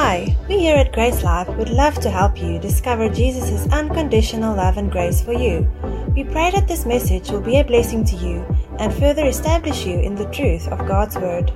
Hi, 0.00 0.36
we 0.48 0.60
here 0.60 0.76
at 0.76 0.92
Grace 0.92 1.24
Life 1.24 1.48
would 1.56 1.70
love 1.70 1.96
to 2.02 2.08
help 2.08 2.40
you 2.40 2.60
discover 2.60 3.08
Jesus' 3.08 3.66
unconditional 3.72 4.54
love 4.54 4.76
and 4.76 4.92
grace 4.92 5.20
for 5.20 5.32
you. 5.32 5.68
We 6.14 6.22
pray 6.22 6.52
that 6.52 6.68
this 6.68 6.86
message 6.86 7.30
will 7.30 7.40
be 7.40 7.58
a 7.58 7.64
blessing 7.64 8.04
to 8.04 8.14
you 8.14 8.46
and 8.78 8.94
further 8.94 9.26
establish 9.26 9.84
you 9.84 9.98
in 9.98 10.14
the 10.14 10.26
truth 10.26 10.68
of 10.68 10.86
God's 10.86 11.16
Word. 11.16 11.50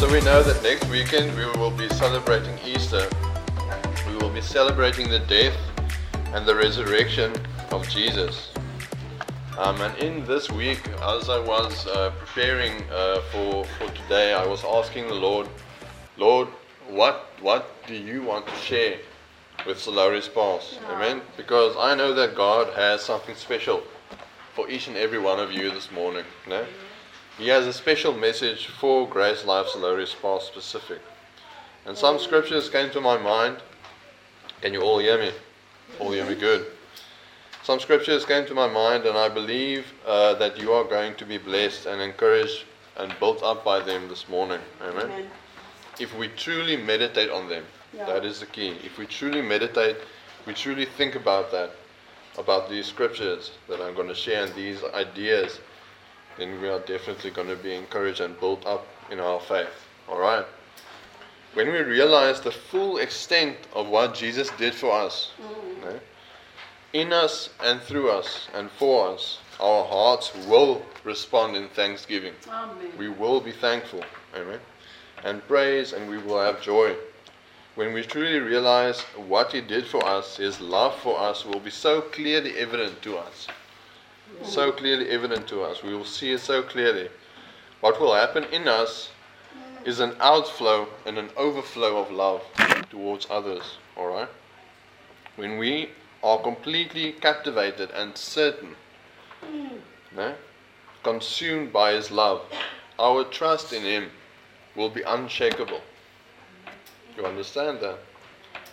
So 0.00 0.12
we 0.12 0.20
know 0.22 0.42
that 0.42 0.60
next 0.64 0.88
weekend 0.88 1.38
we 1.38 1.46
will 1.60 1.70
be 1.70 1.88
celebrating 1.90 2.58
Easter. 2.66 3.08
We 4.08 4.16
will 4.16 4.30
be 4.30 4.42
celebrating 4.42 5.08
the 5.08 5.20
death 5.20 5.54
and 6.34 6.44
the 6.44 6.54
resurrection 6.54 7.32
of 7.70 7.88
Jesus. 7.88 8.50
Um, 9.56 9.80
and 9.80 9.96
in 9.98 10.26
this 10.26 10.50
week, 10.50 10.82
as 11.00 11.30
I 11.30 11.38
was 11.38 11.86
uh, 11.86 12.10
preparing 12.18 12.82
uh, 12.90 13.20
for, 13.30 13.64
for 13.64 13.86
today, 13.92 14.34
I 14.34 14.44
was 14.44 14.64
asking 14.64 15.06
the 15.06 15.14
Lord, 15.14 15.48
Lord, 16.16 16.48
what 16.88 17.30
what 17.40 17.70
do 17.86 17.94
you 17.94 18.22
want 18.22 18.48
to 18.48 18.54
share 18.56 18.98
with 19.64 19.78
Solaris 19.78 20.28
Pass? 20.28 20.76
Amen. 20.90 21.22
Because 21.36 21.76
I 21.78 21.94
know 21.94 22.12
that 22.12 22.34
God 22.34 22.74
has 22.74 23.00
something 23.00 23.36
special 23.36 23.84
for 24.54 24.68
each 24.68 24.88
and 24.88 24.96
every 24.96 25.20
one 25.20 25.38
of 25.38 25.52
you 25.52 25.70
this 25.70 25.92
morning. 25.92 26.24
No? 26.48 26.66
He 27.38 27.48
has 27.48 27.64
a 27.66 27.72
special 27.72 28.12
message 28.12 28.66
for 28.66 29.08
Grace 29.08 29.44
Life 29.44 29.68
Solaris 29.68 30.14
Pass 30.20 30.44
specific. 30.44 31.00
And 31.86 31.96
some 31.96 32.18
scriptures 32.18 32.68
came 32.68 32.90
to 32.90 33.00
my 33.00 33.18
mind. 33.18 33.58
Can 34.62 34.72
you 34.72 34.82
all 34.82 34.98
hear 34.98 35.18
me? 35.18 35.32
All 36.00 36.10
hear 36.12 36.26
me 36.26 36.34
good. 36.34 36.66
Some 37.62 37.80
scriptures 37.80 38.24
came 38.24 38.46
to 38.46 38.54
my 38.54 38.66
mind, 38.68 39.06
and 39.06 39.16
I 39.16 39.28
believe 39.28 39.86
uh, 40.06 40.34
that 40.34 40.58
you 40.58 40.72
are 40.72 40.84
going 40.84 41.14
to 41.16 41.24
be 41.24 41.38
blessed 41.38 41.86
and 41.86 42.00
encouraged 42.02 42.64
and 42.96 43.14
built 43.18 43.42
up 43.42 43.64
by 43.64 43.80
them 43.80 44.08
this 44.08 44.28
morning. 44.28 44.60
Amen. 44.82 45.06
Amen. 45.06 45.26
If 45.98 46.16
we 46.16 46.28
truly 46.28 46.76
meditate 46.76 47.30
on 47.30 47.48
them, 47.48 47.64
Yeah. 47.96 48.06
that 48.06 48.24
is 48.24 48.40
the 48.40 48.46
key. 48.46 48.76
If 48.84 48.98
we 48.98 49.06
truly 49.06 49.40
meditate, 49.40 49.96
we 50.46 50.52
truly 50.52 50.84
think 50.84 51.14
about 51.14 51.52
that, 51.52 51.70
about 52.36 52.68
these 52.68 52.86
scriptures 52.86 53.52
that 53.68 53.80
I'm 53.80 53.94
going 53.94 54.08
to 54.08 54.14
share 54.14 54.44
and 54.44 54.54
these 54.54 54.82
ideas, 54.92 55.60
then 56.36 56.60
we 56.60 56.68
are 56.68 56.80
definitely 56.80 57.30
going 57.30 57.48
to 57.48 57.56
be 57.56 57.74
encouraged 57.74 58.20
and 58.20 58.38
built 58.40 58.66
up 58.66 58.86
in 59.10 59.20
our 59.20 59.40
faith. 59.40 59.86
All 60.08 60.18
right. 60.18 60.44
When 61.54 61.70
we 61.70 61.78
realize 61.78 62.40
the 62.40 62.50
full 62.50 62.98
extent 62.98 63.56
of 63.74 63.86
what 63.86 64.14
Jesus 64.14 64.50
did 64.58 64.74
for 64.74 64.92
us, 64.92 65.30
mm. 65.40 65.82
no, 65.82 66.00
in 66.92 67.12
us 67.12 67.50
and 67.62 67.80
through 67.80 68.10
us 68.10 68.48
and 68.54 68.68
for 68.72 69.10
us, 69.10 69.38
our 69.60 69.84
hearts 69.84 70.32
will 70.48 70.82
respond 71.04 71.56
in 71.56 71.68
thanksgiving. 71.68 72.34
Amen. 72.48 72.92
We 72.98 73.08
will 73.08 73.40
be 73.40 73.52
thankful. 73.52 74.02
Amen. 74.34 74.58
And 75.24 75.46
praise, 75.46 75.92
and 75.92 76.10
we 76.10 76.18
will 76.18 76.40
have 76.40 76.60
joy. 76.60 76.96
When 77.76 77.92
we 77.92 78.02
truly 78.02 78.40
realize 78.40 79.00
what 79.28 79.52
He 79.52 79.60
did 79.60 79.86
for 79.86 80.04
us, 80.04 80.36
His 80.36 80.60
love 80.60 80.96
for 80.96 81.18
us 81.20 81.44
will 81.44 81.60
be 81.60 81.70
so 81.70 82.00
clearly 82.00 82.58
evident 82.58 83.00
to 83.02 83.16
us. 83.16 83.46
So 84.42 84.72
mm. 84.72 84.76
clearly 84.76 85.08
evident 85.10 85.46
to 85.48 85.62
us. 85.62 85.84
We 85.84 85.94
will 85.94 86.04
see 86.04 86.32
it 86.32 86.40
so 86.40 86.62
clearly. 86.62 87.10
What 87.80 88.00
will 88.00 88.14
happen 88.14 88.44
in 88.44 88.66
us 88.66 89.10
is 89.84 90.00
an 90.00 90.16
outflow 90.20 90.88
and 91.06 91.18
an 91.18 91.30
overflow 91.36 91.98
of 91.98 92.10
love 92.10 92.42
towards 92.90 93.26
others. 93.30 93.78
Alright? 93.96 94.28
When 95.36 95.58
we 95.58 95.90
are 96.22 96.40
completely 96.40 97.12
captivated 97.12 97.90
and 97.90 98.16
certain, 98.16 98.76
no, 100.16 100.34
consumed 101.02 101.72
by 101.72 101.92
His 101.92 102.10
love, 102.10 102.42
our 102.98 103.24
trust 103.24 103.72
in 103.72 103.82
Him 103.82 104.10
will 104.74 104.90
be 104.90 105.02
unshakable. 105.02 105.80
You 107.16 107.26
understand 107.26 107.80
that? 107.80 107.98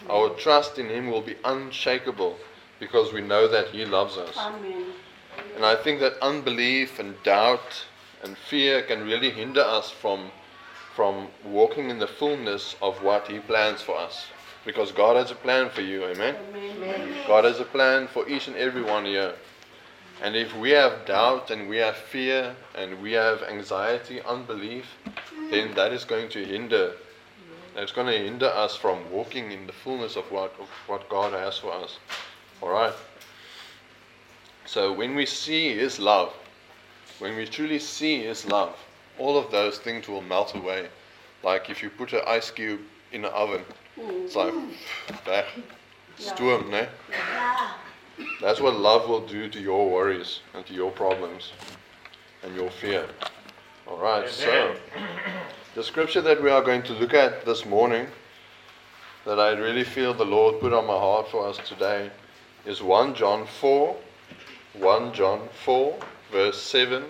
Our 0.09 0.29
trust 0.29 0.79
in 0.79 0.87
Him 0.87 1.11
will 1.11 1.21
be 1.21 1.35
unshakable 1.43 2.37
because 2.79 3.13
we 3.13 3.21
know 3.21 3.47
that 3.47 3.67
He 3.67 3.85
loves 3.85 4.17
us. 4.17 4.35
Amen. 4.37 4.85
And 5.55 5.65
I 5.65 5.75
think 5.75 5.99
that 5.99 6.13
unbelief 6.21 6.99
and 6.99 7.21
doubt 7.23 7.85
and 8.23 8.37
fear 8.37 8.81
can 8.81 9.03
really 9.03 9.29
hinder 9.29 9.61
us 9.61 9.89
from 9.89 10.31
from 10.95 11.27
walking 11.45 11.89
in 11.89 11.99
the 11.99 12.07
fullness 12.07 12.75
of 12.81 13.01
what 13.03 13.27
He 13.27 13.39
plans 13.39 13.81
for 13.81 13.97
us. 13.97 14.27
Because 14.65 14.91
God 14.91 15.15
has 15.15 15.31
a 15.31 15.35
plan 15.35 15.69
for 15.69 15.81
you, 15.81 16.05
amen? 16.05 16.35
Amen. 16.53 17.15
God 17.27 17.45
has 17.45 17.59
a 17.59 17.65
plan 17.65 18.07
for 18.07 18.27
each 18.29 18.47
and 18.47 18.55
every 18.57 18.83
one 18.83 19.05
here. 19.05 19.33
And 20.21 20.35
if 20.35 20.55
we 20.55 20.69
have 20.71 21.05
doubt 21.05 21.49
and 21.49 21.67
we 21.67 21.77
have 21.77 21.95
fear 21.95 22.55
and 22.75 23.01
we 23.01 23.13
have 23.13 23.41
anxiety, 23.41 24.21
unbelief, 24.21 24.85
then 25.49 25.73
that 25.73 25.91
is 25.91 26.05
going 26.05 26.29
to 26.29 26.45
hinder. 26.45 26.93
That's 27.73 27.91
going 27.91 28.07
to 28.07 28.17
hinder 28.17 28.47
us 28.47 28.75
from 28.75 29.09
walking 29.11 29.51
in 29.51 29.65
the 29.65 29.73
fullness 29.73 30.15
of 30.15 30.25
what 30.31 30.53
of 30.59 30.67
what 30.85 31.09
God 31.09 31.33
has 31.33 31.57
for 31.57 31.73
us. 31.73 31.97
All 32.61 32.69
right. 32.69 32.93
So 34.65 34.93
when 34.93 35.15
we 35.15 35.25
see 35.25 35.73
His 35.73 35.99
love, 35.99 36.33
when 37.17 37.35
we 37.35 37.47
truly 37.47 37.79
see 37.79 38.21
His 38.21 38.45
love, 38.45 38.77
all 39.21 39.37
of 39.37 39.51
those 39.51 39.77
things 39.77 40.07
will 40.07 40.21
melt 40.21 40.55
away. 40.55 40.87
Like 41.43 41.69
if 41.69 41.83
you 41.83 41.89
put 41.91 42.11
an 42.13 42.21
ice 42.27 42.49
cube 42.49 42.81
in 43.11 43.23
an 43.23 43.31
oven, 43.31 43.63
it's 43.97 44.35
like 44.35 44.53
that 45.25 45.45
storm, 46.17 46.71
ne? 46.71 46.87
That's 48.41 48.59
what 48.59 48.75
love 48.75 49.07
will 49.07 49.25
do 49.25 49.47
to 49.47 49.59
your 49.59 49.89
worries 49.89 50.39
and 50.55 50.65
to 50.65 50.73
your 50.73 50.91
problems 50.91 51.51
and 52.43 52.55
your 52.55 52.71
fear. 52.71 53.05
All 53.87 53.97
right. 53.97 54.27
So 54.27 54.75
the 55.75 55.83
scripture 55.83 56.21
that 56.21 56.41
we 56.41 56.49
are 56.49 56.63
going 56.63 56.83
to 56.83 56.93
look 56.93 57.13
at 57.13 57.45
this 57.45 57.65
morning, 57.65 58.07
that 59.25 59.39
I 59.39 59.51
really 59.51 59.83
feel 59.83 60.15
the 60.15 60.25
Lord 60.25 60.59
put 60.59 60.73
on 60.73 60.87
my 60.87 60.97
heart 60.97 61.29
for 61.29 61.47
us 61.47 61.57
today, 61.67 62.09
is 62.65 62.81
1 62.81 63.13
John 63.13 63.45
4, 63.59 63.95
1 64.73 65.13
John 65.13 65.47
4, 65.63 65.95
verse 66.31 66.59
7 66.59 67.05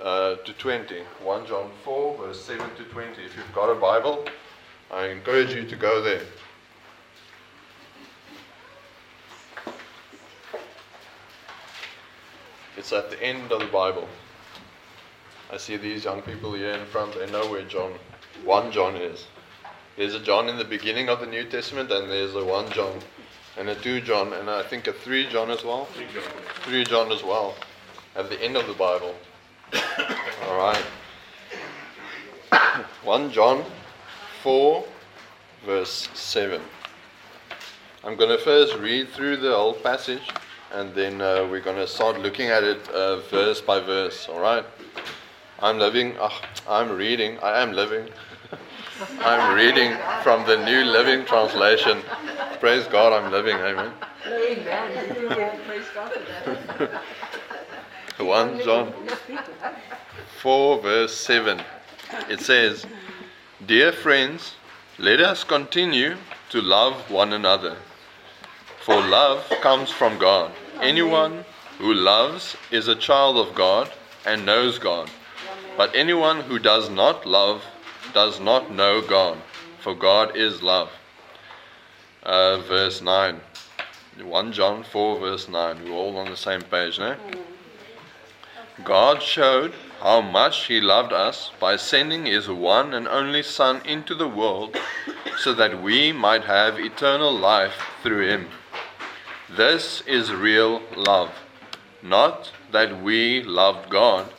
uh, 0.00 0.36
to 0.36 0.52
20. 0.52 1.02
1 1.22 1.46
John 1.46 1.70
4, 1.84 2.16
verse 2.18 2.44
7 2.44 2.68
to 2.76 2.84
20. 2.84 3.22
If 3.22 3.36
you've 3.36 3.54
got 3.54 3.70
a 3.70 3.74
Bible, 3.74 4.24
I 4.90 5.06
encourage 5.06 5.52
you 5.52 5.64
to 5.64 5.76
go 5.76 6.02
there. 6.02 6.22
It's 12.76 12.92
at 12.92 13.10
the 13.10 13.22
end 13.22 13.52
of 13.52 13.60
the 13.60 13.66
Bible. 13.66 14.08
I 15.52 15.56
see 15.58 15.76
these 15.76 16.04
young 16.04 16.22
people 16.22 16.54
here 16.54 16.72
in 16.72 16.86
front, 16.86 17.14
they 17.14 17.30
know 17.30 17.50
where 17.50 17.62
John, 17.64 17.92
1 18.44 18.72
John 18.72 18.96
is. 18.96 19.26
There's 19.96 20.14
a 20.14 20.20
John 20.20 20.48
in 20.48 20.56
the 20.56 20.64
beginning 20.64 21.08
of 21.08 21.20
the 21.20 21.26
New 21.26 21.44
Testament, 21.44 21.90
and 21.90 22.10
there's 22.10 22.34
a 22.34 22.44
1 22.44 22.70
John, 22.70 23.00
and 23.58 23.68
a 23.68 23.74
2 23.74 24.00
John, 24.00 24.32
and 24.32 24.48
I 24.48 24.62
think 24.62 24.86
a 24.86 24.92
3 24.92 25.28
John 25.28 25.50
as 25.50 25.64
well. 25.64 25.88
3 26.62 26.84
John 26.84 27.12
as 27.12 27.22
well, 27.22 27.54
at 28.16 28.30
the 28.30 28.40
end 28.42 28.56
of 28.56 28.66
the 28.66 28.72
Bible. 28.74 29.14
Alright. 30.46 30.84
1 33.04 33.32
John 33.32 33.64
4, 34.42 34.84
verse 35.64 36.08
7. 36.14 36.60
I'm 38.04 38.16
going 38.16 38.30
to 38.30 38.42
first 38.42 38.76
read 38.76 39.08
through 39.10 39.36
the 39.38 39.54
whole 39.54 39.74
passage 39.74 40.22
and 40.72 40.94
then 40.94 41.20
uh, 41.20 41.46
we're 41.50 41.60
going 41.60 41.76
to 41.76 41.86
start 41.86 42.20
looking 42.20 42.48
at 42.48 42.62
it 42.62 42.88
uh, 42.88 43.20
verse 43.28 43.60
by 43.60 43.80
verse. 43.80 44.28
All 44.28 44.40
right. 44.40 44.64
I'm 45.58 45.78
living. 45.78 46.16
Uh, 46.18 46.30
I'm 46.68 46.90
reading. 46.96 47.38
I 47.40 47.60
am 47.60 47.72
living. 47.72 48.08
I'm 49.20 49.54
reading 49.54 49.96
from 50.22 50.46
the 50.46 50.64
New 50.64 50.84
Living 50.84 51.24
Translation. 51.26 52.02
Praise 52.60 52.86
God, 52.86 53.12
I'm 53.12 53.30
living. 53.30 53.56
Amen. 53.56 53.92
Amen. 54.26 55.60
Praise 55.66 55.84
God 55.94 56.12
for 56.12 56.84
that. 56.84 57.02
1 58.20 58.62
John 58.62 58.92
4, 60.40 60.82
verse 60.82 61.16
7. 61.16 61.60
It 62.28 62.40
says, 62.40 62.86
Dear 63.66 63.92
friends, 63.92 64.54
let 64.98 65.20
us 65.20 65.42
continue 65.42 66.16
to 66.50 66.60
love 66.60 67.10
one 67.10 67.32
another. 67.32 67.76
For 68.82 69.00
love 69.00 69.48
comes 69.62 69.90
from 69.90 70.18
God. 70.18 70.52
Anyone 70.80 71.44
who 71.78 71.94
loves 71.94 72.56
is 72.70 72.88
a 72.88 72.96
child 72.96 73.36
of 73.36 73.54
God 73.54 73.90
and 74.26 74.44
knows 74.44 74.78
God. 74.78 75.10
But 75.76 75.94
anyone 75.94 76.40
who 76.40 76.58
does 76.58 76.90
not 76.90 77.24
love 77.24 77.64
does 78.12 78.38
not 78.40 78.70
know 78.70 79.00
God, 79.00 79.38
for 79.80 79.94
God 79.94 80.36
is 80.36 80.62
love. 80.62 80.90
Uh, 82.22 82.58
verse 82.58 83.00
9. 83.00 83.40
1 84.22 84.52
John 84.52 84.82
4, 84.82 85.20
verse 85.20 85.48
9. 85.48 85.84
We're 85.84 85.92
all 85.92 86.18
on 86.18 86.28
the 86.28 86.36
same 86.36 86.60
page, 86.60 86.98
no? 86.98 87.16
God 88.84 89.22
showed 89.22 89.74
how 90.00 90.20
much 90.20 90.66
He 90.66 90.80
loved 90.80 91.12
us 91.12 91.50
by 91.60 91.76
sending 91.76 92.26
His 92.26 92.48
one 92.48 92.94
and 92.94 93.06
only 93.06 93.42
Son 93.42 93.80
into 93.84 94.14
the 94.14 94.28
world 94.28 94.76
so 95.38 95.52
that 95.54 95.82
we 95.82 96.12
might 96.12 96.44
have 96.44 96.78
eternal 96.78 97.36
life 97.36 97.74
through 98.02 98.28
Him. 98.28 98.48
This 99.54 100.02
is 100.06 100.32
real 100.32 100.82
love. 100.96 101.30
Not 102.02 102.52
that 102.72 103.02
we 103.02 103.42
loved 103.42 103.90
God, 103.90 104.32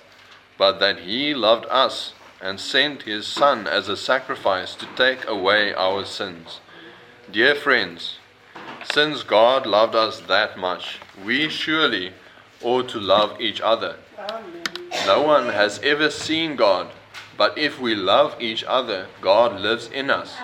but 0.57 0.79
that 0.79 0.99
He 0.99 1.33
loved 1.33 1.65
us 1.69 2.13
and 2.41 2.59
sent 2.59 3.03
His 3.03 3.27
Son 3.27 3.67
as 3.67 3.88
a 3.88 3.97
sacrifice 3.97 4.73
to 4.75 4.88
take 4.95 5.27
away 5.27 5.73
our 5.73 6.05
sins. 6.05 6.59
Dear 7.31 7.55
friends, 7.55 8.17
since 8.91 9.21
God 9.21 9.65
loved 9.65 9.95
us 9.95 10.21
that 10.21 10.57
much, 10.57 10.99
we 11.23 11.49
surely 11.49 12.13
ought 12.63 12.89
to 12.89 12.99
love 12.99 13.39
each 13.39 13.61
other. 13.61 13.97
No 15.06 15.21
one 15.21 15.50
has 15.50 15.79
ever 15.79 16.09
seen 16.09 16.56
God, 16.56 16.88
but 17.38 17.57
if 17.57 17.79
we 17.79 17.95
love 17.95 18.35
each 18.39 18.63
other, 18.63 19.07
God 19.19 19.59
lives 19.59 19.88
in 19.88 20.09
us, 20.09 20.35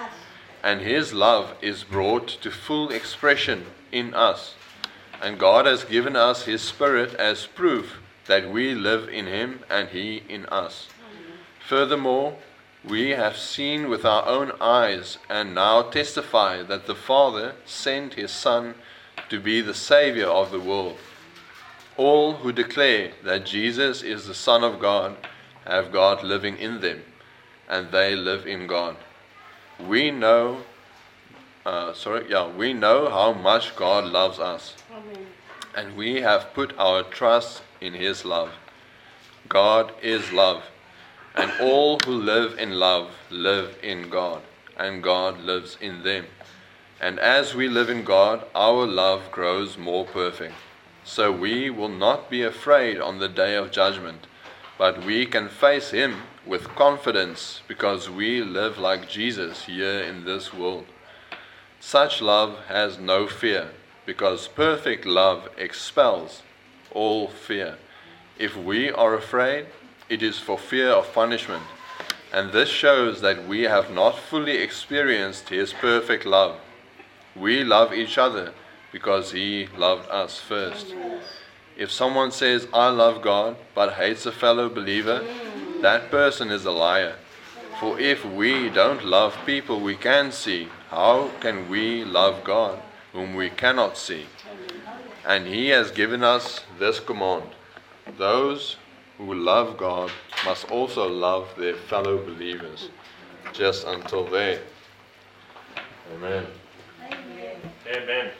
and 0.64 0.82
His 0.82 1.14
love 1.14 1.54
is 1.62 1.84
brought 1.84 2.28
to 2.42 2.52
full 2.52 2.90
expression 2.90 3.66
in 3.92 4.14
us. 4.14 4.56
And 5.22 5.40
God 5.40 5.66
has 5.66 5.84
given 5.84 6.16
us 6.16 6.46
His 6.46 6.62
Spirit 6.62 7.14
as 7.16 7.46
proof 7.46 8.00
that 8.26 8.50
we 8.52 8.74
live 8.74 9.10
in 9.10 9.26
Him 9.26 9.62
and 9.70 9.90
He 9.90 10.24
in 10.28 10.46
us. 10.48 10.88
Furthermore, 11.60 12.38
we 12.84 13.12
have 13.12 13.38
seen 13.38 13.90
with 13.90 14.06
our 14.06 14.26
own 14.28 14.52
eyes 14.62 15.18
and 15.30 15.54
now 15.54 15.82
testify 15.82 16.64
that 16.64 16.88
the 16.88 16.96
Father 16.96 17.56
sent 17.66 18.14
His 18.14 18.32
Son 18.32 18.76
to 19.30 19.40
be 19.40 19.62
the 19.62 19.74
Savior 19.74 20.28
of 20.28 20.52
the 20.52 20.60
world. 20.60 20.98
All 21.98 22.34
who 22.34 22.52
declare 22.52 23.12
that 23.24 23.46
Jesus 23.48 24.04
is 24.04 24.28
the 24.28 24.36
Son 24.36 24.64
of 24.64 24.80
God 24.80 25.18
have 25.66 25.92
God 25.92 26.24
living 26.24 26.58
in 26.58 26.80
them, 26.80 27.04
and 27.68 27.92
they 27.92 28.16
live 28.16 28.46
in 28.46 28.68
God. 28.68 28.96
We 29.80 30.12
know, 30.12 30.62
uh, 31.66 31.94
sorry, 31.94 32.30
yeah, 32.30 32.48
we 32.48 32.74
know 32.74 33.10
how 33.10 33.34
much 33.34 33.76
God 33.76 34.06
loves 34.06 34.38
us, 34.38 34.76
and 35.76 35.98
we 35.98 36.22
have 36.22 36.54
put 36.54 36.78
our 36.78 37.02
trust 37.02 37.64
in 37.82 37.94
His 37.94 38.24
love. 38.24 38.52
God 39.50 39.92
is 40.04 40.32
love, 40.32 40.64
and 41.36 41.52
all 41.60 42.00
who 42.06 42.14
live 42.14 42.60
in 42.60 42.74
love 42.74 43.12
live 43.32 43.76
in 43.82 44.10
God, 44.10 44.44
and 44.78 45.02
God 45.02 45.40
lives 45.40 45.78
in 45.82 46.04
them. 46.04 46.28
And 47.02 47.20
as 47.20 47.56
we 47.56 47.68
live 47.68 47.90
in 47.90 48.04
God, 48.04 48.46
our 48.56 48.86
love 48.86 49.32
grows 49.32 49.78
more 49.78 50.06
perfect. 50.06 50.54
So 51.08 51.32
we 51.32 51.70
will 51.70 51.88
not 51.88 52.30
be 52.30 52.44
afraid 52.44 53.00
on 53.00 53.20
the 53.20 53.30
day 53.30 53.56
of 53.56 53.72
judgment, 53.72 54.28
but 54.78 55.06
we 55.06 55.26
can 55.26 55.48
face 55.48 55.92
Him 55.92 56.24
with 56.46 56.76
confidence 56.76 57.62
because 57.66 58.10
we 58.10 58.44
live 58.44 58.78
like 58.78 59.08
Jesus 59.08 59.64
here 59.64 60.02
in 60.02 60.26
this 60.26 60.54
world. 60.54 60.86
Such 61.80 62.22
love 62.22 62.66
has 62.68 63.00
no 63.00 63.26
fear, 63.26 63.70
because 64.06 64.50
perfect 64.50 65.06
love 65.06 65.48
expels 65.58 66.42
all 66.92 67.30
fear. 67.30 67.78
If 68.38 68.58
we 68.58 68.92
are 68.92 69.16
afraid, 69.16 69.68
it 70.10 70.22
is 70.22 70.40
for 70.40 70.58
fear 70.58 70.90
of 70.90 71.14
punishment, 71.14 71.64
and 72.34 72.52
this 72.52 72.70
shows 72.70 73.22
that 73.22 73.48
we 73.48 73.64
have 73.64 73.92
not 73.92 74.20
fully 74.20 74.58
experienced 74.58 75.48
His 75.48 75.72
perfect 75.72 76.26
love. 76.26 76.58
We 77.34 77.64
love 77.64 77.94
each 77.94 78.18
other 78.18 78.54
because 78.92 79.32
He 79.32 79.68
loved 79.78 80.10
us 80.10 80.40
first. 80.40 80.94
If 81.78 81.92
someone 81.92 82.32
says, 82.32 82.68
I 82.74 82.90
love 82.90 83.22
God, 83.22 83.56
but 83.76 83.94
hates 83.94 84.26
a 84.26 84.32
fellow 84.32 84.68
believer, 84.70 85.20
mm. 85.20 85.82
that 85.82 86.10
person 86.10 86.50
is 86.50 86.66
a 86.66 86.72
liar. 86.72 87.16
For 87.80 88.00
if 88.00 88.26
we 88.26 88.70
don't 88.70 89.06
love 89.06 89.38
people 89.46 89.80
we 89.80 89.96
can 89.96 90.32
see, 90.32 90.70
how 90.90 91.30
can 91.40 91.70
we 91.70 92.04
love 92.04 92.44
God, 92.44 92.80
whom 93.14 93.36
we 93.36 93.50
cannot 93.52 93.98
see? 93.98 94.26
And 95.26 95.46
He 95.46 95.68
has 95.70 95.92
given 95.92 96.24
us 96.24 96.62
this 96.80 97.00
command 97.00 97.44
those 98.18 98.78
who 99.18 99.34
love 99.34 99.78
God 99.78 100.12
must 100.46 100.72
also 100.72 101.08
love 101.08 101.50
their 101.58 101.76
fellow 101.76 102.24
believers. 102.24 102.90
Just 103.54 103.86
until 103.86 104.26
there. 104.26 104.62
Amen. 106.16 106.46
Amen. 107.88 108.32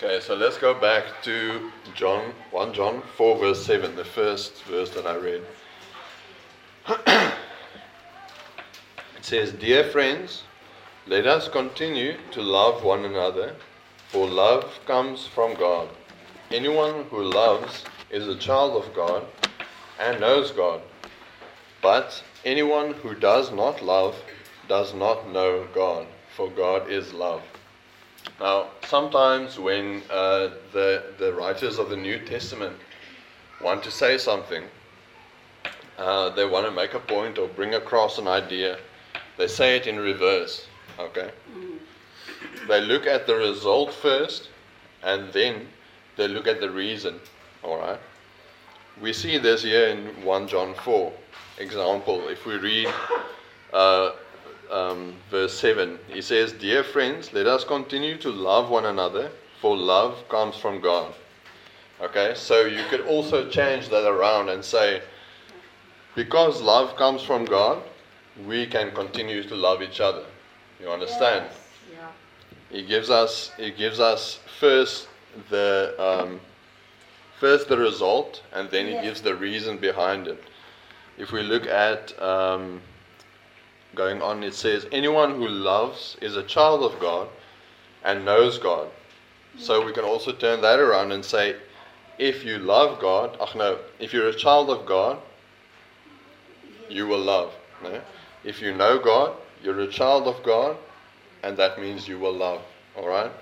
Okay, 0.00 0.20
so 0.20 0.36
let's 0.36 0.56
go 0.58 0.74
back 0.74 1.06
to 1.24 1.72
John 1.92 2.32
1 2.52 2.72
John 2.72 3.02
4 3.16 3.36
verse 3.36 3.66
7, 3.66 3.96
the 3.96 4.04
first 4.04 4.62
verse 4.62 4.90
that 4.90 5.08
I 5.08 5.16
read. 5.16 5.42
it 7.08 7.34
says, 9.22 9.50
Dear 9.50 9.82
friends, 9.82 10.44
let 11.08 11.26
us 11.26 11.48
continue 11.48 12.16
to 12.30 12.40
love 12.40 12.84
one 12.84 13.06
another, 13.06 13.56
for 14.06 14.28
love 14.28 14.78
comes 14.86 15.26
from 15.26 15.54
God. 15.54 15.88
Anyone 16.52 17.02
who 17.10 17.24
loves 17.24 17.84
is 18.08 18.28
a 18.28 18.36
child 18.36 18.80
of 18.80 18.94
God 18.94 19.26
and 19.98 20.20
knows 20.20 20.52
God. 20.52 20.80
But 21.82 22.22
anyone 22.44 22.94
who 22.94 23.16
does 23.16 23.50
not 23.50 23.82
love 23.82 24.14
does 24.68 24.94
not 24.94 25.28
know 25.32 25.66
God, 25.74 26.06
for 26.36 26.48
God 26.50 26.88
is 26.88 27.12
love. 27.12 27.42
Now, 28.40 28.68
sometimes 28.86 29.58
when 29.58 30.02
uh, 30.10 30.50
the, 30.72 31.02
the 31.18 31.32
writers 31.32 31.78
of 31.78 31.90
the 31.90 31.96
New 31.96 32.18
Testament 32.24 32.76
want 33.60 33.82
to 33.82 33.90
say 33.90 34.16
something, 34.18 34.64
uh, 35.98 36.30
they 36.30 36.44
want 36.44 36.64
to 36.64 36.70
make 36.70 36.94
a 36.94 37.00
point 37.00 37.38
or 37.38 37.48
bring 37.48 37.74
across 37.74 38.18
an 38.18 38.28
idea, 38.28 38.78
they 39.36 39.48
say 39.48 39.76
it 39.76 39.86
in 39.86 39.98
reverse. 39.98 40.66
Okay? 40.98 41.30
They 42.68 42.80
look 42.80 43.06
at 43.06 43.26
the 43.26 43.34
result 43.34 43.92
first, 43.92 44.50
and 45.02 45.32
then 45.32 45.66
they 46.16 46.28
look 46.28 46.46
at 46.46 46.60
the 46.60 46.70
reason. 46.70 47.20
Alright? 47.64 48.00
We 49.00 49.12
see 49.12 49.38
this 49.38 49.62
here 49.62 49.88
in 49.88 50.24
1 50.24 50.48
John 50.48 50.74
4. 50.74 51.12
Example, 51.58 52.28
if 52.28 52.46
we 52.46 52.56
read 52.56 52.88
uh, 53.72 54.12
um, 54.70 55.14
verse 55.30 55.58
7, 55.58 55.98
he 56.08 56.20
says, 56.22 56.52
Dear 56.52 56.84
friends, 56.84 57.32
let 57.32 57.46
us 57.46 57.64
continue 57.64 58.16
to 58.18 58.30
love 58.30 58.70
one 58.70 58.86
another, 58.86 59.30
for 59.60 59.76
love 59.76 60.28
comes 60.28 60.56
from 60.56 60.80
God. 60.80 61.14
Okay, 62.00 62.32
so 62.36 62.66
you 62.66 62.84
could 62.90 63.00
also 63.06 63.48
change 63.48 63.88
that 63.88 64.06
around 64.08 64.48
and 64.50 64.64
say, 64.64 65.02
because 66.14 66.60
love 66.62 66.96
comes 66.96 67.22
from 67.22 67.44
God, 67.44 67.82
we 68.46 68.66
can 68.66 68.92
continue 68.92 69.42
to 69.42 69.54
love 69.54 69.82
each 69.82 70.00
other. 70.00 70.24
You 70.80 70.90
understand? 70.90 71.46
Yeah. 71.92 72.08
He 72.70 72.84
gives 72.84 73.10
us 73.10 73.50
he 73.56 73.70
gives 73.70 73.98
us 73.98 74.38
first 74.60 75.08
the 75.50 75.94
um, 75.98 76.40
first 77.40 77.68
the 77.68 77.78
result, 77.78 78.42
and 78.52 78.70
then 78.70 78.86
he 78.86 78.92
Yes. 78.92 79.04
gives 79.04 79.22
the 79.22 79.34
reason 79.34 79.78
behind 79.78 80.28
it. 80.28 80.42
If 81.16 81.32
we 81.32 81.42
look 81.42 81.66
at 81.66 82.20
um, 82.22 82.80
going 83.98 84.22
on, 84.22 84.44
it 84.44 84.54
says 84.54 84.86
anyone 84.92 85.34
who 85.34 85.48
loves 85.48 86.16
is 86.22 86.36
a 86.36 86.42
child 86.44 86.82
of 86.84 86.98
God 87.00 87.28
and 88.04 88.24
knows 88.24 88.56
God. 88.56 88.88
So 89.58 89.84
we 89.84 89.92
can 89.92 90.04
also 90.04 90.32
turn 90.32 90.60
that 90.62 90.78
around 90.78 91.10
and 91.10 91.24
say, 91.24 91.56
if 92.16 92.44
you 92.44 92.58
love 92.58 93.00
God, 93.00 93.36
ach 93.40 93.56
no, 93.56 93.78
if 93.98 94.12
you're 94.12 94.28
a 94.28 94.34
child 94.34 94.70
of 94.70 94.86
God, 94.86 95.18
you 96.88 97.08
will 97.08 97.20
love. 97.20 97.52
No? 97.82 98.00
If 98.44 98.62
you 98.62 98.72
know 98.72 98.98
God, 98.98 99.36
you're 99.62 99.80
a 99.80 99.88
child 99.88 100.28
of 100.28 100.42
God, 100.44 100.76
and 101.42 101.56
that 101.56 101.80
means 101.80 102.08
you 102.08 102.18
will 102.20 102.32
love. 102.32 102.62
All 102.96 103.08
right. 103.08 103.32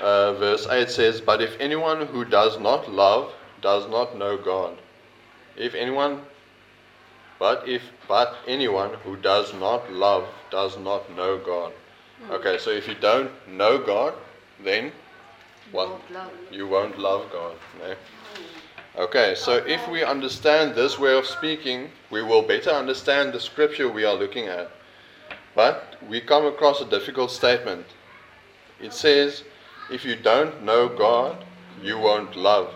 Uh, 0.00 0.34
verse 0.34 0.66
eight 0.70 0.90
says, 0.90 1.20
"But 1.20 1.42
if 1.42 1.60
anyone 1.60 2.06
who 2.06 2.24
does 2.24 2.58
not 2.60 2.90
love 2.90 3.32
does 3.60 3.88
not 3.88 4.16
know 4.16 4.36
God, 4.36 4.78
if 5.56 5.74
anyone, 5.74 6.22
but 7.38 7.68
if 7.68 7.82
but 8.06 8.36
anyone 8.46 8.94
who 9.04 9.16
does 9.16 9.54
not 9.54 9.92
love 9.92 10.28
does 10.50 10.78
not 10.78 11.10
know 11.16 11.38
God." 11.38 11.72
Hmm. 12.22 12.32
Okay, 12.32 12.58
so 12.58 12.70
if 12.70 12.88
you 12.88 12.94
don't 12.94 13.30
know 13.48 13.78
God, 13.78 14.14
then 14.62 14.92
what? 15.72 15.88
Won't. 15.88 16.52
You 16.52 16.66
won't 16.66 16.98
love 16.98 17.30
God. 17.32 17.56
No? 17.78 17.94
Hmm. 17.94 19.00
Okay, 19.00 19.34
so 19.36 19.58
if 19.58 19.86
we 19.88 20.02
understand 20.02 20.74
this 20.74 20.98
way 20.98 21.16
of 21.16 21.24
speaking, 21.26 21.90
we 22.10 22.22
will 22.22 22.42
better 22.42 22.70
understand 22.70 23.32
the 23.32 23.40
scripture 23.40 23.88
we 23.88 24.04
are 24.04 24.14
looking 24.14 24.46
at. 24.46 24.70
But 25.54 25.96
we 26.08 26.20
come 26.20 26.46
across 26.46 26.80
a 26.80 26.84
difficult 26.84 27.30
statement. 27.30 27.86
It 28.80 28.92
says, 28.92 29.44
if 29.90 30.04
you 30.04 30.16
don't 30.16 30.62
know 30.62 30.88
God, 30.88 31.44
you 31.82 31.98
won't 31.98 32.36
love. 32.36 32.74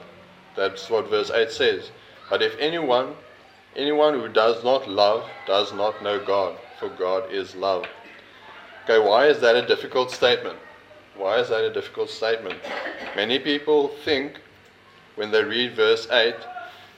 That's 0.56 0.88
what 0.90 1.10
verse 1.10 1.30
8 1.30 1.50
says. 1.50 1.90
But 2.30 2.42
if 2.42 2.56
anyone 2.58 3.14
anyone 3.76 4.14
who 4.14 4.28
does 4.28 4.62
not 4.62 4.88
love 4.88 5.28
does 5.46 5.72
not 5.72 6.02
know 6.02 6.24
God, 6.24 6.56
for 6.78 6.88
God 6.88 7.30
is 7.32 7.54
love. 7.54 7.86
Okay, 8.84 8.98
why 8.98 9.26
is 9.26 9.40
that 9.40 9.54
a 9.54 9.66
difficult 9.66 10.10
statement? 10.10 10.58
Why 11.16 11.38
is 11.38 11.48
that 11.50 11.64
a 11.64 11.72
difficult 11.72 12.10
statement? 12.10 12.58
Many 13.14 13.38
people 13.38 13.88
think 14.04 14.40
when 15.16 15.30
they 15.30 15.44
read 15.44 15.74
verse 15.76 16.08
8, 16.10 16.34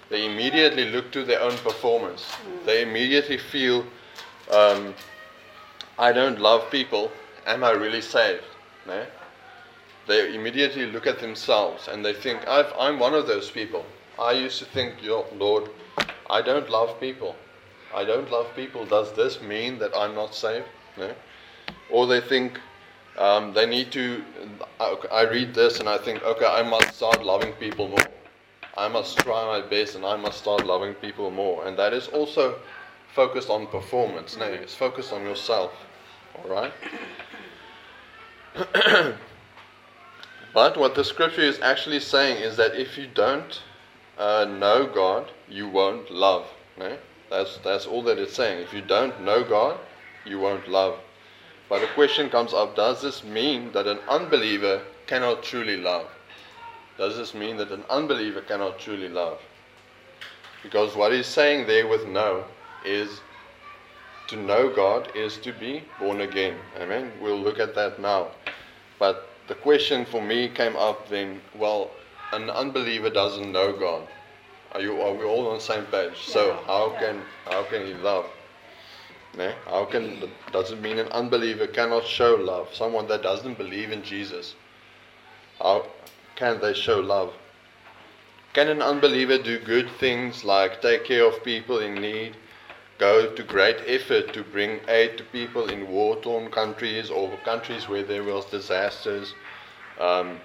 they 0.09 0.27
immediately 0.27 0.91
look 0.91 1.11
to 1.13 1.25
their 1.25 1.41
own 1.41 1.57
performance. 1.59 2.25
They 2.65 2.83
immediately 2.83 3.39
feel, 3.39 3.85
um, 4.51 4.95
I 5.99 6.13
don't 6.13 6.39
love 6.39 6.71
people, 6.71 7.11
am 7.47 7.65
I 7.65 7.73
really 7.73 8.01
saved? 8.01 8.45
No? 8.87 9.05
They 10.07 10.35
immediately 10.35 10.87
look 10.87 11.07
at 11.07 11.19
themselves 11.19 11.89
and 11.89 12.05
they 12.05 12.13
think, 12.13 12.47
I've, 12.47 12.73
I'm 12.79 12.99
one 12.99 13.15
of 13.15 13.27
those 13.27 13.51
people. 13.51 13.85
I 14.19 14.33
used 14.33 14.59
to 14.61 14.65
think, 14.67 14.95
Lord, 15.37 15.69
I 16.31 16.43
don't 16.43 16.69
love 16.71 16.99
people. 17.01 17.37
I 17.95 18.05
don't 18.05 18.31
love 18.31 18.49
people. 18.57 18.85
Does 18.85 19.13
this 19.13 19.41
mean 19.41 19.79
that 19.79 19.93
I'm 19.97 20.15
not 20.15 20.35
saved? 20.35 20.67
No. 20.97 21.15
Or 21.91 22.07
they 22.07 22.21
think 22.21 22.59
um, 23.19 23.53
they 23.53 23.67
need 23.67 23.93
to. 23.93 24.25
I 24.81 25.23
read 25.23 25.55
this 25.55 25.81
and 25.81 25.89
I 25.89 25.99
think, 25.99 26.23
okay, 26.23 26.47
I 26.47 26.63
must 26.63 26.95
start 26.95 27.25
loving 27.25 27.53
people 27.55 27.89
more. 27.89 28.07
I 28.77 28.89
must 28.89 29.19
try 29.19 29.45
my 29.45 29.67
best 29.67 29.95
and 29.95 30.05
I 30.05 30.17
must 30.17 30.39
start 30.39 30.67
loving 30.67 30.95
people 30.95 31.31
more. 31.31 31.67
And 31.67 31.79
that 31.79 31.93
is 31.93 32.09
also 32.09 32.59
focused 33.15 33.49
on 33.49 33.69
performance. 33.69 34.37
No, 34.37 34.47
it's 34.47 34.75
focused 34.75 35.13
on 35.13 35.23
yourself. 35.23 35.73
All 36.37 36.51
right? 36.51 36.73
but 40.53 40.77
what 40.77 40.97
the 40.97 41.05
scripture 41.05 41.43
is 41.43 41.61
actually 41.61 42.01
saying 42.01 42.43
is 42.43 42.57
that 42.57 42.75
if 42.75 42.99
you 42.99 43.07
don't 43.07 43.63
uh, 44.19 44.45
know 44.45 44.87
God, 44.87 45.31
you 45.49 45.69
won't 45.69 46.11
love. 46.11 46.47
No? 46.79 46.97
That's, 47.31 47.59
that's 47.59 47.87
all 47.87 48.03
that 48.03 48.19
it's 48.19 48.35
saying. 48.35 48.63
If 48.63 48.73
you 48.73 48.83
don't 48.83 49.23
know 49.23 49.43
God, 49.45 49.79
you 50.25 50.39
won't 50.39 50.69
love. 50.69 50.99
But 51.69 51.81
the 51.81 51.87
question 51.89 52.29
comes 52.31 52.53
up 52.53 52.77
does 52.77 53.03
this 53.03 53.25
mean 53.25 53.73
that 53.73 53.87
an 53.87 53.99
unbeliever 54.09 54.83
cannot 55.07 55.43
truly 55.43 55.77
love? 55.77 56.07
Does 56.99 57.17
this 57.17 57.35
mean 57.35 57.57
that 57.57 57.73
an 57.73 57.85
unbeliever 57.91 58.41
cannot 58.43 58.79
truly 58.79 59.09
love? 59.09 59.41
Because 60.63 60.95
what 60.97 61.13
he's 61.13 61.27
saying 61.27 61.67
there 61.67 61.87
with 61.87 62.07
know 62.07 62.45
is 62.85 63.21
to 64.29 64.37
know 64.37 64.71
God 64.75 65.11
is 65.15 65.37
to 65.39 65.53
be 65.53 65.83
born 65.99 66.21
again. 66.21 66.57
Amen. 66.79 67.13
We'll 67.21 67.41
look 67.41 67.59
at 67.59 67.75
that 67.75 68.01
now. 68.01 68.29
But 68.99 69.29
the 69.49 69.55
question 69.55 70.05
for 70.07 70.23
me 70.23 70.49
came 70.49 70.77
up 70.77 71.09
then 71.09 71.41
well, 71.55 71.91
an 72.33 72.49
unbeliever 72.49 73.11
doesn't 73.11 73.53
know 73.53 73.73
God. 73.73 74.07
Are 74.75 74.81
you 74.81 75.01
are 75.01 75.15
we 75.15 75.25
all 75.25 75.47
on 75.49 75.59
the 75.59 75.61
same 75.61 75.85
page? 75.87 76.19
So 76.19 76.59
how 76.67 76.97
can 76.99 77.23
how 77.45 77.63
can 77.63 77.87
he 77.87 77.95
love? 77.95 78.27
How 79.67 79.85
can 79.85 80.31
does 80.53 80.73
it 80.73 80.81
mean 80.81 80.99
an 80.99 81.09
unbeliever 81.09 81.69
cannot 81.69 82.05
show 82.05 82.35
love? 82.35 82.75
Someone 82.75 83.07
that 83.09 83.23
doesn't 83.23 83.57
believe 83.57 83.93
in 83.93 84.03
Jesus. 84.03 84.55
How 85.61 85.87
can 86.35 86.61
they 86.61 86.75
show 86.75 86.99
love? 86.99 87.33
Can 88.53 88.69
an 88.69 88.83
unbeliever 88.83 89.39
do 89.39 89.59
good 89.59 89.91
things 89.99 90.45
like 90.45 90.83
take 90.83 91.05
care 91.05 91.25
of 91.25 91.43
people 91.45 91.79
in 91.79 91.95
need, 91.95 92.37
go 92.99 93.33
to 93.33 93.43
great 93.43 93.79
effort 93.87 94.33
to 94.33 94.43
bring 94.45 94.81
aid 94.89 95.19
to 95.19 95.25
people 95.25 95.69
in 95.69 95.89
war 95.89 96.17
torn 96.17 96.51
countries 96.51 97.11
or 97.11 97.37
countries 97.45 97.89
where 97.89 98.05
there 98.05 98.23
was 98.23 98.45
disasters? 98.47 99.35
Um, 99.99 100.41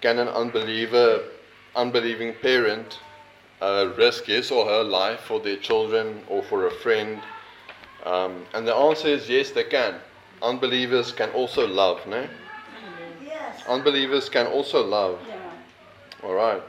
can 0.00 0.18
an 0.18 0.28
unbeliever, 0.28 1.22
unbelieving 1.74 2.34
parent 2.42 3.00
uh, 3.60 3.92
risk 3.96 4.24
his 4.24 4.50
or 4.50 4.66
her 4.66 4.82
life 4.82 5.20
for 5.20 5.40
their 5.40 5.56
children 5.56 6.22
or 6.28 6.42
for 6.42 6.66
a 6.66 6.70
friend? 6.70 7.20
Um, 8.04 8.44
and 8.54 8.66
the 8.66 8.74
answer 8.74 9.08
is 9.08 9.28
yes, 9.28 9.50
they 9.50 9.64
can. 9.64 9.96
Unbelievers 10.42 11.12
can 11.12 11.30
also 11.30 11.66
love, 11.66 12.06
no? 12.06 12.28
Yes. 13.24 13.62
Unbelievers 13.68 14.28
can 14.28 14.46
also 14.46 14.86
love. 14.86 15.18
Yeah. 15.28 16.28
All 16.28 16.34
right. 16.34 16.62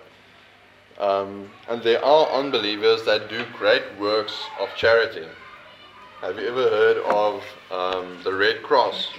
Um, 1.00 1.50
and 1.70 1.84
there 1.84 2.04
are 2.04 2.28
unbelievers 2.32 3.04
that 3.06 3.30
do 3.30 3.46
great 3.58 3.84
works 4.00 4.36
of 4.60 4.70
charity. 4.76 5.28
Have 6.22 6.40
you 6.40 6.48
ever 6.48 6.64
heard 6.64 6.98
of 6.98 7.44
um, 7.70 8.18
the 8.24 8.34
Red 8.34 8.64
Cross? 8.64 9.10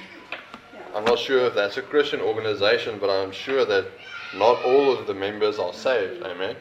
I'm 0.95 1.05
not 1.05 1.19
sure 1.21 1.47
if 1.47 1.55
that's 1.55 1.77
a 1.77 1.83
Christian 1.83 2.21
organization, 2.21 2.99
but 2.99 3.11
I'm 3.11 3.31
sure 3.31 3.65
that 3.65 3.87
not 4.35 4.65
all 4.65 4.99
of 4.99 5.07
the 5.07 5.15
members 5.15 5.61
are 5.61 5.73
saved. 5.73 6.25
Amen. 6.25 6.57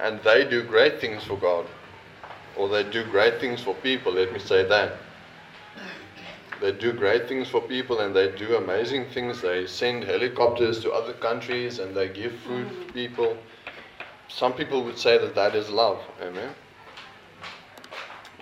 And 0.00 0.20
they 0.22 0.48
do 0.48 0.62
great 0.62 1.00
things 1.00 1.22
for 1.24 1.36
God 1.36 1.66
or 2.56 2.68
they 2.68 2.82
do 2.82 3.04
great 3.04 3.40
things 3.40 3.62
for 3.62 3.74
people, 3.76 4.12
let 4.12 4.32
me 4.32 4.38
say 4.38 4.64
that. 4.64 4.92
They 6.60 6.72
do 6.72 6.92
great 6.92 7.26
things 7.26 7.48
for 7.48 7.62
people 7.62 8.00
and 8.00 8.14
they 8.14 8.30
do 8.32 8.56
amazing 8.56 9.06
things. 9.14 9.40
They 9.40 9.66
send 9.66 10.04
helicopters 10.04 10.80
to 10.82 10.92
other 10.92 11.14
countries 11.14 11.78
and 11.78 11.96
they 11.96 12.08
give 12.08 12.34
food 12.40 12.68
to 12.68 12.92
people. 12.92 13.38
Some 14.28 14.52
people 14.52 14.84
would 14.84 14.98
say 14.98 15.16
that 15.16 15.34
that 15.34 15.54
is 15.54 15.70
love. 15.70 16.02
Amen. 16.20 16.54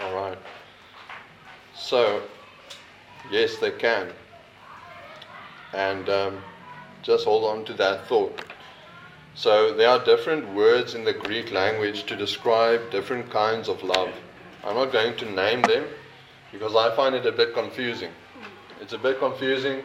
All 0.01 0.15
right. 0.15 0.39
So, 1.75 2.23
yes, 3.31 3.59
they 3.59 3.71
can. 3.71 4.09
And 5.73 6.09
um, 6.09 6.43
just 7.03 7.25
hold 7.25 7.45
on 7.45 7.65
to 7.67 7.75
that 7.75 8.09
thought. 8.09 8.43
So 9.39 9.73
there 9.73 9.89
are 9.89 10.05
different 10.05 10.53
words 10.53 10.97
in 10.97 11.05
the 11.05 11.13
Greek 11.13 11.53
language 11.53 12.03
to 12.07 12.17
describe 12.17 12.91
different 12.91 13.31
kinds 13.31 13.69
of 13.69 13.85
love. 13.85 14.13
I'm 14.65 14.75
not 14.75 14.91
going 14.91 15.17
to 15.19 15.31
name 15.31 15.63
them 15.63 15.85
because 16.51 16.75
I 16.75 16.93
find 16.97 17.15
it 17.15 17.25
a 17.25 17.31
bit 17.31 17.55
confusing. 17.55 18.11
It's 18.81 18.95
a 18.95 18.99
bit 18.99 19.21
confusing 19.21 19.85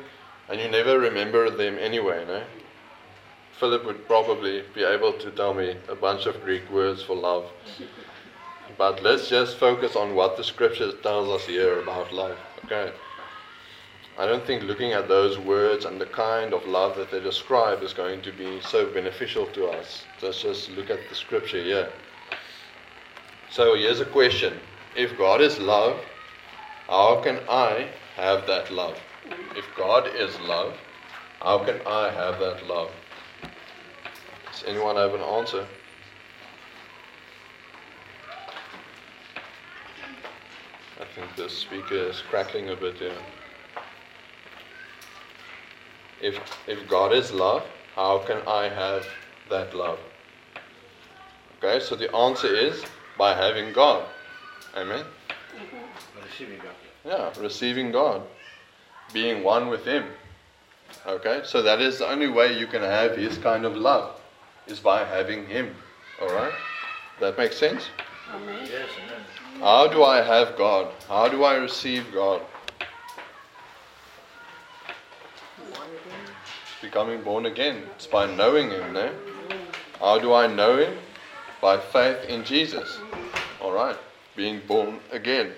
and 0.49 0.59
you 0.59 0.69
never 0.69 0.97
remember 0.97 1.51
them 1.51 1.77
anyway, 1.77 2.25
no? 2.25 2.41
Philip 3.59 3.85
would 3.85 4.07
probably 4.07 4.63
be 4.73 4.83
able 4.83 5.13
to 5.13 5.29
tell 5.29 5.53
me 5.53 5.75
a 5.87 5.93
bunch 5.93 6.25
of 6.25 6.43
Greek 6.43 6.67
words 6.71 7.03
for 7.03 7.15
love. 7.15 7.45
But 8.75 9.03
let's 9.03 9.29
just 9.29 9.57
focus 9.57 9.95
on 9.95 10.15
what 10.15 10.35
the 10.35 10.43
scripture 10.43 10.91
tells 10.93 11.29
us 11.29 11.45
here 11.45 11.79
about 11.79 12.11
love. 12.11 12.39
Okay. 12.65 12.91
I 14.15 14.27
don't 14.27 14.45
think 14.45 14.61
looking 14.61 14.93
at 14.93 15.07
those 15.07 15.39
words 15.39 15.85
and 15.85 15.99
the 15.99 16.05
kind 16.05 16.53
of 16.53 16.67
love 16.67 16.95
that 16.97 17.09
they 17.09 17.19
describe 17.19 17.81
is 17.81 17.93
going 17.93 18.21
to 18.21 18.31
be 18.31 18.61
so 18.61 18.85
beneficial 18.85 19.47
to 19.47 19.65
us. 19.67 20.03
Let's 20.21 20.39
just 20.39 20.69
look 20.69 20.91
at 20.91 20.99
the 21.09 21.15
scripture 21.15 21.63
here. 21.63 21.89
So 23.49 23.73
here's 23.73 24.01
a 24.01 24.05
question 24.05 24.59
If 24.95 25.17
God 25.17 25.41
is 25.41 25.57
love, 25.57 25.99
how 26.87 27.21
can 27.23 27.39
I 27.49 27.89
have 28.15 28.45
that 28.45 28.71
love? 28.71 28.99
If 29.55 29.65
God 29.75 30.07
is 30.15 30.39
love, 30.41 30.75
how 31.41 31.65
can 31.65 31.81
I 31.87 32.11
have 32.11 32.39
that 32.39 32.67
love? 32.67 32.91
Does 34.51 34.63
anyone 34.67 34.95
have 34.95 35.15
an 35.15 35.21
answer? 35.21 35.65
I 41.01 41.05
think 41.15 41.35
the 41.35 41.49
speaker 41.49 41.95
is 41.95 42.21
crackling 42.21 42.69
a 42.69 42.75
bit 42.75 42.97
here 42.97 43.17
if, 46.23 46.39
if 46.67 46.87
God 46.87 47.13
is 47.13 47.31
love, 47.31 47.63
how 47.95 48.19
can 48.19 48.37
I 48.47 48.69
have 48.69 49.05
that 49.49 49.75
love? 49.75 49.99
Okay, 51.57 51.83
so 51.83 51.95
the 51.95 52.13
answer 52.15 52.47
is 52.47 52.83
by 53.17 53.35
having 53.35 53.73
God. 53.73 54.05
Amen? 54.75 55.05
Receiving 56.23 56.57
God. 56.57 56.73
Yeah, 57.05 57.41
receiving 57.41 57.91
God. 57.91 58.23
Being 59.13 59.43
one 59.43 59.67
with 59.67 59.85
Him. 59.85 60.05
Okay, 61.05 61.41
so 61.43 61.61
that 61.61 61.81
is 61.81 61.99
the 61.99 62.09
only 62.09 62.29
way 62.29 62.57
you 62.57 62.67
can 62.67 62.81
have 62.81 63.17
His 63.17 63.37
kind 63.37 63.65
of 63.65 63.75
love, 63.75 64.19
is 64.67 64.79
by 64.79 65.03
having 65.03 65.45
Him. 65.45 65.75
Alright? 66.21 66.53
That 67.19 67.37
makes 67.37 67.57
sense? 67.57 67.83
Amen. 68.33 68.67
Yes, 68.71 68.89
amen. 69.03 69.21
How 69.59 69.87
do 69.87 70.03
I 70.03 70.21
have 70.21 70.57
God? 70.57 70.91
How 71.07 71.27
do 71.27 71.43
I 71.43 71.55
receive 71.55 72.11
God? 72.13 72.41
Becoming 76.83 77.21
born 77.23 77.45
again. 77.45 77.81
It's 77.95 78.05
by 78.05 78.25
knowing 78.35 78.69
Him, 78.69 78.93
no? 78.93 79.09
How 79.99 80.19
do 80.19 80.33
I 80.33 80.47
know 80.47 80.77
Him? 80.77 80.97
By 81.61 81.79
faith 81.79 82.25
in 82.27 82.43
Jesus. 82.43 82.99
Alright, 83.61 83.97
being 84.35 84.59
born 84.67 84.99
again. 85.11 85.53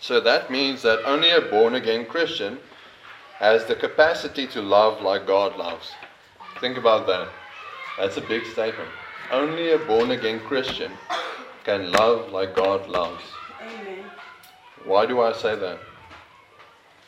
So 0.00 0.18
that 0.20 0.50
means 0.50 0.80
that 0.82 1.04
only 1.04 1.30
a 1.30 1.42
born 1.42 1.74
again 1.74 2.06
Christian 2.06 2.58
has 3.34 3.66
the 3.66 3.74
capacity 3.74 4.46
to 4.48 4.62
love 4.62 5.02
like 5.02 5.26
God 5.26 5.56
loves. 5.58 5.92
Think 6.58 6.78
about 6.78 7.06
that. 7.06 7.28
That's 7.98 8.16
a 8.16 8.22
big 8.22 8.46
statement. 8.46 8.88
Only 9.30 9.72
a 9.72 9.78
born 9.78 10.12
again 10.12 10.40
Christian 10.40 10.92
can 11.64 11.92
love 11.92 12.32
like 12.32 12.56
God 12.56 12.88
loves. 12.88 13.24
Amen. 13.60 14.04
Why 14.86 15.04
do 15.04 15.20
I 15.20 15.32
say 15.32 15.54
that? 15.54 15.78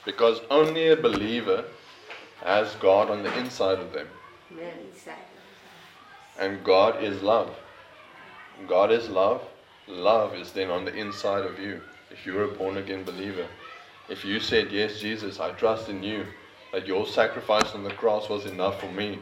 Because 0.05 0.41
only 0.51 0.89
a 0.89 0.97
believer 0.97 1.65
has 2.43 2.75
God 2.77 3.11
on 3.11 3.23
the 3.23 3.39
inside 3.39 3.79
of 3.79 3.93
them. 3.93 4.09
And 6.39 6.65
God 6.65 7.03
is 7.03 7.23
love. 7.23 7.55
God 8.67 8.91
is 8.91 9.09
love. 9.09 9.43
Love 9.87 10.35
is 10.35 10.53
then 10.53 10.71
on 10.71 10.85
the 10.85 10.95
inside 10.95 11.45
of 11.45 11.59
you. 11.59 11.81
If 12.11 12.25
you're 12.27 12.45
a 12.45 12.49
born 12.49 12.77
again 12.77 13.05
believer, 13.05 13.47
if 14.09 14.25
you 14.25 14.41
said, 14.41 14.73
Yes, 14.73 15.01
Jesus, 15.01 15.39
I 15.39 15.51
trust 15.53 15.89
in 15.89 16.03
you, 16.03 16.27
that 16.73 16.87
your 16.87 17.07
sacrifice 17.07 17.75
on 17.75 17.85
the 17.85 17.91
cross 17.91 18.29
was 18.29 18.47
enough 18.47 18.81
for 18.81 18.91
me, 18.93 19.19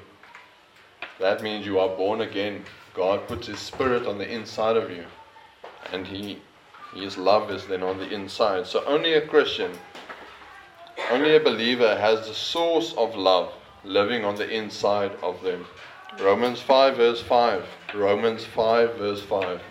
that 1.18 1.42
means 1.42 1.66
you 1.66 1.78
are 1.78 1.88
born 1.96 2.20
again. 2.20 2.64
God 2.94 3.26
puts 3.26 3.46
His 3.46 3.58
Spirit 3.58 4.06
on 4.06 4.18
the 4.18 4.28
inside 4.28 4.76
of 4.76 4.90
you, 4.90 5.04
and 5.92 6.06
He 6.06 6.40
His 6.94 7.18
love 7.18 7.50
is 7.50 7.66
then 7.66 7.82
on 7.82 7.98
the 7.98 8.08
inside. 8.08 8.66
So 8.66 8.84
only 8.84 9.14
a 9.14 9.26
Christian 9.26 9.72
Only 11.10 11.36
a 11.36 11.40
believer 11.40 11.96
has 11.96 12.26
the 12.26 12.34
source 12.34 12.92
of 12.94 13.14
love 13.16 13.52
living 13.84 14.24
on 14.24 14.34
the 14.34 14.48
inside 14.48 15.12
of 15.22 15.42
them. 15.42 15.66
Romans 16.20 16.60
5, 16.60 16.96
verse 16.96 17.22
5. 17.22 17.64
Romans 17.94 18.44
5, 18.44 18.96
verse 18.96 19.22
5. 19.22 19.62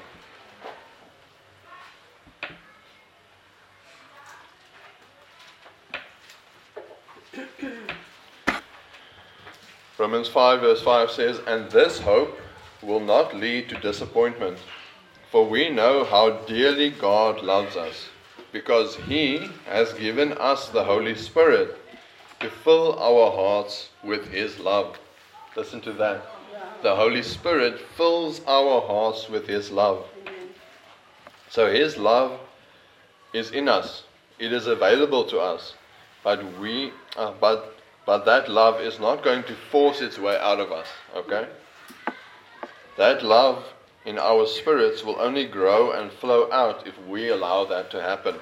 Romans 9.98 10.28
5, 10.28 10.62
verse 10.62 10.82
5 10.82 11.12
says, 11.12 11.40
And 11.46 11.70
this 11.70 12.00
hope 12.00 12.40
will 12.82 13.00
not 13.00 13.36
lead 13.36 13.70
to 13.70 13.80
disappointment, 13.80 14.58
for 15.32 15.46
we 15.46 15.70
know 15.70 16.04
how 16.04 16.30
dearly 16.46 16.90
God 16.90 17.44
loves 17.44 17.76
us, 17.76 18.06
because 18.52 18.96
He 18.96 19.50
has 19.66 19.94
given 19.94 20.34
us 20.34 20.70
the 20.70 20.84
Holy 20.84 21.16
Spirit 21.16 21.78
to 22.40 22.50
fill 22.50 22.98
our 23.00 23.32
hearts 23.32 23.90
with 24.04 24.28
His 24.28 24.60
love. 24.60 24.98
Listen 25.56 25.82
to 25.82 25.94
that. 25.94 26.26
The 26.84 26.96
Holy 26.96 27.24
Spirit 27.24 27.80
fills 27.96 28.42
our 28.46 28.82
hearts 28.82 29.30
with 29.30 29.48
His 29.48 29.72
love. 29.72 30.06
So 31.50 31.72
His 31.72 31.98
love 31.98 32.40
is 33.34 33.52
in 33.52 33.68
us. 33.68 34.04
It 34.40 34.54
is 34.54 34.68
available 34.68 35.26
to 35.26 35.40
us, 35.40 35.74
but 36.24 36.60
we, 36.60 36.92
uh, 37.16 37.34
but 37.40 37.78
but 38.08 38.24
that 38.24 38.48
love 38.50 38.80
is 38.80 39.00
not 39.00 39.22
going 39.22 39.44
to 39.44 39.54
force 39.70 40.00
its 40.00 40.18
way 40.18 40.38
out 40.40 40.62
of 40.62 40.72
us. 40.72 40.88
Okay. 41.14 41.46
That 42.96 43.22
love 43.22 43.66
in 44.08 44.18
our 44.18 44.48
spirits 44.48 45.04
will 45.04 45.20
only 45.20 45.46
grow 45.46 45.92
and 45.92 46.10
flow 46.10 46.50
out 46.50 46.88
if 46.88 46.98
we 47.08 47.28
allow 47.28 47.66
that 47.66 47.92
to 47.92 48.02
happen. 48.02 48.36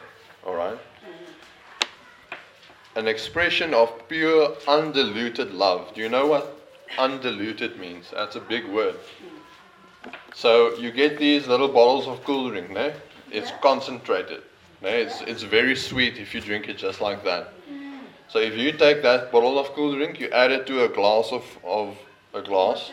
All 0.45 0.55
right. 0.55 0.77
Mm-hmm. 0.77 2.99
An 2.99 3.07
expression 3.07 3.73
of 3.73 4.07
pure, 4.07 4.55
undiluted 4.67 5.55
love. 5.55 5.91
Do 5.95 6.01
you 6.01 6.09
know 6.09 6.27
what 6.27 6.61
undiluted 6.99 7.79
means? 7.79 8.11
That's 8.13 8.35
a 8.35 8.39
big 8.39 8.67
word. 8.67 8.95
Mm. 8.95 10.11
So 10.35 10.75
you 10.75 10.91
get 10.91 11.17
these 11.17 11.47
little 11.47 11.67
bottles 11.67 12.07
of 12.07 12.23
cool 12.23 12.51
drink, 12.51 12.69
no? 12.69 12.93
It's 13.31 13.51
concentrated. 13.61 14.43
No? 14.83 14.89
It's, 14.89 15.21
it's 15.21 15.41
very 15.41 15.75
sweet 15.75 16.19
if 16.19 16.35
you 16.35 16.41
drink 16.41 16.69
it 16.69 16.77
just 16.77 17.01
like 17.01 17.23
that. 17.23 17.53
Mm. 17.67 18.01
So 18.27 18.37
if 18.37 18.55
you 18.55 18.71
take 18.71 19.01
that 19.01 19.31
bottle 19.31 19.57
of 19.57 19.73
cool 19.73 19.95
drink, 19.95 20.19
you 20.19 20.29
add 20.29 20.51
it 20.51 20.67
to 20.67 20.83
a 20.83 20.89
glass 20.89 21.31
of, 21.31 21.43
of 21.63 21.97
a 22.35 22.43
glass, 22.43 22.91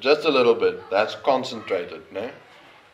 just 0.00 0.24
a 0.24 0.30
little 0.30 0.54
bit, 0.54 0.90
that's 0.90 1.14
concentrated. 1.16 2.02
No? 2.12 2.30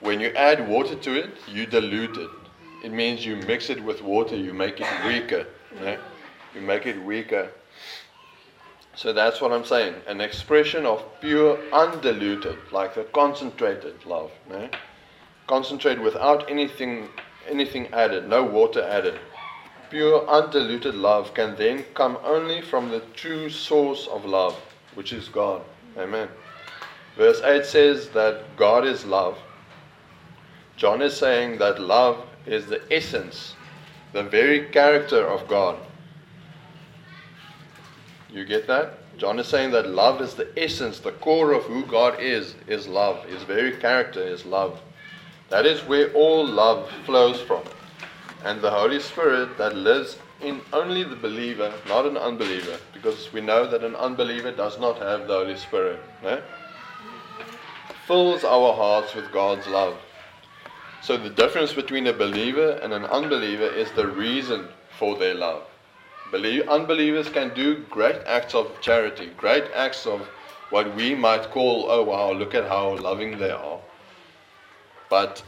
When 0.00 0.21
you 0.21 0.28
add 0.28 0.69
water 0.69 0.95
to 0.95 1.12
it, 1.12 1.30
you 1.49 1.66
dilute 1.66 2.16
it. 2.16 2.30
It 2.85 2.92
means 2.92 3.25
you 3.25 3.37
mix 3.37 3.69
it 3.69 3.83
with 3.83 4.02
water, 4.02 4.37
you 4.37 4.54
make 4.54 4.80
it 4.80 4.87
weaker. 5.07 5.47
No? 5.80 5.99
You 6.54 6.61
make 6.62 6.87
it 6.87 7.02
weaker. 7.02 7.50
So 8.95 9.12
that's 9.12 9.40
what 9.40 9.52
I'm 9.52 9.64
saying. 9.64 9.95
An 10.07 10.21
expression 10.21 10.85
of 10.85 11.04
pure, 11.21 11.59
undiluted, 11.73 12.59
like 12.73 12.95
the 12.95 13.04
concentrated 13.04 14.04
love. 14.04 14.30
No? 14.49 14.69
Concentrate 15.47 16.00
without 16.00 16.50
anything, 16.50 17.09
anything 17.49 17.88
added, 17.92 18.28
no 18.28 18.42
water 18.45 18.83
added. 18.83 19.19
Pure, 19.90 20.28
undiluted 20.28 20.95
love 20.95 21.35
can 21.35 21.57
then 21.57 21.85
come 21.95 22.16
only 22.25 22.62
from 22.62 22.90
the 22.90 23.00
true 23.14 23.50
source 23.50 24.07
of 24.07 24.25
love, 24.25 24.54
which 24.95 25.12
is 25.12 25.28
God. 25.28 25.62
Amen. 25.99 26.28
Verse 27.17 27.40
8 27.43 27.64
says 27.64 28.09
that 28.11 28.57
God 28.57 28.87
is 28.87 29.05
love. 29.05 29.38
John 30.76 31.02
is 31.02 31.17
saying 31.17 31.59
that 31.59 31.81
love 31.81 32.25
is 32.47 32.67
the 32.67 32.81
essence, 32.90 33.55
the 34.12 34.23
very 34.23 34.66
character 34.66 35.27
of 35.27 35.46
God. 35.46 35.79
You 38.33 38.44
get 38.44 38.66
that? 38.68 38.94
John 39.18 39.38
is 39.38 39.49
saying 39.49 39.73
that 39.73 39.88
love 39.88 40.23
is 40.23 40.35
the 40.35 40.49
essence, 40.57 41.01
the 41.01 41.12
core 41.12 41.53
of 41.53 41.64
who 41.64 41.85
God 41.85 42.18
is, 42.20 42.55
is 42.66 42.88
love. 42.88 43.25
His 43.27 43.42
very 43.42 43.77
character 43.77 44.23
is 44.23 44.46
love. 44.46 44.81
That 45.51 45.66
is 45.66 45.81
where 45.81 46.11
all 46.12 46.46
love 46.46 46.90
flows 47.05 47.40
from. 47.42 47.62
And 48.44 48.62
the 48.62 48.70
Holy 48.70 49.01
Spirit 49.01 49.59
that 49.59 49.77
lives 49.77 50.16
in 50.40 50.62
only 50.73 51.03
the 51.03 51.16
believer, 51.16 51.73
not 51.87 52.07
an 52.07 52.16
unbeliever, 52.16 52.79
because 52.94 53.31
we 53.33 53.42
know 53.42 53.66
that 53.66 53.85
an 53.85 53.94
unbeliever 53.96 54.53
does 54.53 54.79
not 54.79 54.96
have 54.99 55.27
the 55.29 55.35
Holy 55.35 55.57
Spirit, 55.57 56.01
no? 56.23 56.40
Fills 58.11 58.42
our 58.42 58.75
hearts 58.75 59.14
with 59.14 59.31
God's 59.31 59.68
love. 59.68 59.96
So 61.01 61.16
the 61.16 61.31
difference 61.31 61.73
between 61.73 62.09
a 62.09 62.12
believer 62.12 62.73
and 62.83 62.92
an 62.92 63.05
unbeliever 63.05 63.68
is 63.68 63.92
the 63.92 64.09
reason 64.09 64.66
for 64.99 65.16
their 65.16 65.35
love. 65.35 65.62
Believe, 66.33 66.68
unbelievers 66.68 67.29
can 67.29 67.55
do 67.55 67.85
great 67.88 68.16
acts 68.27 68.53
of 68.53 68.66
charity, 68.81 69.31
great 69.37 69.62
acts 69.77 70.07
of 70.07 70.23
what 70.70 70.92
we 70.96 71.14
might 71.14 71.53
call, 71.53 71.87
oh 71.88 72.03
wow, 72.03 72.33
look 72.33 72.53
at 72.53 72.66
how 72.66 72.96
loving 72.96 73.38
they 73.38 73.53
are. 73.53 73.79
But 75.09 75.44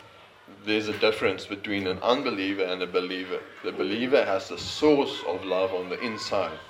there's 0.64 0.87
a 0.87 0.96
difference 0.98 1.46
between 1.46 1.88
an 1.88 1.98
unbeliever 1.98 2.62
and 2.62 2.81
a 2.81 2.87
believer. 2.87 3.40
The 3.64 3.72
believer 3.72 4.25
has 4.25 4.48
the 4.48 4.59
source 4.59 5.25
of 5.27 5.44
love 5.44 5.75
on 5.75 5.88
the 5.88 5.98
inside, 5.98 6.61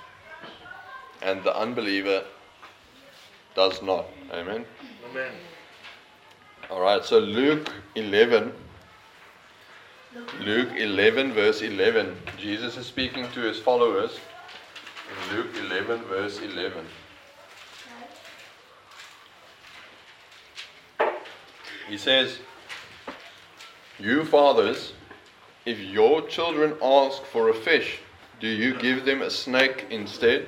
and 1.21 1.43
the 1.43 1.55
unbeliever 1.55 2.23
does 3.53 3.83
not. 3.83 4.07
Amen. 4.31 4.65
Amen. 5.11 5.33
All 6.69 6.81
right, 6.81 7.03
so 7.03 7.19
Luke 7.19 7.71
11. 7.95 8.53
Luke 10.41 10.69
11, 10.75 11.33
verse 11.33 11.61
11. 11.61 12.15
Jesus 12.37 12.77
is 12.77 12.85
speaking 12.85 13.29
to 13.31 13.41
his 13.41 13.59
followers 13.59 14.19
Luke 15.31 15.55
11, 15.65 16.03
verse 16.03 16.39
11. 16.39 16.85
He 21.87 21.97
says, 21.97 22.39
You 23.99 24.25
fathers, 24.25 24.93
if 25.65 25.79
your 25.79 26.21
children 26.27 26.75
ask 26.81 27.23
for 27.23 27.49
a 27.49 27.53
fish, 27.53 27.99
do 28.39 28.47
you 28.47 28.77
give 28.79 29.05
them 29.05 29.21
a 29.21 29.29
snake 29.29 29.85
instead? 29.89 30.47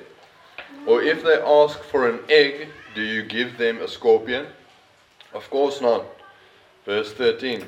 Or 0.87 1.01
if 1.01 1.23
they 1.23 1.41
ask 1.41 1.81
for 1.83 2.09
an 2.09 2.19
egg, 2.29 2.69
do 2.93 3.01
you 3.01 3.23
give 3.23 3.57
them 3.57 3.81
a 3.81 3.87
scorpion? 3.87 4.47
Of 5.35 5.49
course 5.49 5.81
not. 5.81 6.05
Verse 6.85 7.11
13. 7.11 7.65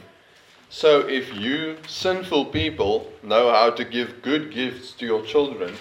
So 0.70 1.02
if 1.02 1.36
you 1.36 1.78
sinful 1.86 2.46
people 2.46 3.12
know 3.22 3.52
how 3.52 3.72
to 3.72 3.84
give 3.84 4.22
good 4.22 4.52
gifts 4.52 4.94
to 4.94 5.06
your 5.06 5.22
children, 5.24 5.76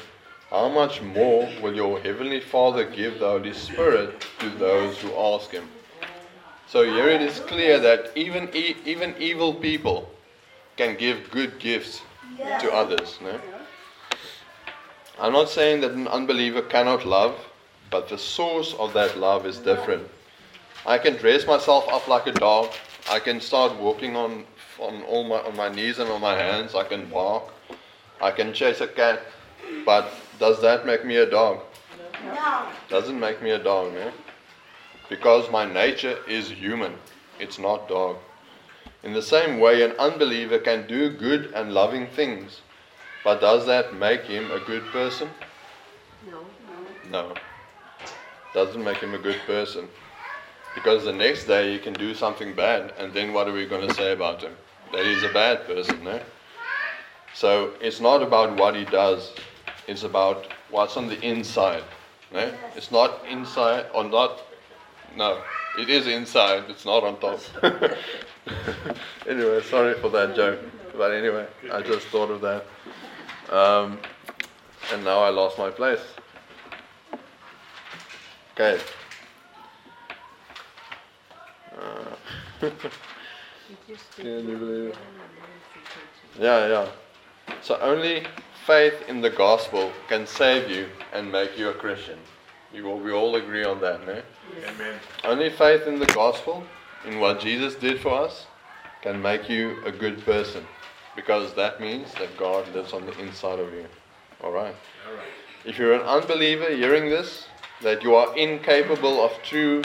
how 0.51 0.69
much 0.69 1.01
more 1.01 1.49
will 1.63 1.75
your 1.75 2.01
heavenly 2.01 2.41
Father 2.41 2.85
give 2.85 3.21
the 3.21 3.29
Holy 3.29 3.53
Spirit 3.53 4.27
to 4.41 4.49
those 4.51 4.99
who 4.99 5.15
ask 5.15 5.53
him? 5.53 5.69
So 6.67 6.83
here 6.83 7.09
it 7.09 7.23
is 7.23 7.39
clear 7.39 7.79
that 7.79 8.11
even 8.17 8.49
e- 8.53 8.77
even 8.85 9.15
evil 9.21 9.55
people 9.55 10.11
can 10.77 10.97
give 10.97 11.31
good 11.31 11.61
gifts 11.61 12.03
to 12.61 12.73
others. 12.73 13.19
No? 13.23 13.41
I'm 15.21 15.33
not 15.33 15.49
saying 15.49 15.83
that 15.83 15.93
an 15.93 16.09
unbeliever 16.09 16.63
cannot 16.63 17.07
love, 17.07 17.39
but 17.91 18.09
the 18.09 18.19
source 18.19 18.75
of 18.75 18.93
that 18.95 19.17
love 19.17 19.47
is 19.47 19.59
different. 19.59 20.09
I 20.87 20.99
can 20.99 21.17
dress 21.17 21.47
myself 21.47 21.89
up 21.89 22.07
like 22.07 22.29
a 22.29 22.33
dog. 22.33 22.71
I 23.11 23.19
can 23.19 23.41
start 23.41 23.75
walking 23.77 24.15
on 24.15 24.45
on 24.79 25.03
all 25.05 25.25
my 25.25 25.41
on 25.41 25.57
my 25.57 25.69
knees 25.69 25.99
and 25.99 26.09
on 26.11 26.21
my 26.21 26.37
hands. 26.37 26.75
I 26.75 26.85
can 26.85 27.09
bark. 27.11 27.45
I 28.21 28.31
can 28.31 28.53
chase 28.53 28.81
a 28.81 28.87
cat. 28.87 29.21
But 29.85 30.13
does 30.39 30.61
that 30.63 30.87
make 30.87 31.05
me 31.05 31.17
a 31.17 31.29
dog? 31.29 31.61
No. 32.25 32.69
Doesn't 32.89 33.19
make 33.19 33.43
me 33.43 33.51
a 33.51 33.59
dog, 33.59 33.95
no? 33.95 34.13
Because 35.09 35.51
my 35.51 35.65
nature 35.65 36.19
is 36.29 36.51
human. 36.51 36.95
It's 37.41 37.59
not 37.59 37.89
dog. 37.89 38.17
In 39.03 39.13
the 39.13 39.23
same 39.23 39.59
way, 39.59 39.83
an 39.83 39.93
unbeliever 39.99 40.59
can 40.59 40.87
do 40.87 41.11
good 41.11 41.53
and 41.55 41.73
loving 41.73 42.07
things. 42.07 42.61
But 43.25 43.41
does 43.41 43.67
that 43.67 43.95
make 43.95 44.23
him 44.23 44.51
a 44.51 44.61
good 44.61 44.85
person? 44.93 45.29
No. 46.31 46.41
No. 47.11 47.35
Doesn't 48.55 48.83
make 48.83 48.99
him 48.99 49.15
a 49.15 49.19
good 49.19 49.41
person. 49.47 49.89
Because 50.77 51.05
the 51.05 51.13
next 51.13 51.47
day 51.47 51.73
he 51.73 51.79
can 51.79 51.95
do 51.95 52.15
something 52.15 52.55
bad, 52.55 52.93
and 52.99 53.13
then 53.15 53.33
what 53.33 53.49
are 53.49 53.53
we 53.53 53.67
going 53.67 53.89
to 53.89 53.95
say 53.95 54.13
about 54.13 54.43
him? 54.43 54.53
That 54.93 55.07
he's 55.07 55.23
a 55.23 55.33
bad 55.33 55.67
person, 55.67 56.05
no? 56.05 56.21
So 57.35 57.73
it's 57.81 57.99
not 57.99 58.23
about 58.23 58.57
what 58.59 58.77
he 58.77 58.85
does, 58.85 59.33
it's 59.89 60.05
about 60.05 60.47
what's 60.71 60.99
on 60.99 61.09
the 61.09 61.19
inside. 61.23 61.83
No? 62.31 62.53
It's 62.77 62.93
not 62.93 63.25
inside 63.27 63.87
or 63.95 64.05
not. 64.05 64.43
No, 65.17 65.41
it 65.79 65.89
is 65.89 66.07
inside, 66.07 66.65
it's 66.69 66.85
not 66.85 67.05
on 67.05 67.19
top. 67.21 67.41
anyway, 69.27 69.63
sorry 69.63 69.95
for 69.95 70.11
that 70.11 70.37
joke. 70.37 70.61
But 70.95 71.13
anyway, 71.13 71.47
I 71.73 71.81
just 71.81 72.07
thought 72.09 72.31
of 72.31 72.43
that. 72.43 72.67
Um, 73.51 73.99
and 74.93 75.03
now 75.05 75.21
I 75.21 75.31
lost 75.31 75.57
my 75.57 75.71
place. 75.71 76.01
Okay. 78.53 78.79
Uh, 81.81 82.71
It 83.69 83.77
just 83.89 84.17
Can 84.17 84.49
you 84.49 84.57
believe 84.57 84.97
yeah, 86.39 86.69
yeah. 86.69 86.89
So 87.63 87.79
only 87.81 88.25
faith 88.67 88.95
in 89.09 89.21
the 89.21 89.31
gospel 89.31 89.91
can 90.09 90.27
save 90.27 90.71
you 90.71 90.89
and 91.13 91.33
make 91.33 91.59
you 91.59 91.71
a 91.71 91.75
Christian. 91.75 92.19
You 92.73 92.89
all, 92.89 92.99
we 92.99 93.13
all 93.13 93.37
agree 93.37 93.65
on 93.65 93.81
that, 93.81 94.07
no? 94.07 94.23
Amen. 94.69 95.01
Only 95.25 95.51
faith 95.51 95.87
in 95.87 95.99
the 95.99 96.07
gospel, 96.07 96.63
in 97.07 97.19
what 97.21 97.41
Jesus 97.41 97.75
did 97.75 98.01
for 98.01 98.11
us, 98.11 98.47
can 99.03 99.21
make 99.21 99.49
you 99.49 99.79
a 99.85 99.91
good 99.91 100.25
person. 100.25 100.65
Because 101.15 101.55
that 101.55 101.81
means 101.81 102.13
that 102.15 102.37
God 102.37 102.73
lives 102.75 102.93
on 102.93 103.07
the 103.07 103.19
inside 103.19 103.59
of 103.59 103.73
you. 103.73 103.87
Alright? 104.45 104.75
All 105.09 105.15
right. 105.15 105.27
If 105.65 105.79
you're 105.79 105.95
an 105.95 106.03
unbeliever 106.03 106.71
hearing 106.71 107.09
this, 107.09 107.47
that 107.83 108.03
you 108.03 108.15
are 108.15 108.37
incapable 108.37 109.25
of 109.25 109.33
true, 109.43 109.83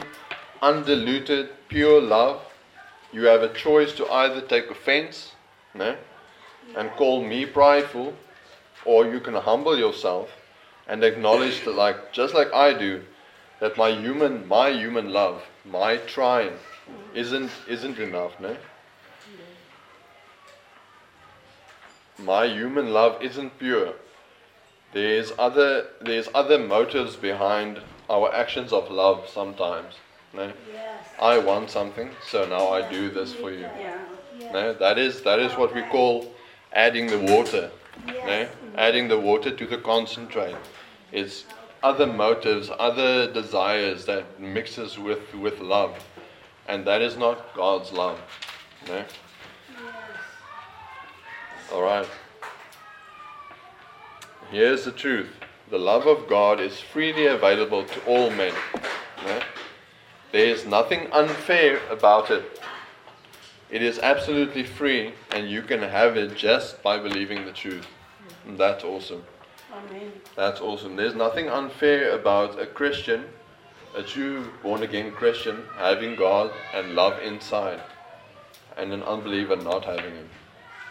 undiluted, 0.61 1.49
pure 1.67 2.01
love, 2.01 2.41
you 3.11 3.25
have 3.25 3.41
a 3.41 3.53
choice 3.53 3.93
to 3.93 4.09
either 4.09 4.41
take 4.41 4.69
offense 4.69 5.33
no, 5.73 5.95
and 6.75 6.91
call 6.91 7.23
me 7.23 7.45
prideful, 7.45 8.13
or 8.85 9.05
you 9.05 9.19
can 9.19 9.35
humble 9.35 9.77
yourself 9.77 10.29
and 10.87 11.03
acknowledge 11.03 11.63
that, 11.63 11.75
like 11.75 12.11
just 12.11 12.33
like 12.33 12.53
I 12.53 12.73
do, 12.73 13.03
that 13.59 13.77
my 13.77 13.89
human, 13.89 14.47
my 14.47 14.69
human 14.69 15.11
love, 15.11 15.43
my 15.63 15.97
trying, 15.97 16.53
isn't 17.13 17.51
isn't 17.67 17.99
enough. 17.99 18.37
No, 18.39 18.57
my 22.19 22.45
human 22.45 22.91
love 22.91 23.21
isn't 23.21 23.57
pure. 23.57 23.93
There's 24.93 25.31
other 25.39 25.87
there's 26.01 26.27
other 26.35 26.59
motives 26.59 27.15
behind 27.15 27.79
our 28.09 28.33
actions 28.33 28.73
of 28.73 28.91
love 28.91 29.29
sometimes. 29.29 29.95
No? 30.33 30.51
Yes. 30.71 31.07
I 31.21 31.37
want 31.37 31.69
something, 31.69 32.09
so 32.25 32.45
now 32.47 32.69
I 32.69 32.89
do 32.89 33.09
this 33.09 33.33
for 33.33 33.51
you. 33.51 33.67
Yeah. 33.79 33.97
No? 34.53 34.73
That 34.73 34.97
is 34.97 35.21
that 35.21 35.39
is 35.39 35.53
what 35.57 35.75
we 35.75 35.81
call 35.83 36.33
adding 36.73 37.07
the 37.07 37.19
water. 37.19 37.69
No? 38.07 38.47
Adding 38.75 39.07
the 39.07 39.19
water 39.19 39.51
to 39.51 39.65
the 39.67 39.77
concentrate. 39.77 40.55
It's 41.11 41.45
other 41.83 42.07
motives, 42.07 42.69
other 42.79 43.31
desires 43.31 44.05
that 44.05 44.39
mixes 44.39 44.97
with, 44.97 45.33
with 45.35 45.59
love. 45.59 45.97
And 46.67 46.85
that 46.85 47.01
is 47.01 47.17
not 47.17 47.53
God's 47.55 47.91
love. 47.91 48.19
No? 48.87 49.03
Alright. 51.73 52.07
Here's 54.51 54.85
the 54.85 54.91
truth. 54.91 55.29
The 55.69 55.79
love 55.79 56.05
of 56.05 56.27
God 56.27 56.59
is 56.59 56.79
freely 56.79 57.27
available 57.27 57.83
to 57.85 58.05
all 58.05 58.29
men. 58.29 58.53
No? 59.25 59.41
There 60.31 60.45
is 60.45 60.65
nothing 60.65 61.11
unfair 61.11 61.79
about 61.89 62.31
it. 62.31 62.61
It 63.69 63.81
is 63.81 63.99
absolutely 63.99 64.63
free, 64.63 65.13
and 65.31 65.49
you 65.49 65.61
can 65.61 65.81
have 65.81 66.15
it 66.15 66.35
just 66.35 66.81
by 66.81 66.99
believing 66.99 67.45
the 67.45 67.51
truth. 67.51 67.85
And 68.45 68.57
that's 68.57 68.85
awesome. 68.85 69.23
Amen. 69.73 70.11
That's 70.37 70.61
awesome. 70.61 70.95
There's 70.95 71.15
nothing 71.15 71.49
unfair 71.49 72.15
about 72.15 72.61
a 72.61 72.65
Christian, 72.65 73.25
a 73.93 74.03
true 74.03 74.49
born 74.63 74.83
again 74.83 75.11
Christian, 75.11 75.63
having 75.77 76.15
God 76.15 76.51
and 76.73 76.95
love 76.95 77.21
inside, 77.21 77.81
and 78.77 78.93
an 78.93 79.03
unbeliever 79.03 79.57
not 79.57 79.83
having 79.83 80.15
Him. 80.15 80.29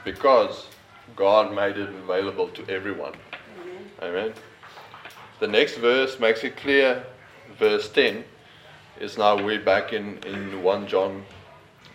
Because 0.05 0.67
God 1.17 1.55
made 1.55 1.79
it 1.79 1.89
available 1.89 2.49
to 2.49 2.69
everyone. 2.69 3.15
Amen. 4.03 4.35
The 5.39 5.49
next 5.49 5.77
verse 5.77 6.21
makes 6.21 6.45
it 6.45 6.59
clear. 6.59 7.05
Verse 7.59 7.89
10 7.91 8.25
is 9.01 9.17
now 9.17 9.43
we're 9.43 9.59
back 9.59 9.95
in, 9.95 10.19
in 10.27 10.63
1 10.63 10.87
John 10.87 11.25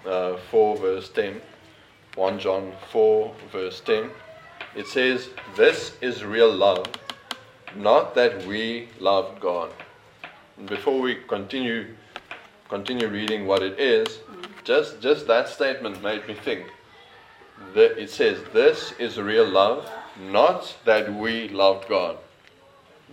uh, 0.08 0.38
4, 0.50 0.78
verse 0.78 1.10
10. 1.10 1.40
1 2.16 2.40
John 2.40 2.74
4, 2.92 3.32
verse 3.52 3.80
10. 3.82 4.10
It 4.76 4.88
says, 4.88 5.30
This 5.56 5.96
is 6.02 6.24
real 6.24 6.52
love, 6.52 6.88
not 7.76 8.16
that 8.16 8.44
we 8.48 8.90
loved 9.00 9.40
God. 9.40 9.72
And 10.58 10.68
before 10.68 11.00
we 11.00 11.16
continue 11.28 11.94
continue 12.70 13.08
reading 13.08 13.46
what 13.46 13.62
it 13.62 13.80
is, 13.80 14.20
just 14.64 15.00
just 15.00 15.28
that 15.28 15.48
statement 15.48 16.02
made 16.02 16.28
me 16.28 16.34
think. 16.34 16.66
That 17.76 18.02
it 18.02 18.10
says, 18.10 18.40
This 18.52 18.94
is 18.98 19.20
real 19.20 19.48
love, 19.48 19.88
not 20.32 20.76
that 20.86 21.14
we 21.14 21.50
loved 21.50 21.88
God. 21.88 22.18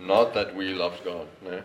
Not 0.00 0.32
that 0.32 0.56
we 0.56 0.72
loved 0.72 1.04
God. 1.04 1.26
No, 1.44 1.62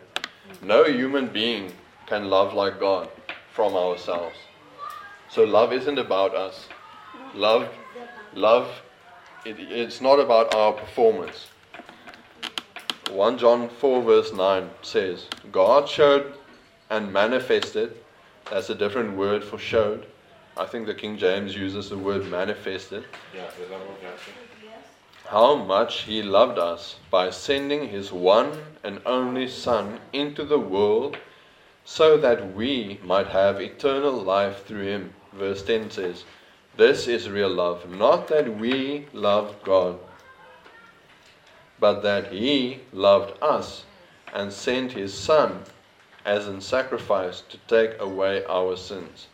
no 0.61 0.83
human 0.83 1.27
being 1.27 1.71
can 2.07 2.29
love 2.29 2.53
like 2.53 2.79
God 2.79 3.09
from 3.53 3.75
ourselves. 3.75 4.35
So 5.29 5.43
love 5.43 5.73
isn't 5.73 5.99
about 5.99 6.33
us. 6.35 6.67
Love, 7.35 7.69
love, 8.33 8.69
it, 9.45 9.59
it's 9.59 10.01
not 10.01 10.19
about 10.19 10.55
our 10.55 10.73
performance. 10.73 11.47
1 13.11 13.37
John 13.37 13.69
4 13.69 14.01
verse 14.01 14.33
9 14.33 14.69
says, 14.81 15.27
God 15.51 15.87
showed 15.87 16.33
and 16.89 17.11
manifested, 17.11 17.95
that's 18.49 18.69
a 18.69 18.75
different 18.75 19.15
word 19.17 19.43
for 19.43 19.57
showed. 19.57 20.07
I 20.55 20.65
think 20.65 20.87
the 20.87 20.95
King 20.95 21.17
James 21.17 21.55
uses 21.55 21.89
the 21.89 21.97
word 21.97 22.25
manifested. 22.31 23.03
Ja, 23.35 23.43
the 23.59 23.71
love 23.71 23.81
of 23.81 24.01
God. 24.01 24.13
how 25.29 25.55
much 25.55 26.03
he 26.03 26.23
loved 26.23 26.57
us 26.57 26.95
by 27.11 27.29
sending 27.29 27.89
his 27.89 28.13
one 28.13 28.49
and 28.83 29.01
only 29.05 29.47
Son 29.47 29.99
into 30.13 30.45
the 30.45 30.57
world 30.57 31.17
so 31.89 32.17
that 32.17 32.53
we 32.53 32.99
might 33.01 33.27
have 33.27 33.61
eternal 33.61 34.11
life 34.11 34.65
through 34.65 34.85
him. 34.85 35.13
Verse 35.31 35.63
10 35.63 35.89
says, 35.89 36.25
This 36.75 37.07
is 37.07 37.29
real 37.29 37.49
love, 37.49 37.89
not 37.89 38.27
that 38.27 38.57
we 38.57 39.07
loved 39.13 39.63
God, 39.63 39.97
but 41.79 42.01
that 42.01 42.33
he 42.33 42.81
loved 42.91 43.41
us 43.41 43.85
and 44.33 44.51
sent 44.51 44.91
his 44.91 45.13
Son 45.13 45.63
as 46.25 46.45
a 46.45 46.59
sacrifice 46.59 47.39
to 47.47 47.57
take 47.69 48.01
away 48.01 48.43
our 48.49 48.75
sins. 48.75 49.27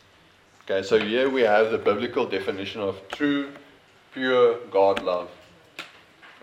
Okay, 0.65 0.83
so 0.85 0.99
here 0.99 1.31
we 1.31 1.41
have 1.41 1.71
the 1.71 1.79
biblical 1.79 2.27
definition 2.27 2.81
of 2.81 3.01
true, 3.07 3.51
pure 4.13 4.59
God 4.69 5.01
love. 5.01 5.31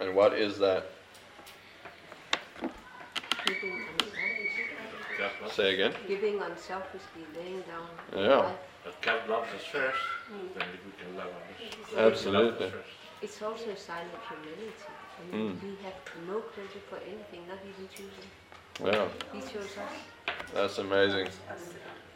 And 0.00 0.16
what 0.16 0.32
is 0.32 0.58
that? 0.58 0.86
Unselfishly. 2.60 3.79
God 5.20 5.30
loves, 5.42 5.54
Say 5.54 5.74
again. 5.74 5.92
Giving 6.08 6.40
unselfishly, 6.40 7.24
laying 7.36 7.62
down 7.62 7.88
Yeah. 8.16 8.36
life. 8.36 8.56
but 8.84 9.02
God 9.02 9.28
loves 9.28 9.48
us 9.54 9.64
first, 9.66 9.98
mm. 10.32 10.54
then 10.54 10.66
we 10.86 10.92
can 11.00 11.10
love 11.16 11.28
others. 11.40 12.12
Absolutely. 12.12 12.66
He 12.66 12.72
loves 12.72 12.74
us. 12.76 12.90
It's 13.22 13.42
also 13.42 13.68
a 13.70 13.76
sign 13.76 14.06
of 14.16 14.20
humility. 14.28 14.72
I 15.18 15.36
mean, 15.36 15.52
mm. 15.52 15.62
we 15.62 15.76
have 15.84 15.98
no 16.26 16.40
credit 16.40 16.82
for 16.88 16.96
anything, 17.12 17.42
not 17.46 17.58
even 17.70 17.86
choosing. 17.96 18.28
Yeah, 18.82 19.08
He 19.34 19.40
chose 19.40 19.76
us. 19.76 20.34
that's 20.54 20.78
amazing. 20.78 21.28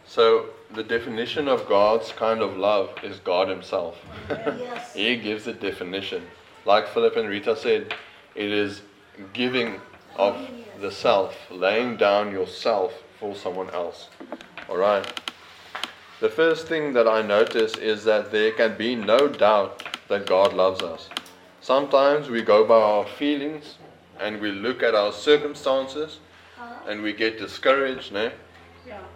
So, 0.06 0.46
the 0.74 0.82
definition 0.82 1.46
of 1.48 1.68
God's 1.68 2.10
kind 2.12 2.40
of 2.40 2.56
love 2.56 2.90
is 3.02 3.18
God 3.18 3.48
Himself. 3.48 3.96
Yes. 4.30 4.94
he 4.94 5.16
gives 5.16 5.44
the 5.44 5.52
definition. 5.52 6.22
Like 6.64 6.88
Philip 6.88 7.16
and 7.16 7.28
Rita 7.28 7.54
said, 7.56 7.92
it 8.34 8.50
is 8.50 8.80
giving 9.34 9.80
of 10.16 10.36
the 10.80 10.90
self, 10.90 11.36
laying 11.50 11.96
down 11.96 12.32
yourself 12.32 13.02
for 13.18 13.34
someone 13.34 13.70
else. 13.70 14.08
Alright? 14.68 15.20
The 16.20 16.28
first 16.28 16.66
thing 16.66 16.92
that 16.94 17.08
I 17.08 17.22
notice 17.22 17.76
is 17.76 18.04
that 18.04 18.30
there 18.30 18.52
can 18.52 18.76
be 18.76 18.94
no 18.94 19.28
doubt 19.28 19.84
that 20.08 20.26
God 20.26 20.52
loves 20.52 20.82
us. 20.82 21.08
Sometimes 21.60 22.28
we 22.28 22.42
go 22.42 22.64
by 22.64 22.80
our 22.80 23.06
feelings 23.06 23.78
and 24.20 24.40
we 24.40 24.52
look 24.52 24.82
at 24.82 24.94
our 24.94 25.12
circumstances 25.12 26.18
uh-huh. 26.58 26.90
and 26.90 27.02
we 27.02 27.12
get 27.12 27.38
discouraged, 27.38 28.12
no? 28.12 28.30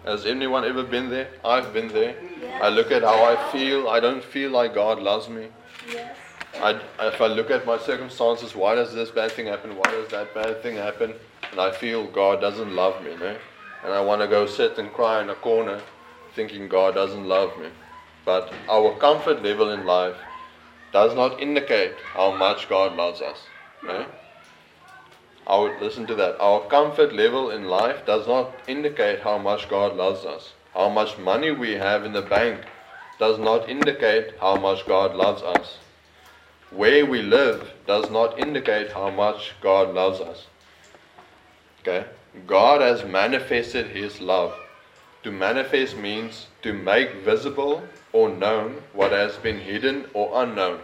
Has 0.05 0.25
anyone 0.25 0.65
ever 0.65 0.83
been 0.83 1.09
there? 1.09 1.29
I've 1.45 1.73
been 1.73 1.89
there. 1.89 2.15
I 2.61 2.69
look 2.69 2.91
at 2.91 3.03
how 3.03 3.23
I 3.23 3.51
feel. 3.51 3.89
I 3.89 3.99
don't 3.99 4.23
feel 4.23 4.51
like 4.51 4.73
God 4.73 4.99
loves 4.99 5.29
me. 5.29 5.47
Yes. 5.91 6.17
I, 6.59 6.79
if 7.01 7.21
I 7.21 7.27
look 7.27 7.51
at 7.51 7.65
my 7.65 7.77
circumstances, 7.77 8.55
why 8.55 8.75
does 8.75 8.93
this 8.93 9.11
bad 9.11 9.31
thing 9.31 9.47
happen? 9.47 9.75
Why 9.75 9.91
does 9.91 10.09
that 10.09 10.33
bad 10.33 10.63
thing 10.63 10.75
happen? 10.75 11.13
And 11.51 11.59
I 11.59 11.71
feel 11.71 12.05
God 12.07 12.41
doesn't 12.41 12.75
love 12.75 13.03
me, 13.03 13.15
no? 13.19 13.37
And 13.83 13.93
I 13.93 14.01
want 14.01 14.21
to 14.21 14.27
go 14.27 14.45
sit 14.45 14.77
and 14.77 14.93
cry 14.93 15.21
in 15.21 15.29
a 15.29 15.35
corner 15.35 15.81
thinking 16.35 16.67
God 16.67 16.95
doesn't 16.95 17.27
love 17.27 17.57
me. 17.59 17.69
But 18.25 18.53
our 18.67 18.95
comfort 18.97 19.41
level 19.41 19.71
in 19.71 19.85
life 19.85 20.17
does 20.91 21.15
not 21.15 21.39
indicate 21.41 21.97
how 22.13 22.31
much 22.31 22.69
God 22.69 22.95
loves 22.95 23.21
us. 23.21 23.47
No? 23.81 24.05
would 25.47 25.79
listen 25.81 26.05
to 26.07 26.15
that. 26.15 26.39
Our 26.39 26.61
comfort 26.67 27.13
level 27.13 27.49
in 27.49 27.65
life 27.65 28.05
does 28.05 28.27
not 28.27 28.61
indicate 28.67 29.21
how 29.21 29.37
much 29.37 29.69
God 29.69 29.95
loves 29.95 30.25
us. 30.25 30.53
How 30.73 30.89
much 30.89 31.17
money 31.17 31.51
we 31.51 31.73
have 31.73 32.05
in 32.05 32.13
the 32.13 32.21
bank 32.21 32.65
does 33.17 33.39
not 33.39 33.67
indicate 33.67 34.35
how 34.39 34.55
much 34.55 34.85
God 34.85 35.15
loves 35.15 35.41
us. 35.41 35.77
Where 36.69 37.05
we 37.05 37.21
live 37.21 37.73
does 37.87 38.09
not 38.11 38.39
indicate 38.39 38.91
how 38.91 39.09
much 39.09 39.55
God 39.61 39.93
loves 39.93 40.21
us. 40.21 40.45
Okay? 41.81 42.05
God 42.47 42.81
has 42.81 43.03
manifested 43.03 43.87
His 43.87 44.21
love. 44.21 44.53
To 45.23 45.31
manifest 45.31 45.97
means 45.97 46.47
to 46.61 46.73
make 46.73 47.15
visible 47.25 47.83
or 48.13 48.29
known 48.29 48.81
what 48.93 49.11
has 49.11 49.35
been 49.37 49.59
hidden 49.59 50.05
or 50.13 50.43
unknown. 50.43 50.79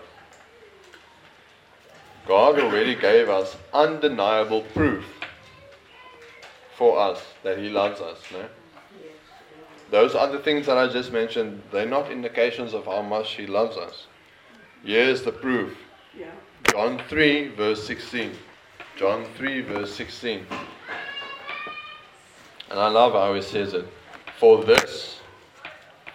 God 2.27 2.59
already 2.59 2.95
gave 2.95 3.29
us 3.29 3.55
undeniable 3.73 4.61
proof 4.73 5.05
for 6.75 6.99
us 6.99 7.21
that 7.43 7.57
He 7.57 7.69
loves 7.69 8.01
us. 8.01 8.19
No? 8.31 8.45
Those 9.91 10.15
other 10.15 10.39
things 10.39 10.65
that 10.65 10.77
I 10.77 10.87
just 10.87 11.11
mentioned, 11.11 11.61
they're 11.71 11.85
not 11.85 12.11
indications 12.11 12.73
of 12.73 12.85
how 12.85 13.01
much 13.01 13.35
He 13.35 13.45
loves 13.45 13.77
us. 13.77 14.07
Here's 14.83 15.21
the 15.21 15.31
proof. 15.31 15.77
Yeah. 16.17 16.31
John 16.71 17.01
3, 17.07 17.49
verse 17.49 17.85
16. 17.85 18.31
John 18.97 19.25
3, 19.35 19.61
verse 19.61 19.93
16. 19.93 20.45
And 22.69 22.79
I 22.79 22.87
love 22.87 23.11
how 23.11 23.33
he 23.33 23.41
says 23.41 23.73
it. 23.73 23.85
For 24.39 24.63
this, 24.63 25.19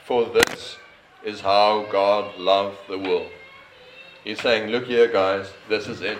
for 0.06 0.24
this 0.24 0.78
is 1.22 1.42
how 1.42 1.86
God 1.92 2.38
loved 2.38 2.78
the 2.88 2.98
world. 2.98 3.30
He's 4.24 4.40
saying, 4.40 4.70
Look 4.70 4.86
here, 4.86 5.08
guys, 5.08 5.50
this 5.68 5.88
is 5.88 6.00
it. 6.00 6.16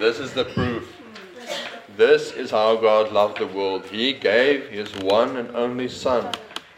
This 0.00 0.18
is 0.18 0.32
the 0.32 0.46
proof. 0.46 0.92
This 1.96 2.32
is 2.32 2.50
how 2.50 2.74
God 2.76 3.12
loved 3.12 3.38
the 3.38 3.46
world. 3.46 3.84
He 3.86 4.12
gave 4.12 4.68
His 4.70 4.92
one 4.96 5.36
and 5.36 5.54
only 5.54 5.88
Son 5.88 6.34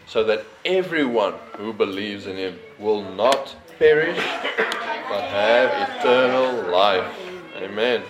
so 0.06 0.24
that 0.24 0.44
everyone 0.66 1.34
who 1.56 1.72
believes 1.72 2.26
in 2.26 2.36
Him 2.36 2.58
will 2.78 3.02
not 3.14 3.56
perish 3.78 4.18
but 5.08 5.22
have 5.24 5.88
eternal 5.88 6.70
life. 6.70 7.14
Amen. 7.56 8.02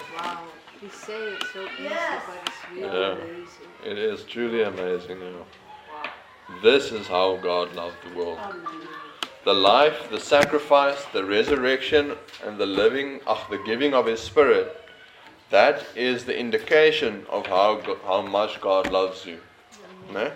Wow. 0.83 0.88
We 0.88 0.88
say 0.88 1.33
it 1.33 1.45
so 1.53 1.62
easy, 1.62 1.88
but 1.88 2.38
it's 2.47 2.71
really 2.71 3.01
Yeah. 3.01 3.12
amazing. 3.12 3.69
It 3.85 3.99
is 3.99 4.25
truly 4.25 4.62
amazing. 4.62 5.21
You 5.21 5.31
know. 5.31 5.47
This 6.62 6.90
is 6.90 7.07
how 7.07 7.37
God 7.37 7.75
loved 7.75 7.97
the 8.03 8.19
world. 8.19 8.38
The 9.45 9.55
life, 9.55 10.09
the 10.11 10.21
sacrifice, 10.21 11.05
the 11.12 11.25
resurrection, 11.25 12.16
and 12.45 12.59
the 12.59 12.66
living, 12.66 13.21
ach, 13.27 13.49
the 13.51 13.59
giving 13.59 13.95
of 13.95 14.07
His 14.07 14.21
Spirit. 14.21 14.77
That 15.51 15.85
is 15.97 16.25
the 16.25 16.38
indication 16.38 17.27
of 17.29 17.47
how 17.47 17.81
how 18.07 18.23
much 18.23 18.61
God 18.61 18.90
loves 18.90 19.27
you. 19.27 19.40
No? 20.12 20.33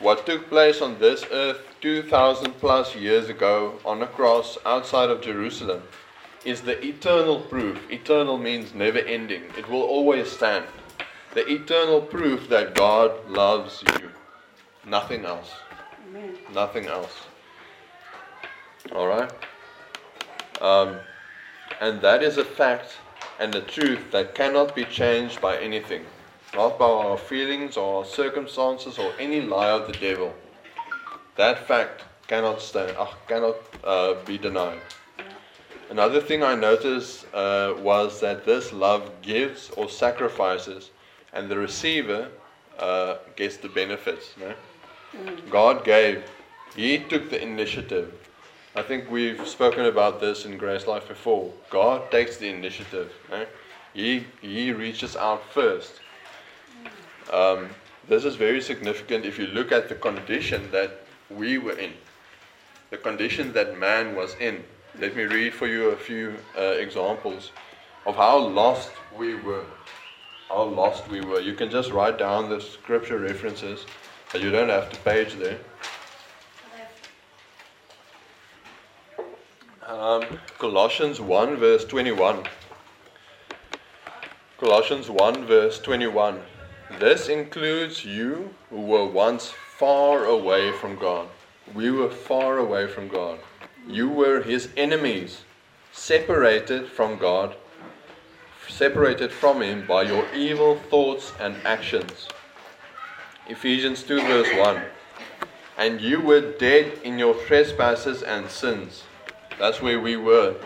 What 0.00 0.26
took 0.26 0.48
place 0.48 0.80
on 0.80 0.98
this 0.98 1.24
earth 1.30 1.60
2,000 1.80 2.54
plus 2.54 2.96
years 2.96 3.28
ago 3.28 3.78
on 3.84 4.02
a 4.02 4.06
cross 4.06 4.58
outside 4.64 5.10
of 5.10 5.20
Jerusalem 5.20 5.82
is 6.44 6.60
the 6.62 6.84
eternal 6.84 7.40
proof. 7.40 7.78
Eternal 7.90 8.38
means 8.38 8.74
never 8.74 8.98
ending, 8.98 9.44
it 9.58 9.68
will 9.68 9.82
always 9.82 10.30
stand. 10.30 10.64
The 11.34 11.46
eternal 11.48 12.00
proof 12.00 12.48
that 12.48 12.74
God 12.74 13.28
loves 13.28 13.84
you. 14.00 14.10
Nothing 14.86 15.24
else. 15.24 15.52
Amen. 16.08 16.36
Nothing 16.52 16.86
else. 16.86 17.20
Alright? 18.90 19.30
Um, 20.60 20.96
and 21.80 22.00
that 22.00 22.22
is 22.22 22.36
a 22.36 22.44
fact 22.44 22.98
and 23.38 23.54
a 23.54 23.60
truth 23.60 24.10
that 24.10 24.34
cannot 24.34 24.74
be 24.74 24.84
changed 24.84 25.40
by 25.40 25.56
anything. 25.58 26.04
Not 26.54 26.78
by 26.78 26.86
our 26.86 27.16
feelings 27.16 27.76
or 27.76 27.98
our 27.98 28.04
circumstances 28.04 28.98
or 28.98 29.12
any 29.18 29.40
lie 29.40 29.70
of 29.70 29.86
the 29.86 29.92
devil. 29.92 30.34
That 31.36 31.66
fact 31.66 32.04
cannot 32.26 32.60
stand, 32.60 32.96
uh, 32.98 33.06
cannot 33.28 33.56
uh, 33.84 34.14
be 34.24 34.36
denied. 34.36 34.80
Another 35.90 36.20
thing 36.20 36.44
I 36.44 36.54
noticed 36.54 37.26
uh, 37.34 37.74
was 37.78 38.20
that 38.20 38.46
this 38.46 38.72
love 38.72 39.10
gives 39.22 39.70
or 39.70 39.88
sacrifices, 39.88 40.90
and 41.32 41.48
the 41.48 41.58
receiver 41.58 42.28
uh, 42.78 43.16
gets 43.34 43.56
the 43.56 43.68
benefits. 43.68 44.34
No? 44.38 44.54
God 45.50 45.84
gave, 45.84 46.22
He 46.76 46.98
took 46.98 47.28
the 47.28 47.42
initiative. 47.42 48.14
I 48.76 48.82
think 48.82 49.10
we've 49.10 49.48
spoken 49.48 49.86
about 49.86 50.20
this 50.20 50.44
in 50.44 50.56
Grace 50.58 50.86
Life 50.86 51.08
before. 51.08 51.52
God 51.70 52.08
takes 52.12 52.36
the 52.36 52.48
initiative. 52.48 53.12
no? 53.28 53.44
He, 53.92 54.26
he 54.40 54.70
reaches 54.70 55.16
out 55.16 55.42
first. 55.52 55.94
Um, 57.32 57.68
this 58.06 58.24
is 58.24 58.36
very 58.36 58.60
significant 58.60 59.24
if 59.24 59.40
you 59.40 59.48
look 59.48 59.72
at 59.72 59.88
the 59.88 59.96
condition 59.96 60.70
that 60.70 61.04
we 61.28 61.58
were 61.58 61.76
in, 61.76 61.94
the 62.90 62.96
condition 62.96 63.52
that 63.54 63.76
man 63.76 64.14
was 64.14 64.36
in. 64.36 64.62
Let 64.98 65.16
me 65.16 65.22
read 65.22 65.54
for 65.54 65.68
you 65.68 65.90
a 65.90 65.96
few 65.96 66.36
uh, 66.58 66.62
examples 66.62 67.52
of 68.06 68.16
how 68.16 68.38
lost 68.38 68.90
we 69.16 69.34
were. 69.36 69.64
How 70.48 70.64
lost 70.64 71.08
we 71.08 71.20
were. 71.20 71.40
You 71.40 71.54
can 71.54 71.70
just 71.70 71.92
write 71.92 72.18
down 72.18 72.50
the 72.50 72.60
scripture 72.60 73.18
references, 73.18 73.86
but 74.32 74.42
you 74.42 74.50
don't 74.50 74.68
have 74.68 74.90
to 74.90 74.98
page 75.00 75.34
there. 75.34 75.58
Um, 79.86 80.24
Colossians 80.58 81.20
1, 81.20 81.56
verse 81.56 81.84
21. 81.84 82.44
Colossians 84.58 85.08
1, 85.08 85.46
verse 85.46 85.78
21. 85.78 86.40
This 86.98 87.28
includes 87.28 88.04
you 88.04 88.54
who 88.70 88.80
were 88.80 89.06
once 89.06 89.50
far 89.50 90.24
away 90.24 90.72
from 90.72 90.96
God. 90.96 91.28
We 91.74 91.90
were 91.90 92.10
far 92.10 92.58
away 92.58 92.88
from 92.88 93.08
God. 93.08 93.38
You 93.88 94.08
were 94.08 94.42
his 94.42 94.68
enemies, 94.76 95.42
separated 95.92 96.88
from 96.88 97.18
God, 97.18 97.56
separated 98.68 99.32
from 99.32 99.62
him 99.62 99.86
by 99.86 100.02
your 100.02 100.24
evil 100.34 100.76
thoughts 100.76 101.32
and 101.40 101.56
actions. 101.64 102.28
Ephesians 103.48 104.02
2, 104.02 104.20
verse 104.22 104.48
1. 104.56 104.82
And 105.78 106.00
you 106.00 106.20
were 106.20 106.52
dead 106.52 106.98
in 107.04 107.18
your 107.18 107.34
trespasses 107.34 108.22
and 108.22 108.48
sins. 108.48 109.04
That's 109.58 109.82
where 109.82 110.00
we 110.00 110.16
were. 110.16 110.56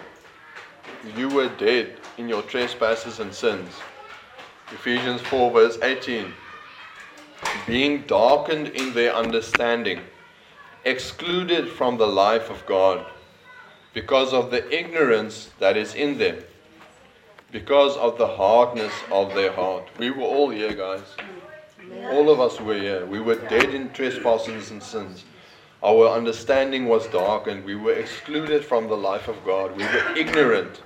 You 1.16 1.29
were 1.29 1.48
dead 1.48 1.98
in 2.18 2.29
your 2.29 2.42
trespasses 2.42 3.20
and 3.20 3.33
sins. 3.33 3.72
Ephesians 4.72 5.20
4, 5.22 5.50
verse 5.50 5.79
18. 5.83 6.33
Being 7.66 8.03
darkened 8.03 8.68
in 8.68 8.92
their 8.92 9.14
understanding, 9.14 10.00
excluded 10.84 11.68
from 11.68 11.96
the 11.96 12.06
life 12.06 12.50
of 12.50 12.64
God, 12.66 13.06
because 13.92 14.32
of 14.32 14.50
the 14.50 14.76
ignorance 14.76 15.50
that 15.58 15.76
is 15.76 15.94
in 15.94 16.18
them, 16.18 16.42
because 17.52 17.96
of 17.96 18.18
the 18.18 18.26
hardness 18.26 18.92
of 19.10 19.34
their 19.34 19.52
heart. 19.52 19.88
We 19.98 20.10
were 20.10 20.24
all 20.24 20.50
here, 20.50 20.74
guys. 20.74 21.04
All 22.10 22.30
of 22.30 22.40
us 22.40 22.60
were 22.60 22.78
here. 22.78 23.06
We 23.06 23.20
were 23.20 23.36
dead 23.36 23.74
in 23.74 23.90
trespasses 23.90 24.70
and 24.70 24.82
sins. 24.82 25.24
Our 25.82 26.08
understanding 26.08 26.86
was 26.86 27.06
darkened. 27.08 27.64
We 27.64 27.76
were 27.76 27.92
excluded 27.92 28.64
from 28.64 28.88
the 28.88 28.96
life 28.96 29.28
of 29.28 29.44
God. 29.44 29.76
We 29.76 29.84
were 29.84 30.16
ignorant. 30.16 30.82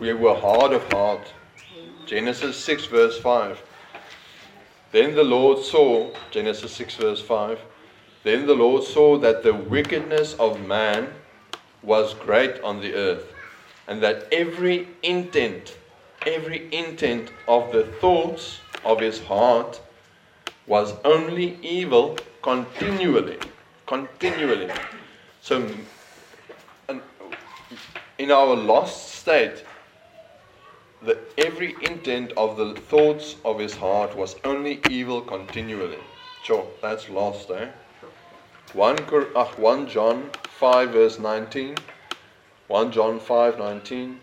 We 0.00 0.12
were 0.12 0.34
hard 0.34 0.72
of 0.72 0.82
heart. 0.92 1.32
Genesis 2.06 2.56
6, 2.56 2.86
verse 2.86 3.18
5. 3.20 3.62
Then 4.92 5.14
the 5.14 5.24
Lord 5.24 5.64
saw, 5.64 6.10
Genesis 6.30 6.72
6, 6.72 6.96
verse 6.96 7.22
5. 7.22 7.60
Then 8.24 8.46
the 8.46 8.54
Lord 8.54 8.82
saw 8.82 9.16
that 9.18 9.42
the 9.42 9.54
wickedness 9.54 10.34
of 10.34 10.66
man 10.66 11.12
was 11.82 12.14
great 12.14 12.60
on 12.60 12.80
the 12.80 12.94
earth, 12.94 13.32
and 13.86 14.02
that 14.02 14.26
every 14.32 14.88
intent, 15.02 15.76
every 16.26 16.72
intent 16.74 17.30
of 17.46 17.72
the 17.72 17.84
thoughts 17.84 18.60
of 18.84 19.00
his 19.00 19.22
heart 19.24 19.80
was 20.66 20.94
only 21.04 21.58
evil 21.62 22.18
continually. 22.42 23.38
Continually. 23.86 24.70
So, 25.40 25.70
in 28.18 28.30
our 28.30 28.56
lost 28.56 29.14
state, 29.14 29.64
the, 31.00 31.18
every 31.38 31.76
intent 31.82 32.32
of 32.36 32.56
the 32.56 32.74
thoughts 32.74 33.36
of 33.44 33.60
his 33.60 33.76
heart 33.76 34.16
was 34.16 34.34
only 34.44 34.80
evil 34.90 35.20
continually. 35.22 36.00
Sure, 36.42 36.66
that's 36.82 37.08
lost, 37.08 37.50
eh? 37.50 37.68
1, 38.74 38.98
uh, 39.34 39.44
1 39.44 39.88
John 39.88 40.30
5, 40.44 40.90
verse 40.90 41.18
19. 41.18 41.76
1 42.66 42.92
John 42.92 43.18
5, 43.18 43.58
19. 43.58 44.20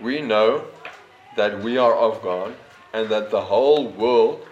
We 0.00 0.20
know 0.20 0.64
that 1.36 1.60
we 1.60 1.76
are 1.76 1.94
of 1.94 2.22
God, 2.22 2.54
and 2.92 3.08
that 3.08 3.30
the 3.30 3.40
whole 3.40 3.88
world 3.88 4.46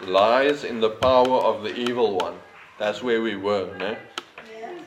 lies 0.00 0.64
in 0.64 0.80
the 0.80 0.90
power 0.90 1.38
of 1.40 1.62
the 1.62 1.74
evil 1.74 2.16
one. 2.18 2.38
That's 2.78 3.02
where 3.02 3.22
we 3.22 3.36
were, 3.36 3.74
no? 3.78 3.96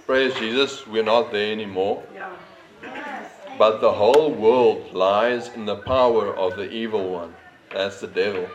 Praise 0.05 0.35
Jesus, 0.35 0.85
we're 0.85 1.03
not 1.03 1.31
there 1.31 1.51
anymore. 1.51 2.03
Yeah. 2.13 2.29
But 3.57 3.81
the 3.81 3.91
whole 3.91 4.31
world 4.31 4.93
lies 4.93 5.49
in 5.49 5.65
the 5.65 5.77
power 5.77 6.35
of 6.35 6.55
the 6.55 6.69
evil 6.69 7.09
one. 7.09 7.33
That's 7.73 7.99
the 7.99 8.07
devil. 8.07 8.47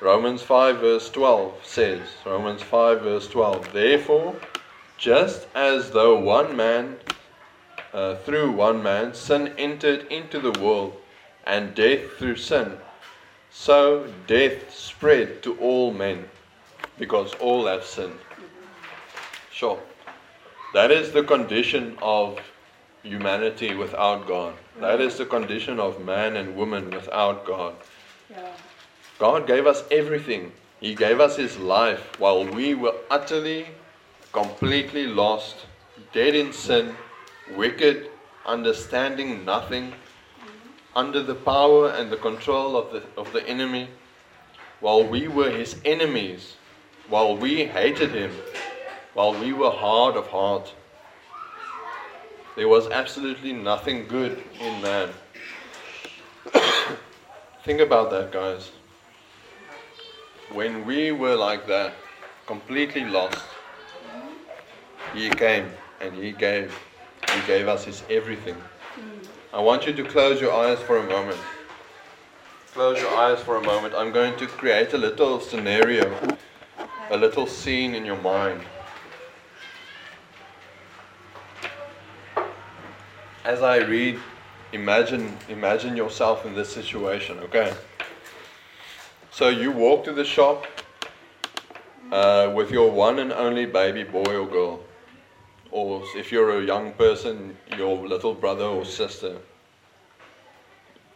Romans 0.00 0.40
5 0.40 0.78
verse 0.78 1.10
12 1.10 1.66
says, 1.66 2.00
Romans 2.24 2.62
5 2.62 3.02
verse 3.02 3.28
12, 3.28 3.70
Therefore, 3.74 4.34
just 4.96 5.46
as 5.54 5.90
though 5.90 6.18
one 6.18 6.56
man, 6.56 6.96
uh, 7.92 8.14
through 8.16 8.50
one 8.52 8.82
man, 8.82 9.12
sin 9.12 9.52
entered 9.58 10.06
into 10.10 10.40
the 10.40 10.58
world, 10.58 10.96
and 11.44 11.74
death 11.74 12.12
through 12.16 12.36
sin, 12.36 12.78
so 13.50 14.10
death 14.26 14.74
spread 14.74 15.42
to 15.42 15.54
all 15.58 15.92
men, 15.92 16.30
because 16.98 17.34
all 17.34 17.66
have 17.66 17.84
sinned. 17.84 18.18
Sure. 19.52 19.80
That 20.72 20.90
is 20.90 21.12
the 21.12 21.24
condition 21.24 21.98
of 22.00 22.38
humanity 23.02 23.74
without 23.74 24.26
God. 24.26 24.54
That 24.80 25.02
is 25.02 25.18
the 25.18 25.26
condition 25.26 25.78
of 25.78 26.02
man 26.02 26.36
and 26.36 26.56
woman 26.56 26.88
without 26.88 27.44
God. 27.44 27.74
Ja. 28.30 28.36
God 29.20 29.46
gave 29.46 29.66
us 29.66 29.84
everything. 29.90 30.50
He 30.80 30.94
gave 30.94 31.20
us 31.20 31.36
His 31.36 31.58
life 31.58 32.18
while 32.18 32.46
we 32.46 32.74
were 32.74 32.94
utterly, 33.10 33.66
completely 34.32 35.06
lost, 35.06 35.56
dead 36.14 36.34
in 36.34 36.54
sin, 36.54 36.96
wicked, 37.54 38.08
understanding 38.46 39.44
nothing, 39.44 39.92
under 40.96 41.22
the 41.22 41.34
power 41.34 41.90
and 41.90 42.10
the 42.10 42.16
control 42.16 42.78
of 42.78 42.92
the, 42.92 43.02
of 43.20 43.30
the 43.34 43.46
enemy, 43.46 43.90
while 44.80 45.06
we 45.06 45.28
were 45.28 45.50
His 45.50 45.76
enemies, 45.84 46.54
while 47.10 47.36
we 47.36 47.66
hated 47.66 48.12
Him, 48.12 48.32
while 49.12 49.38
we 49.38 49.52
were 49.52 49.70
hard 49.70 50.16
of 50.16 50.28
heart. 50.28 50.72
There 52.56 52.68
was 52.68 52.88
absolutely 52.88 53.52
nothing 53.52 54.08
good 54.08 54.42
in 54.58 54.80
man. 54.80 55.10
Think 57.64 57.80
about 57.80 58.10
that, 58.12 58.32
guys 58.32 58.70
when 60.52 60.84
we 60.84 61.12
were 61.12 61.36
like 61.36 61.66
that, 61.66 61.94
completely 62.46 63.04
lost, 63.04 63.38
He 65.14 65.30
came 65.30 65.70
and 66.00 66.14
He 66.14 66.32
gave. 66.32 66.76
He 67.34 67.40
gave 67.46 67.68
us 67.68 67.84
His 67.84 68.02
everything. 68.10 68.54
Hmm. 68.54 69.56
I 69.56 69.60
want 69.60 69.86
you 69.86 69.92
to 69.92 70.04
close 70.04 70.40
your 70.40 70.52
eyes 70.52 70.80
for 70.80 70.98
a 70.98 71.06
moment. 71.06 71.38
Close 72.72 73.00
your 73.00 73.14
eyes 73.16 73.40
for 73.42 73.56
a 73.56 73.62
moment. 73.62 73.94
I'm 73.94 74.12
going 74.12 74.36
to 74.38 74.46
create 74.46 74.92
a 74.92 74.98
little 74.98 75.40
scenario, 75.40 76.06
a 77.10 77.16
little 77.16 77.46
scene 77.46 77.94
in 77.94 78.04
your 78.04 78.20
mind. 78.20 78.62
As 83.44 83.62
I 83.62 83.78
read, 83.78 84.18
imagine 84.72 85.36
imagine 85.48 85.96
yourself 85.96 86.46
in 86.46 86.54
this 86.54 86.72
situation, 86.72 87.38
okay? 87.40 87.74
So 89.32 89.48
you 89.48 89.70
walk 89.70 90.04
to 90.04 90.12
the 90.12 90.24
shop 90.24 90.66
uh, 92.10 92.52
with 92.54 92.72
your 92.72 92.90
one 92.90 93.20
and 93.20 93.32
only 93.32 93.64
baby 93.64 94.02
boy 94.02 94.36
or 94.36 94.46
girl, 94.46 94.80
or 95.70 96.02
if 96.16 96.32
you're 96.32 96.58
a 96.58 96.64
young 96.64 96.92
person, 96.94 97.56
your 97.78 97.96
little 98.08 98.34
brother 98.34 98.64
or 98.64 98.84
sister. 98.84 99.36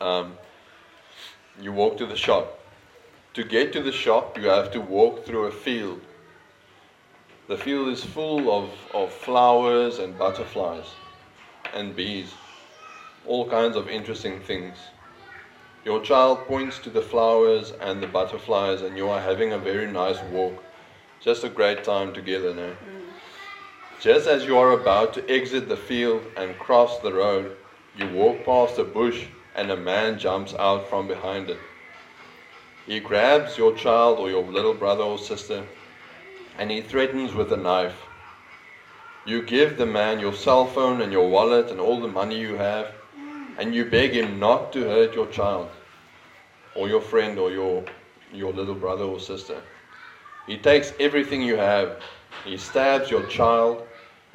Um, 0.00 0.38
you 1.60 1.72
walk 1.72 1.98
to 1.98 2.06
the 2.06 2.16
shop. 2.16 2.60
To 3.34 3.42
get 3.42 3.72
to 3.72 3.82
the 3.82 3.90
shop, 3.90 4.38
you 4.38 4.46
have 4.46 4.70
to 4.72 4.80
walk 4.80 5.26
through 5.26 5.46
a 5.46 5.50
field. 5.50 6.00
The 7.48 7.56
field 7.56 7.88
is 7.88 8.04
full 8.04 8.48
of, 8.50 8.70
of 8.94 9.12
flowers 9.12 9.98
and 9.98 10.16
butterflies 10.16 10.86
and 11.74 11.96
bees, 11.96 12.32
all 13.26 13.50
kinds 13.50 13.76
of 13.76 13.88
interesting 13.88 14.38
things. 14.38 14.76
Your 15.84 16.00
child 16.00 16.46
points 16.46 16.78
to 16.78 16.90
the 16.90 17.02
flowers 17.02 17.72
and 17.80 18.02
the 18.02 18.06
butterflies, 18.06 18.80
and 18.80 18.96
you 18.96 19.10
are 19.10 19.20
having 19.20 19.52
a 19.52 19.58
very 19.58 19.86
nice 19.86 20.20
walk. 20.32 20.64
Just 21.20 21.44
a 21.44 21.48
great 21.50 21.84
time 21.84 22.14
together 22.14 22.54
now. 22.54 22.70
Mm. 22.70 23.04
Just 24.00 24.26
as 24.26 24.46
you 24.46 24.56
are 24.56 24.72
about 24.72 25.12
to 25.14 25.30
exit 25.30 25.68
the 25.68 25.76
field 25.76 26.22
and 26.38 26.58
cross 26.58 26.98
the 27.00 27.12
road, 27.12 27.56
you 27.96 28.08
walk 28.08 28.44
past 28.44 28.78
a 28.78 28.84
bush 28.84 29.26
and 29.54 29.70
a 29.70 29.76
man 29.76 30.18
jumps 30.18 30.54
out 30.58 30.88
from 30.88 31.06
behind 31.06 31.50
it. 31.50 31.58
He 32.86 32.98
grabs 33.00 33.56
your 33.56 33.74
child 33.74 34.18
or 34.18 34.28
your 34.30 34.42
little 34.42 34.74
brother 34.74 35.04
or 35.04 35.18
sister 35.18 35.64
and 36.58 36.70
he 36.70 36.80
threatens 36.80 37.34
with 37.34 37.52
a 37.52 37.56
knife. 37.56 37.96
You 39.26 39.42
give 39.42 39.76
the 39.76 39.86
man 39.86 40.20
your 40.20 40.34
cell 40.34 40.66
phone 40.66 41.00
and 41.00 41.12
your 41.12 41.28
wallet 41.28 41.70
and 41.70 41.80
all 41.80 42.00
the 42.00 42.08
money 42.08 42.38
you 42.38 42.56
have, 42.56 42.92
and 43.58 43.74
you 43.74 43.84
beg 43.84 44.12
him 44.12 44.38
not 44.38 44.72
to 44.72 44.80
hurt 44.82 45.14
your 45.14 45.26
child 45.28 45.68
or 46.74 46.88
your 46.88 47.00
friend 47.00 47.38
or 47.38 47.50
your, 47.50 47.84
your 48.32 48.52
little 48.52 48.74
brother 48.74 49.04
or 49.04 49.20
sister. 49.20 49.62
He 50.46 50.58
takes 50.58 50.92
everything 51.00 51.42
you 51.42 51.56
have, 51.56 52.02
he 52.44 52.56
stabs 52.56 53.10
your 53.10 53.24
child, 53.26 53.86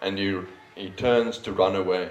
and 0.02 0.18
he, 0.18 0.40
he 0.76 0.90
turns 0.92 1.38
to 1.40 1.52
run 1.52 1.76
away. 1.76 2.10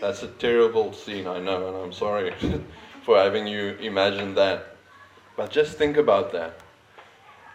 That's 0.00 0.22
a 0.22 0.28
terrible 0.28 0.92
scene, 0.92 1.26
I 1.26 1.38
know, 1.38 1.68
and 1.68 1.76
I'm 1.76 1.92
sorry 1.92 2.32
for 3.04 3.18
having 3.18 3.46
you 3.46 3.76
imagine 3.80 4.34
that. 4.34 4.76
But 5.36 5.50
just 5.50 5.76
think 5.76 5.96
about 5.96 6.32
that. 6.32 6.54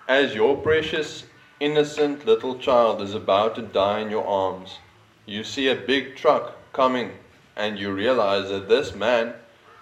As 0.08 0.36
your 0.36 0.56
precious, 0.56 1.24
innocent 1.60 2.26
little 2.26 2.58
child 2.60 3.02
is 3.02 3.16
about 3.16 3.56
to 3.56 3.62
die 3.64 4.00
in 4.00 4.10
your 4.10 4.26
arms, 4.26 4.78
you 5.26 5.44
see 5.44 5.68
a 5.68 5.76
big 5.76 6.16
truck 6.16 6.56
coming, 6.72 7.12
and 7.56 7.80
you 7.80 7.92
realize 7.92 8.50
that 8.50 8.68
this 8.68 8.94
man 8.94 9.34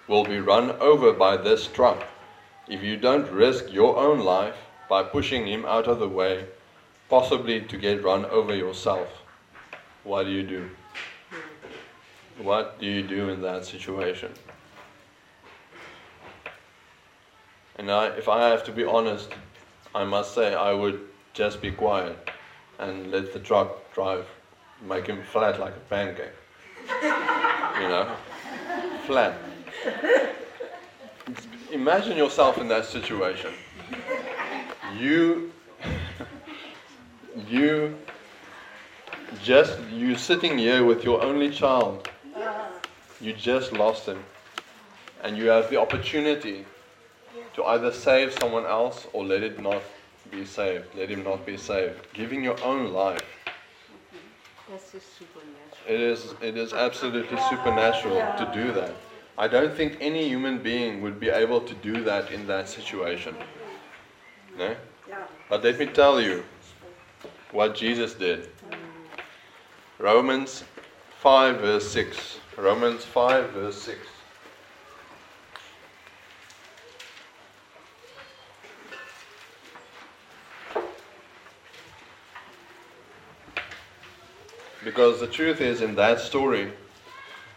will 0.06 0.24
be 0.24 0.38
run 0.38 0.70
over 0.72 1.12
by 1.12 1.36
this 1.36 1.66
truck. 1.66 2.04
If 2.68 2.82
you 2.82 2.96
don't 2.96 3.30
risk 3.30 3.72
your 3.72 3.96
own 3.96 4.20
life 4.20 4.56
by 4.88 5.02
pushing 5.02 5.46
him 5.46 5.64
out 5.64 5.86
of 5.86 5.98
the 5.98 6.08
way, 6.08 6.46
possibly 7.08 7.60
to 7.62 7.76
get 7.76 8.04
run 8.04 8.24
over 8.26 8.54
yourself, 8.54 9.08
what 10.04 10.24
do 10.24 10.30
you 10.30 10.42
do? 10.42 10.70
What 12.38 12.80
do 12.80 12.86
you 12.86 13.02
do 13.02 13.28
in 13.28 13.42
that 13.42 13.64
situation? 13.64 14.32
And 17.76 17.90
I, 17.90 18.06
if 18.08 18.28
I 18.28 18.48
have 18.48 18.64
to 18.64 18.72
be 18.72 18.84
honest, 18.84 19.30
I 19.94 20.04
must 20.04 20.34
say 20.34 20.54
I 20.54 20.72
would 20.72 21.00
just 21.32 21.60
be 21.60 21.70
quiet 21.70 22.30
and 22.78 23.10
let 23.10 23.32
the 23.32 23.38
truck 23.38 23.92
drive, 23.92 24.26
make 24.82 25.06
him 25.06 25.22
flat 25.22 25.60
like 25.60 25.76
a 25.76 25.80
pancake. 25.80 26.32
you 27.80 27.88
know, 27.88 28.16
flat. 29.06 29.36
Imagine 31.72 32.16
yourself 32.16 32.58
in 32.58 32.68
that 32.68 32.84
situation. 32.84 33.52
You, 34.98 35.52
you, 37.48 37.96
just 39.42 39.80
you 39.92 40.14
sitting 40.14 40.56
here 40.56 40.84
with 40.84 41.04
your 41.04 41.22
only 41.22 41.50
child. 41.50 42.08
You 43.20 43.32
just 43.32 43.72
lost 43.72 44.06
him, 44.06 44.22
and 45.22 45.36
you 45.36 45.48
have 45.48 45.70
the 45.70 45.80
opportunity 45.80 46.64
to 47.54 47.64
either 47.64 47.92
save 47.92 48.32
someone 48.40 48.66
else 48.66 49.06
or 49.12 49.24
let 49.24 49.42
it 49.42 49.60
not 49.60 49.82
be 50.30 50.44
saved. 50.44 50.86
Let 50.96 51.08
him 51.08 51.24
not 51.24 51.44
be 51.44 51.56
saved. 51.56 52.12
Giving 52.12 52.44
your 52.44 52.62
own 52.62 52.92
life. 52.92 53.22
That's 54.68 54.92
just. 54.92 55.14
It 55.86 56.00
is, 56.00 56.34
it 56.40 56.56
is 56.56 56.72
absolutely 56.72 57.38
supernatural 57.50 58.16
to 58.38 58.50
do 58.54 58.72
that. 58.72 58.94
I 59.36 59.48
don't 59.48 59.74
think 59.74 59.98
any 60.00 60.26
human 60.28 60.58
being 60.58 61.02
would 61.02 61.20
be 61.20 61.28
able 61.28 61.60
to 61.60 61.74
do 61.74 62.02
that 62.04 62.30
in 62.30 62.46
that 62.46 62.68
situation. 62.68 63.34
No? 64.56 64.74
But 65.50 65.62
let 65.64 65.78
me 65.78 65.86
tell 65.86 66.20
you 66.20 66.44
what 67.50 67.74
Jesus 67.74 68.14
did. 68.14 68.48
Romans 69.98 70.64
5, 71.20 71.60
verse 71.60 71.88
6. 71.90 72.38
Romans 72.56 73.04
5, 73.04 73.50
verse 73.50 73.82
6. 73.82 73.98
Because 84.84 85.18
the 85.18 85.26
truth 85.26 85.62
is, 85.62 85.80
in 85.80 85.94
that 85.94 86.20
story, 86.20 86.70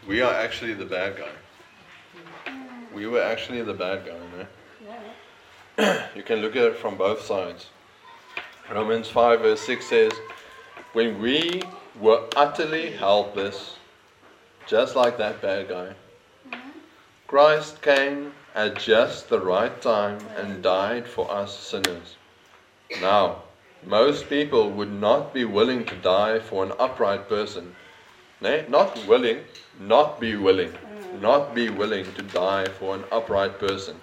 we 0.07 0.21
are 0.21 0.33
actually 0.33 0.73
the 0.73 0.85
bad 0.85 1.17
guy. 1.17 2.53
We 2.93 3.05
were 3.05 3.21
actually 3.21 3.61
the 3.63 3.73
bad 3.73 4.05
guy, 4.05 4.47
no? 5.77 6.05
you 6.15 6.23
can 6.23 6.39
look 6.39 6.55
at 6.55 6.63
it 6.63 6.77
from 6.77 6.95
both 6.95 7.21
sides. 7.21 7.67
Romans 8.71 9.09
5, 9.09 9.41
verse 9.41 9.61
6 9.61 9.85
says, 9.85 10.11
When 10.93 11.19
we 11.21 11.61
were 11.99 12.27
utterly 12.35 12.91
helpless, 12.91 13.75
just 14.65 14.95
like 14.95 15.17
that 15.17 15.41
bad 15.41 15.67
guy, 15.67 15.95
Christ 17.27 17.81
came 17.81 18.31
at 18.55 18.79
just 18.79 19.27
the 19.27 19.39
right 19.39 19.81
time 19.81 20.19
and 20.37 20.63
died 20.63 21.05
for 21.05 21.29
us 21.29 21.57
sinners. 21.59 22.15
Now, 23.01 23.43
most 23.85 24.29
people 24.29 24.71
would 24.71 24.91
not 24.91 25.33
be 25.33 25.45
willing 25.45 25.85
to 25.85 25.95
die 25.95 26.39
for 26.39 26.63
an 26.63 26.73
upright 26.79 27.29
person. 27.29 27.75
Nee, 28.41 28.65
not 28.67 29.07
willing, 29.07 29.39
not 29.79 30.19
be 30.19 30.35
willing, 30.35 30.71
mm. 30.71 31.21
not 31.21 31.55
be 31.55 31.69
willing 31.69 32.05
to 32.13 32.21
die 32.21 32.65
for 32.65 32.95
an 32.95 33.03
upright 33.11 33.59
person. 33.59 33.99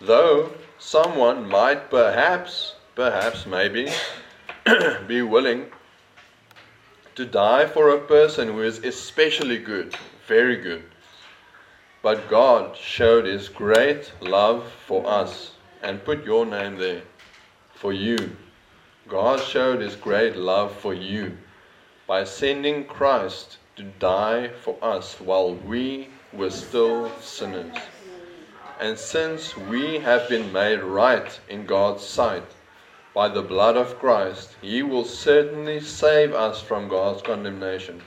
Though 0.00 0.52
someone 0.78 1.48
might 1.48 1.90
perhaps, 1.90 2.74
perhaps 2.94 3.46
maybe, 3.46 3.88
be 5.06 5.22
willing 5.22 5.66
to 7.14 7.26
die 7.26 7.66
for 7.66 7.90
a 7.90 8.00
person 8.00 8.48
who 8.48 8.62
is 8.62 8.78
especially 8.78 9.58
good, 9.58 9.94
very 10.26 10.56
good. 10.56 10.84
But 12.02 12.28
God 12.28 12.76
showed 12.76 13.26
His 13.26 13.48
great 13.48 14.12
love 14.20 14.72
for 14.86 15.06
us 15.06 15.52
and 15.82 16.04
put 16.04 16.24
your 16.24 16.46
name 16.46 16.76
there 16.76 17.02
for 17.74 17.92
you. 17.92 18.36
God 19.10 19.40
showed 19.40 19.80
His 19.80 19.96
great 19.96 20.36
love 20.36 20.72
for 20.72 20.94
you 20.94 21.36
by 22.06 22.22
sending 22.22 22.84
Christ 22.84 23.58
to 23.74 23.82
die 23.82 24.48
for 24.48 24.76
us 24.80 25.20
while 25.20 25.54
we 25.54 26.10
were 26.32 26.50
still 26.50 27.10
sinners. 27.20 27.76
And 28.78 28.96
since 28.96 29.56
we 29.56 29.98
have 29.98 30.28
been 30.28 30.52
made 30.52 30.78
right 30.78 31.40
in 31.48 31.66
God's 31.66 32.04
sight 32.04 32.44
by 33.12 33.28
the 33.28 33.42
blood 33.42 33.76
of 33.76 33.98
Christ, 33.98 34.54
He 34.62 34.84
will 34.84 35.04
certainly 35.04 35.80
save 35.80 36.32
us 36.32 36.62
from 36.62 36.86
God's 36.86 37.20
condemnation. 37.20 38.00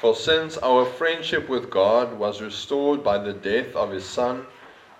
For 0.00 0.16
since 0.16 0.56
our 0.58 0.86
friendship 0.86 1.50
with 1.50 1.70
God 1.70 2.18
was 2.18 2.40
restored 2.40 3.04
by 3.04 3.18
the 3.18 3.34
death 3.34 3.76
of 3.76 3.90
His 3.90 4.06
Son, 4.06 4.46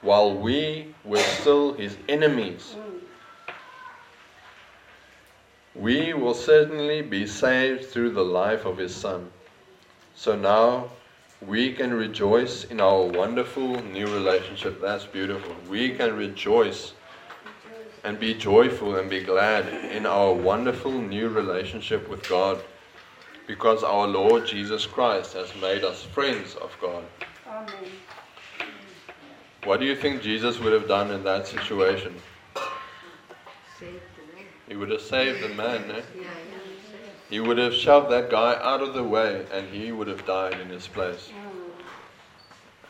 while 0.02 0.34
we 0.34 0.94
were 1.02 1.16
still 1.16 1.72
His 1.72 1.96
enemies, 2.10 2.76
we 5.74 6.14
will 6.14 6.34
certainly 6.34 7.02
be 7.02 7.26
saved 7.26 7.86
through 7.86 8.10
the 8.10 8.24
life 8.24 8.64
of 8.64 8.78
His 8.78 8.94
Son. 8.94 9.30
So 10.14 10.36
now 10.36 10.90
we 11.40 11.72
can 11.72 11.92
rejoice 11.92 12.64
in 12.64 12.80
our 12.80 13.02
wonderful 13.02 13.82
new 13.82 14.06
relationship. 14.06 14.80
That's 14.80 15.04
beautiful. 15.04 15.54
We 15.68 15.90
can 15.90 16.16
rejoice 16.16 16.92
and 18.04 18.20
be 18.20 18.34
joyful 18.34 18.96
and 18.96 19.10
be 19.10 19.22
glad 19.22 19.66
in 19.90 20.06
our 20.06 20.32
wonderful 20.32 20.92
new 20.92 21.28
relationship 21.28 22.08
with 22.08 22.28
God 22.28 22.62
because 23.46 23.82
our 23.82 24.06
Lord 24.06 24.46
Jesus 24.46 24.86
Christ 24.86 25.32
has 25.34 25.52
made 25.60 25.84
us 25.84 26.02
friends 26.02 26.54
of 26.56 26.74
God. 26.80 27.04
Amen. 27.46 27.90
What 29.64 29.80
do 29.80 29.86
you 29.86 29.96
think 29.96 30.22
Jesus 30.22 30.60
would 30.60 30.72
have 30.72 30.86
done 30.86 31.10
in 31.10 31.24
that 31.24 31.46
situation? 31.46 32.14
Save 34.66 34.76
the 34.76 34.76
man. 34.76 34.76
He 34.76 34.76
would 34.76 34.90
have 34.90 35.02
saved 35.02 35.42
the 35.42 35.48
man, 35.50 35.90
eh? 35.90 36.02
He 37.28 37.40
would 37.40 37.58
have 37.58 37.74
shoved 37.74 38.10
that 38.10 38.30
guy 38.30 38.58
out 38.62 38.82
of 38.82 38.94
the 38.94 39.02
way 39.02 39.44
and 39.52 39.68
he 39.68 39.92
would 39.92 40.08
have 40.08 40.24
died 40.26 40.58
in 40.60 40.68
his 40.68 40.86
place. 40.86 41.30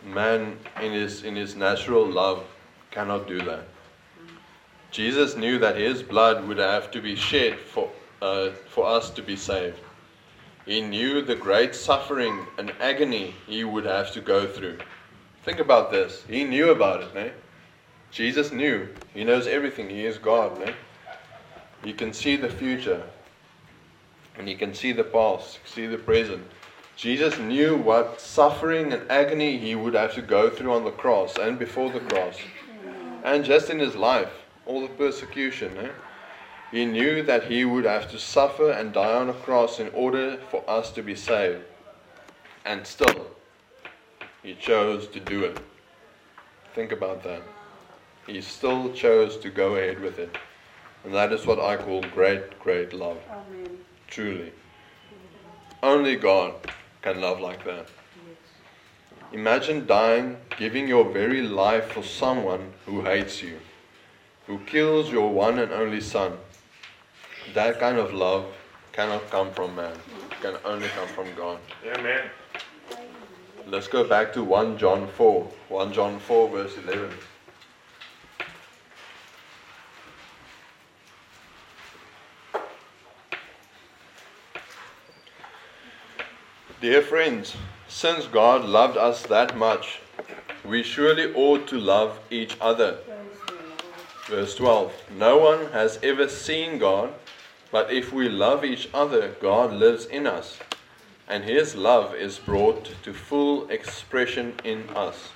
Man 0.05 0.59
in 0.81 0.93
his 0.93 1.25
in 1.25 1.35
his 1.35 1.57
natural 1.57 2.07
love 2.07 2.45
cannot 2.91 3.27
do 3.27 3.41
that. 3.43 3.67
Jesus 4.91 5.35
knew 5.35 5.59
that 5.59 5.77
his 5.77 6.03
blood 6.03 6.47
would 6.47 6.59
have 6.59 6.91
to 6.93 7.01
be 7.01 7.17
shed 7.17 7.59
for 7.59 7.91
uh, 8.23 8.51
for 8.69 8.87
us 8.87 9.11
to 9.11 9.23
be 9.23 9.35
saved. 9.35 9.81
He 10.67 10.81
knew 10.81 11.23
the 11.23 11.35
great 11.35 11.75
suffering 11.75 12.47
and 12.59 12.73
agony 12.81 13.35
he 13.47 13.65
would 13.65 13.85
have 13.85 14.13
to 14.13 14.21
go 14.21 14.47
through. 14.47 14.79
Think 15.45 15.59
about 15.59 15.91
this. 15.91 16.23
He 16.29 16.45
knew 16.45 16.71
about 16.71 17.03
it, 17.03 17.17
eh? 17.17 17.31
Jesus 18.11 18.53
knew. 18.53 18.89
He 19.13 19.25
knows 19.25 19.47
everything. 19.47 19.91
He 19.91 20.07
is 20.07 20.19
God, 20.19 20.63
eh? 20.63 20.73
He 21.85 21.93
can 21.93 22.13
see 22.13 22.37
the 22.37 22.49
future. 22.49 23.03
And 24.37 24.49
he 24.49 24.57
can 24.57 24.75
see 24.75 24.93
the 24.93 25.05
past, 25.05 25.61
see 25.65 25.87
the 25.87 25.99
present. 25.99 26.45
Jesus 26.97 27.39
knew 27.39 27.77
what 27.77 28.21
suffering 28.21 28.93
and 28.93 29.09
agony 29.11 29.59
he 29.59 29.75
would 29.75 29.95
have 29.95 30.15
to 30.15 30.23
go 30.23 30.49
through 30.49 30.73
on 30.73 30.85
the 30.85 30.91
cross 30.91 31.37
and 31.37 31.59
before 31.59 31.91
the 31.91 32.01
cross. 32.01 32.39
And 33.23 33.45
just 33.45 33.71
in 33.71 33.79
his 33.79 33.95
life, 33.95 34.33
all 34.67 34.81
the 34.81 34.89
persecution. 34.89 35.77
Eh? 35.77 35.91
He 36.71 36.85
knew 36.85 37.23
that 37.23 37.45
he 37.45 37.65
would 37.65 37.85
have 37.85 38.11
to 38.11 38.19
suffer 38.19 38.71
and 38.71 38.93
die 38.93 39.15
on 39.15 39.29
a 39.29 39.35
cross 39.35 39.79
in 39.79 39.89
order 39.91 40.39
for 40.51 40.69
us 40.69 40.91
to 40.93 41.03
be 41.03 41.15
saved. 41.15 41.63
And 42.65 42.87
still, 42.87 43.27
he 44.43 44.55
chose 44.55 45.07
to 45.09 45.21
do 45.21 45.45
it. 45.45 45.59
Think 46.75 46.93
about 46.93 47.23
that. 47.25 47.43
He 48.27 48.41
still 48.41 48.93
chose 48.93 49.37
to 49.39 49.51
go 49.51 49.77
ahead 49.77 50.01
with 50.01 50.19
it. 50.19 50.37
And 51.05 51.15
that 51.15 51.33
is 51.33 51.47
what 51.47 51.61
I 51.61 51.77
call 51.77 52.03
great, 52.15 52.59
great 52.59 52.93
love. 52.93 53.19
Amen. 53.31 53.79
Truly. 54.09 54.53
Only 55.83 56.17
God 56.17 56.55
can 57.03 57.21
love 57.21 57.41
like 57.41 57.63
that. 57.65 57.89
Imagine 59.33 59.87
dying, 59.87 60.37
giving 60.57 60.89
your 60.89 61.05
very 61.11 61.43
life 61.43 61.93
for 61.93 62.03
someone 62.03 62.73
who 62.87 63.03
hates 63.03 63.43
you, 63.43 63.59
who 64.47 64.59
kills 64.61 65.11
your 65.11 65.31
one 65.31 65.59
and 65.59 65.73
only 65.73 66.01
son. 66.01 66.39
That 67.53 67.79
kind 67.81 67.99
of 67.99 68.15
love 68.15 68.47
cannot 68.93 69.29
come 69.31 69.51
from 69.51 69.75
man, 69.75 69.93
it 70.31 70.41
can 70.41 70.57
only 70.65 70.89
come 70.89 71.09
from 71.09 71.35
God. 71.35 71.59
Amen. 71.85 72.31
Let's 73.67 73.89
go 73.89 74.05
back 74.05 74.33
to 74.35 74.45
1 74.45 74.79
John 74.79 75.09
4. 75.09 75.51
1 75.69 75.93
John 75.93 76.21
4, 76.21 76.49
verse 76.49 76.77
11. 76.87 77.11
Dear 86.85 87.01
friends, 87.01 87.57
since 87.89 88.27
God 88.27 88.67
loved 88.67 88.99
us 88.99 89.23
that 89.29 89.57
much, 89.57 90.01
we 90.67 90.83
surely 90.83 91.33
ought 91.33 91.67
to 91.69 91.79
love 91.79 92.21
each 92.31 92.59
other. 92.61 92.99
Verse 94.27 94.55
12 94.57 94.93
No 95.17 95.39
one 95.39 95.73
has 95.73 95.99
ever 96.03 96.29
seen 96.29 96.77
God, 96.77 97.15
but 97.73 97.91
if 97.91 98.13
we 98.13 98.29
love 98.29 98.67
each 98.67 98.91
other, 98.93 99.35
God 99.41 99.73
lives 99.73 100.05
in 100.05 100.27
us, 100.27 100.59
and 101.27 101.45
his 101.45 101.75
love 101.75 102.15
is 102.15 102.39
brought 102.39 102.91
to 103.03 103.15
full 103.15 103.67
expression 103.71 104.53
in 104.63 104.87
us. 104.91 105.31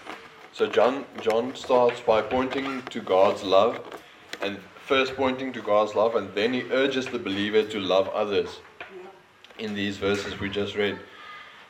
So 0.52 0.66
John 0.66 1.06
John 1.22 1.56
starts 1.56 2.02
by 2.02 2.20
pointing 2.20 2.82
to 2.90 3.00
God's 3.00 3.42
love 3.42 3.80
and 4.42 4.58
first 4.84 5.16
pointing 5.16 5.54
to 5.54 5.62
God's 5.62 5.94
love 5.94 6.14
and 6.14 6.34
then 6.34 6.52
he 6.52 6.70
urges 6.70 7.06
the 7.06 7.18
believer 7.18 7.62
to 7.62 7.80
love 7.80 8.10
others. 8.10 8.60
In 9.58 9.74
these 9.74 9.96
verses 9.96 10.38
we 10.38 10.50
just 10.50 10.76
read. 10.76 10.98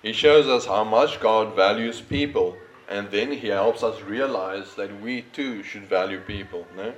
He 0.02 0.12
shows 0.12 0.46
us 0.46 0.66
how 0.66 0.84
much 0.84 1.20
God 1.20 1.56
values 1.56 2.00
people 2.00 2.56
and 2.88 3.10
then 3.10 3.32
he 3.32 3.48
helps 3.48 3.82
us 3.82 4.00
realize 4.02 4.74
that 4.76 5.00
we 5.02 5.22
too 5.22 5.62
should 5.62 5.84
value 5.84 6.20
people, 6.20 6.66
no? 6.76 6.94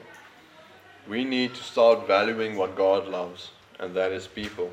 We 1.09 1.24
need 1.24 1.55
to 1.55 1.62
start 1.62 2.07
valuing 2.07 2.57
what 2.57 2.76
God 2.76 3.09
loves, 3.09 3.51
and 3.80 3.94
that 3.96 4.12
is 4.12 4.28
people. 4.28 4.72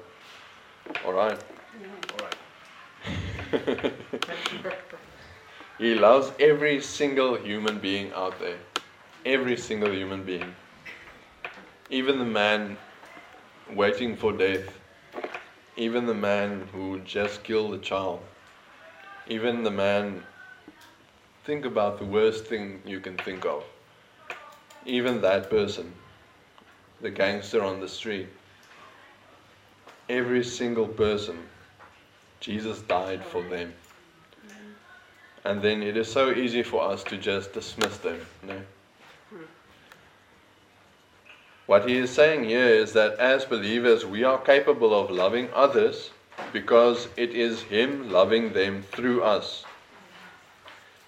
All 1.03 1.13
right. 1.13 1.39
Mm-hmm. 1.39 2.13
All 2.13 3.79
right. 3.83 3.93
He 5.77 5.93
loves 5.93 6.31
every 6.39 6.81
single 6.81 7.35
human 7.35 7.77
being 7.77 8.11
out 8.13 8.39
there. 8.39 8.57
Every 9.25 9.55
single 9.57 9.93
human 9.93 10.23
being. 10.23 10.55
Even 11.91 12.17
the 12.17 12.25
man 12.25 12.77
waiting 13.75 14.15
for 14.17 14.33
death. 14.33 14.67
Even 15.77 16.07
the 16.07 16.13
man 16.15 16.67
who 16.73 16.99
just 17.01 17.43
killed 17.43 17.71
a 17.75 17.77
child. 17.77 18.19
Even 19.27 19.63
the 19.63 19.69
man. 19.69 20.23
Think 21.45 21.65
about 21.65 21.99
the 21.99 22.05
worst 22.05 22.45
thing 22.45 22.81
you 22.83 22.99
can 22.99 23.15
think 23.17 23.45
of. 23.45 23.63
Even 24.87 25.21
that 25.21 25.51
person. 25.51 25.93
The 27.01 27.11
gangster 27.11 27.63
on 27.63 27.79
the 27.79 27.87
street. 27.87 28.27
Every 30.09 30.43
single 30.43 30.87
person. 30.87 31.37
Jesus 32.39 32.81
died 32.81 33.23
for 33.23 33.43
them. 33.43 33.71
And 35.45 35.61
then 35.61 35.83
it 35.83 35.95
is 35.95 36.11
so 36.11 36.31
easy 36.31 36.63
for 36.63 36.81
us 36.81 37.03
to 37.03 37.17
just 37.17 37.53
dismiss 37.53 37.97
them. 37.97 38.19
No? 38.41 38.59
What 41.67 41.87
he 41.87 41.97
is 41.97 42.09
saying 42.09 42.45
here 42.45 42.67
is 42.67 42.93
that 42.93 43.19
as 43.19 43.45
believers, 43.45 44.05
we 44.05 44.23
are 44.23 44.39
capable 44.39 44.99
of 44.99 45.11
loving 45.11 45.49
others 45.53 46.09
because 46.51 47.07
it 47.15 47.31
is 47.31 47.61
Him 47.61 48.09
loving 48.09 48.53
them 48.53 48.83
through 48.91 49.21
us. 49.21 49.65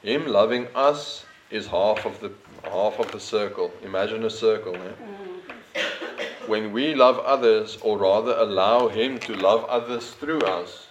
Him 0.04 0.28
loving 0.28 0.68
us 0.76 1.26
is 1.50 1.68
half 1.68 2.06
of 2.06 2.20
the 2.20 2.32
half 2.64 3.00
of 3.00 3.12
the 3.12 3.20
circle. 3.20 3.72
Imagine 3.84 4.24
a 4.26 4.30
circle. 4.30 4.76
Eh? 4.76 5.82
When 6.46 6.72
we 6.72 6.94
love 6.94 7.20
others, 7.20 7.78
or 7.82 7.98
rather 7.98 8.36
allow 8.38 8.90
Him 8.90 9.18
to 9.20 9.36
love 9.36 9.66
others 9.66 10.12
through 10.12 10.42
us, 10.42 10.88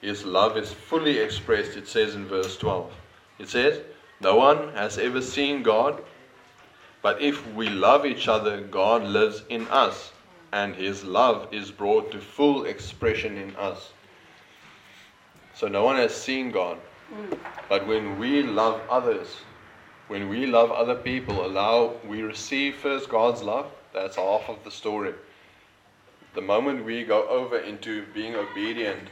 his 0.00 0.24
love 0.24 0.56
is 0.56 0.72
fully 0.72 1.18
expressed, 1.18 1.76
it 1.76 1.86
says 1.86 2.14
in 2.14 2.26
verse 2.26 2.56
12. 2.56 2.90
It 3.38 3.48
says, 3.48 3.80
No 4.20 4.36
one 4.36 4.72
has 4.72 4.98
ever 4.98 5.20
seen 5.20 5.62
God, 5.62 6.02
but 7.02 7.20
if 7.20 7.46
we 7.54 7.68
love 7.68 8.04
each 8.04 8.28
other, 8.28 8.60
God 8.60 9.02
lives 9.02 9.42
in 9.48 9.66
us, 9.68 10.12
and 10.52 10.74
his 10.74 11.04
love 11.04 11.52
is 11.52 11.70
brought 11.70 12.10
to 12.12 12.18
full 12.18 12.64
expression 12.64 13.36
in 13.36 13.54
us. 13.56 13.92
So 15.54 15.68
no 15.68 15.84
one 15.84 15.96
has 15.96 16.14
seen 16.14 16.50
God, 16.50 16.78
but 17.68 17.86
when 17.86 18.18
we 18.18 18.42
love 18.42 18.80
others, 18.88 19.28
when 20.08 20.28
we 20.28 20.46
love 20.46 20.70
other 20.70 20.96
people, 20.96 21.46
allow 21.46 21.94
we 22.06 22.22
receive 22.22 22.76
first 22.76 23.08
God's 23.08 23.42
love, 23.42 23.70
that's 23.92 24.16
half 24.16 24.48
of 24.48 24.62
the 24.64 24.70
story. 24.70 25.14
The 26.34 26.40
moment 26.40 26.84
we 26.84 27.04
go 27.04 27.28
over 27.28 27.58
into 27.58 28.04
being 28.14 28.36
obedient 28.36 29.08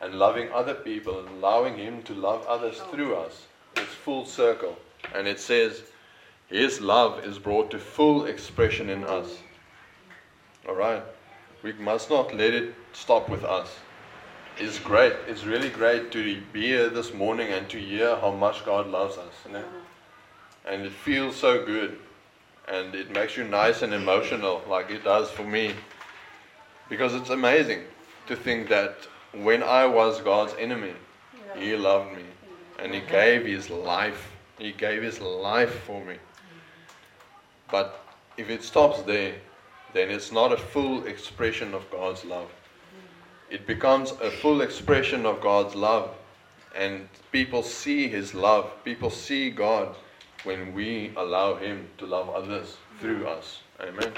and 0.00 0.14
loving 0.14 0.50
other 0.52 0.74
people 0.74 1.20
and 1.20 1.28
allowing 1.28 1.76
Him 1.76 2.02
to 2.04 2.14
love 2.14 2.46
others 2.46 2.80
through 2.90 3.16
us. 3.16 3.46
It's 3.76 3.92
full 3.92 4.26
circle. 4.26 4.76
And 5.14 5.26
it 5.26 5.40
says, 5.40 5.82
His 6.48 6.80
love 6.80 7.24
is 7.26 7.38
brought 7.38 7.70
to 7.72 7.78
full 7.78 8.24
expression 8.24 8.88
in 8.88 9.04
us. 9.04 9.38
Alright? 10.66 11.02
We 11.62 11.74
must 11.74 12.08
not 12.08 12.34
let 12.34 12.54
it 12.54 12.74
stop 12.92 13.28
with 13.28 13.44
us. 13.44 13.68
it's 14.58 14.78
great. 14.78 15.12
It's 15.26 15.44
really 15.44 15.68
great 15.68 16.10
to 16.12 16.40
be 16.52 16.62
here 16.62 16.88
this 16.88 17.12
morning 17.12 17.48
and 17.48 17.68
to 17.68 17.78
hear 17.78 18.16
how 18.16 18.32
much 18.32 18.64
God 18.64 18.88
loves 18.88 19.18
us. 19.18 19.34
You 19.46 19.52
know? 19.52 19.64
And 20.66 20.86
it 20.86 20.92
feels 20.92 21.36
so 21.36 21.64
good. 21.66 21.98
And 22.66 22.94
it 22.94 23.10
makes 23.12 23.36
you 23.36 23.44
nice 23.44 23.82
and 23.82 23.92
emotional, 23.92 24.62
like 24.68 24.90
it 24.90 25.04
does 25.04 25.30
for 25.30 25.44
me. 25.44 25.74
Because 26.88 27.14
it's 27.14 27.30
amazing 27.30 27.82
to 28.26 28.36
think 28.36 28.68
that 28.68 28.96
when 29.32 29.62
I 29.62 29.84
was 29.84 30.20
God's 30.22 30.54
enemy, 30.58 30.94
He 31.56 31.76
loved 31.76 32.16
me. 32.16 32.24
And 32.78 32.94
He 32.94 33.00
gave 33.00 33.44
His 33.44 33.68
life. 33.68 34.32
He 34.58 34.72
gave 34.72 35.02
His 35.02 35.20
life 35.20 35.82
for 35.84 36.02
me. 36.04 36.16
But 37.70 38.04
if 38.36 38.50
it 38.50 38.62
stops 38.62 39.02
there, 39.02 39.34
then 39.92 40.10
it's 40.10 40.32
not 40.32 40.52
a 40.52 40.56
full 40.56 41.06
expression 41.06 41.74
of 41.74 41.90
God's 41.90 42.24
love. 42.24 42.50
It 43.50 43.66
becomes 43.66 44.12
a 44.12 44.30
full 44.30 44.60
expression 44.60 45.24
of 45.24 45.40
God's 45.40 45.74
love. 45.74 46.14
And 46.76 47.08
people 47.32 47.62
see 47.62 48.08
His 48.08 48.34
love. 48.34 48.70
People 48.84 49.10
see 49.10 49.50
God 49.50 49.96
when 50.44 50.74
we 50.74 51.12
allow 51.16 51.54
Him 51.54 51.88
to 51.98 52.06
love 52.06 52.28
others 52.28 52.76
through 53.00 53.26
us. 53.26 53.60
Amen. 53.80 54.12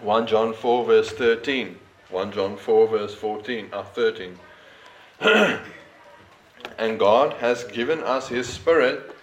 1 0.00 0.26
John 0.26 0.54
4, 0.54 0.84
verse 0.84 1.10
13. 1.10 1.78
1 2.10 2.32
John 2.32 2.56
4, 2.56 2.88
verse 2.88 3.14
14, 3.14 3.68
uh, 3.72 3.82
13. 3.82 4.38
and 6.78 6.98
God 6.98 7.34
has 7.34 7.64
given 7.64 8.02
us 8.02 8.28
His 8.28 8.48
Spirit 8.48 9.15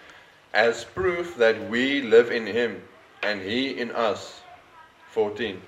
as 0.54 0.84
proof 0.84 1.36
that 1.36 1.68
we 1.68 2.00
live 2.00 2.30
in 2.30 2.46
Him 2.46 2.80
and 3.22 3.42
He 3.42 3.70
in 3.70 3.90
us. 3.90 4.40
14. 5.10 5.60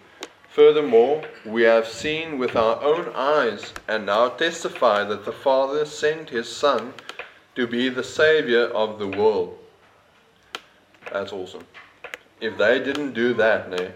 Furthermore, 0.49 1.23
we 1.45 1.63
have 1.65 1.87
seen 1.87 2.39
with 2.39 2.57
our 2.57 2.83
own 2.83 3.13
eyes 3.15 3.75
and 3.87 4.07
now 4.07 4.29
testify 4.29 5.05
that 5.05 5.25
the 5.25 5.33
Father 5.33 5.85
sent 5.85 6.31
His 6.31 6.49
Son 6.49 6.95
to 7.57 7.67
be 7.67 7.89
the 7.89 8.05
Savior 8.05 8.65
of 8.69 8.99
the 8.99 9.09
world. 9.09 9.59
That's 11.13 11.33
awesome. 11.33 11.67
If 12.41 12.57
they 12.57 12.79
didn't 12.79 13.13
do 13.13 13.35
that, 13.35 13.71
no, 13.71 13.91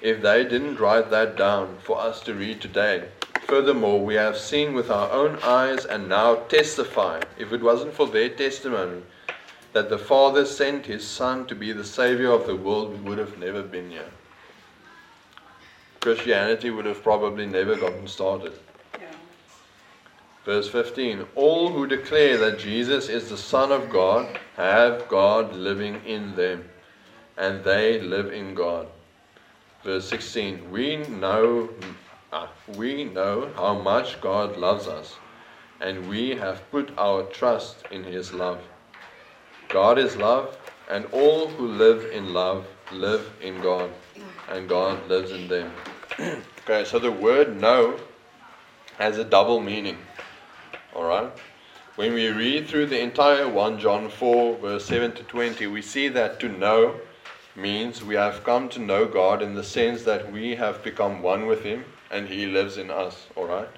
if 0.00 0.22
they 0.22 0.44
didn't 0.44 0.80
write 0.80 1.10
that 1.10 1.36
down 1.36 1.78
for 1.82 2.00
us 2.00 2.20
to 2.22 2.34
read 2.34 2.60
today, 2.60 3.08
furthermore, 3.42 4.04
we 4.04 4.14
have 4.14 4.36
seen 4.36 4.74
with 4.74 4.90
our 4.90 5.10
own 5.10 5.38
eyes 5.42 5.84
and 5.84 6.08
now 6.08 6.36
testify, 6.36 7.20
if 7.38 7.52
it 7.52 7.62
wasn't 7.62 7.94
for 7.94 8.06
their 8.06 8.28
testimony, 8.28 9.02
that 9.72 9.88
the 9.88 9.98
Father 9.98 10.44
sent 10.44 10.86
His 10.86 11.06
Son 11.06 11.46
to 11.46 11.54
be 11.54 11.72
the 11.72 11.84
Savior 11.84 12.30
of 12.30 12.46
the 12.46 12.56
world, 12.56 12.92
we 12.92 13.08
would 13.08 13.18
have 13.18 13.38
never 13.38 13.62
been 13.62 13.90
here. 13.90 14.10
Christianity 16.00 16.70
would 16.70 16.86
have 16.86 17.02
probably 17.02 17.46
never 17.46 17.76
gotten 17.76 18.08
started. 18.08 18.52
Verse 20.44 20.68
15 20.68 21.26
All 21.34 21.70
who 21.70 21.86
declare 21.86 22.38
that 22.38 22.58
Jesus 22.58 23.08
is 23.08 23.28
the 23.28 23.36
Son 23.36 23.70
of 23.70 23.90
God 23.90 24.38
have 24.56 25.06
God 25.08 25.54
living 25.54 26.00
in 26.06 26.34
them, 26.34 26.68
and 27.36 27.62
they 27.62 28.00
live 28.00 28.32
in 28.32 28.54
God. 28.54 28.88
Verse 29.84 30.08
16 30.08 30.70
We 30.70 30.96
know, 30.96 31.68
uh, 32.32 32.46
we 32.76 33.04
know 33.04 33.50
how 33.54 33.74
much 33.78 34.20
God 34.20 34.56
loves 34.56 34.88
us, 34.88 35.16
and 35.80 36.08
we 36.08 36.30
have 36.30 36.68
put 36.70 36.90
our 36.96 37.24
trust 37.24 37.84
in 37.90 38.04
His 38.04 38.32
love. 38.32 38.60
God 39.70 39.98
is 39.98 40.16
love, 40.16 40.58
and 40.90 41.06
all 41.12 41.46
who 41.46 41.68
live 41.68 42.10
in 42.10 42.34
love 42.34 42.66
live 42.90 43.30
in 43.40 43.60
God, 43.60 43.88
and 44.48 44.68
God 44.68 45.08
lives 45.08 45.30
in 45.30 45.46
them. 45.46 45.70
okay, 46.64 46.84
so 46.84 46.98
the 46.98 47.12
word 47.12 47.60
know 47.60 47.96
has 48.98 49.16
a 49.16 49.24
double 49.24 49.60
meaning. 49.60 49.96
Alright? 50.92 51.30
When 51.94 52.14
we 52.14 52.28
read 52.28 52.66
through 52.66 52.86
the 52.86 53.00
entire 53.00 53.48
1 53.48 53.78
John 53.78 54.08
4, 54.08 54.56
verse 54.56 54.84
7 54.86 55.12
to 55.12 55.22
20, 55.22 55.68
we 55.68 55.82
see 55.82 56.08
that 56.08 56.40
to 56.40 56.48
know 56.48 56.96
means 57.54 58.02
we 58.02 58.16
have 58.16 58.42
come 58.42 58.68
to 58.70 58.80
know 58.80 59.06
God 59.06 59.40
in 59.40 59.54
the 59.54 59.62
sense 59.62 60.02
that 60.02 60.32
we 60.32 60.56
have 60.56 60.82
become 60.82 61.22
one 61.22 61.46
with 61.46 61.62
Him 61.62 61.84
and 62.10 62.28
He 62.28 62.46
lives 62.46 62.76
in 62.76 62.90
us. 62.90 63.26
Alright? 63.36 63.68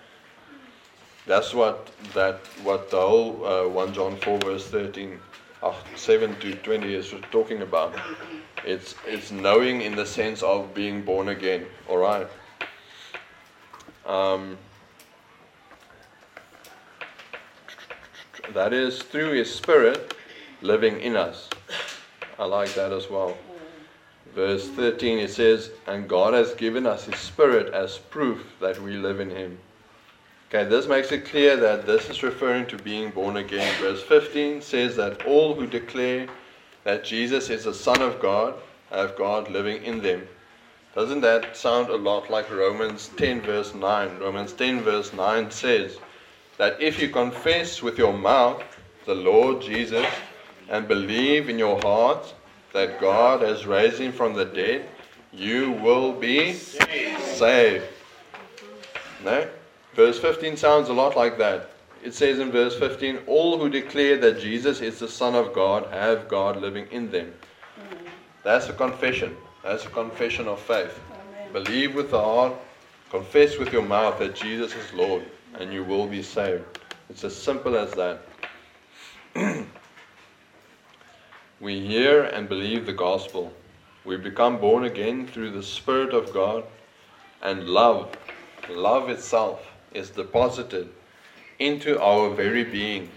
That's 1.26 1.52
what 1.52 1.90
that 2.14 2.40
what 2.64 2.90
the 2.90 3.00
whole 3.00 3.46
uh, 3.46 3.68
1 3.68 3.92
John 3.92 4.16
4 4.16 4.38
verse 4.38 4.66
13 4.66 5.20
uh, 5.62 5.74
7 5.96 6.34
to 6.40 6.54
20 6.54 6.94
is 6.94 7.14
talking 7.30 7.62
about. 7.62 7.94
It's 8.64 8.94
it's 9.06 9.30
knowing 9.30 9.82
in 9.82 9.96
the 9.96 10.06
sense 10.06 10.42
of 10.42 10.72
being 10.74 11.02
born 11.02 11.28
again. 11.28 11.66
All 11.88 11.98
right. 11.98 12.28
Um, 14.06 14.56
that 18.54 18.72
is 18.72 19.02
through 19.02 19.32
His 19.32 19.52
Spirit 19.52 20.14
living 20.60 21.00
in 21.00 21.16
us. 21.16 21.48
I 22.38 22.44
like 22.44 22.74
that 22.74 22.92
as 22.92 23.08
well. 23.08 23.36
Verse 24.34 24.68
13 24.70 25.18
it 25.18 25.30
says, 25.30 25.70
And 25.86 26.08
God 26.08 26.34
has 26.34 26.54
given 26.54 26.86
us 26.86 27.04
His 27.04 27.18
Spirit 27.18 27.72
as 27.74 27.98
proof 27.98 28.44
that 28.60 28.80
we 28.80 28.96
live 28.96 29.20
in 29.20 29.30
Him. 29.30 29.58
Okay, 30.54 30.68
this 30.68 30.86
makes 30.86 31.10
it 31.12 31.24
clear 31.24 31.56
that 31.56 31.86
this 31.86 32.10
is 32.10 32.22
referring 32.22 32.66
to 32.66 32.76
being 32.76 33.08
born 33.08 33.38
again. 33.38 33.74
Verse 33.80 34.02
15 34.02 34.60
says 34.60 34.94
that 34.96 35.24
all 35.24 35.54
who 35.54 35.66
declare 35.66 36.28
that 36.84 37.04
Jesus 37.04 37.48
is 37.48 37.64
the 37.64 37.72
Son 37.72 38.02
of 38.02 38.20
God 38.20 38.56
have 38.90 39.16
God 39.16 39.50
living 39.50 39.82
in 39.82 40.02
them. 40.02 40.28
Doesn't 40.94 41.22
that 41.22 41.56
sound 41.56 41.88
a 41.88 41.96
lot 41.96 42.28
like 42.28 42.50
Romans 42.50 43.08
10, 43.16 43.40
verse 43.40 43.74
9? 43.74 44.18
Romans 44.18 44.52
10, 44.52 44.82
verse 44.82 45.14
9 45.14 45.50
says 45.50 45.96
that 46.58 46.78
if 46.82 47.00
you 47.00 47.08
confess 47.08 47.80
with 47.80 47.96
your 47.96 48.12
mouth 48.12 48.62
the 49.06 49.14
Lord 49.14 49.62
Jesus 49.62 50.06
and 50.68 50.86
believe 50.86 51.48
in 51.48 51.58
your 51.58 51.80
heart 51.80 52.34
that 52.74 53.00
God 53.00 53.40
has 53.40 53.64
raised 53.64 53.98
him 53.98 54.12
from 54.12 54.34
the 54.34 54.44
dead, 54.44 54.86
you 55.32 55.70
will 55.70 56.12
be 56.12 56.52
saved. 56.52 57.86
No? 59.24 59.48
Verse 59.94 60.18
15 60.18 60.56
sounds 60.56 60.88
a 60.88 60.92
lot 60.92 61.16
like 61.16 61.38
that. 61.38 61.70
It 62.02 62.14
says 62.14 62.38
in 62.38 62.50
verse 62.50 62.76
15, 62.78 63.20
All 63.26 63.58
who 63.58 63.68
declare 63.68 64.16
that 64.18 64.40
Jesus 64.40 64.80
is 64.80 64.98
the 64.98 65.08
Son 65.08 65.34
of 65.34 65.52
God 65.52 65.86
have 65.92 66.28
God 66.28 66.60
living 66.60 66.86
in 66.90 67.10
them. 67.10 67.32
That's 68.42 68.68
a 68.68 68.72
confession. 68.72 69.36
That's 69.62 69.86
a 69.86 69.90
confession 69.90 70.48
of 70.48 70.60
faith. 70.60 70.98
Believe 71.52 71.94
with 71.94 72.10
the 72.10 72.20
heart, 72.20 72.54
confess 73.10 73.58
with 73.58 73.72
your 73.72 73.82
mouth 73.82 74.18
that 74.18 74.34
Jesus 74.34 74.74
is 74.74 74.92
Lord, 74.94 75.24
and 75.60 75.72
you 75.72 75.84
will 75.84 76.08
be 76.08 76.22
saved. 76.22 76.64
It's 77.08 77.22
as 77.22 77.36
simple 77.36 77.76
as 77.76 77.92
that. 77.92 78.22
we 81.60 81.86
hear 81.86 82.24
and 82.24 82.48
believe 82.48 82.86
the 82.86 82.92
gospel. 82.92 83.52
We 84.04 84.16
become 84.16 84.58
born 84.58 84.84
again 84.84 85.26
through 85.26 85.50
the 85.50 85.62
Spirit 85.62 86.14
of 86.14 86.32
God, 86.32 86.64
and 87.42 87.68
love, 87.68 88.16
love 88.68 89.08
itself, 89.08 89.71
is 89.94 90.10
deposited 90.10 90.88
into 91.58 92.00
our 92.00 92.30
very 92.30 92.64
being. 92.64 93.10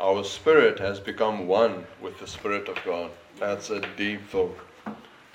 Our 0.00 0.24
spirit 0.24 0.78
has 0.78 0.98
become 0.98 1.46
one 1.46 1.86
with 2.00 2.18
the 2.18 2.26
Spirit 2.26 2.68
of 2.68 2.78
God. 2.84 3.10
That's 3.38 3.70
a 3.70 3.80
deep 3.96 4.28
thought 4.28 4.58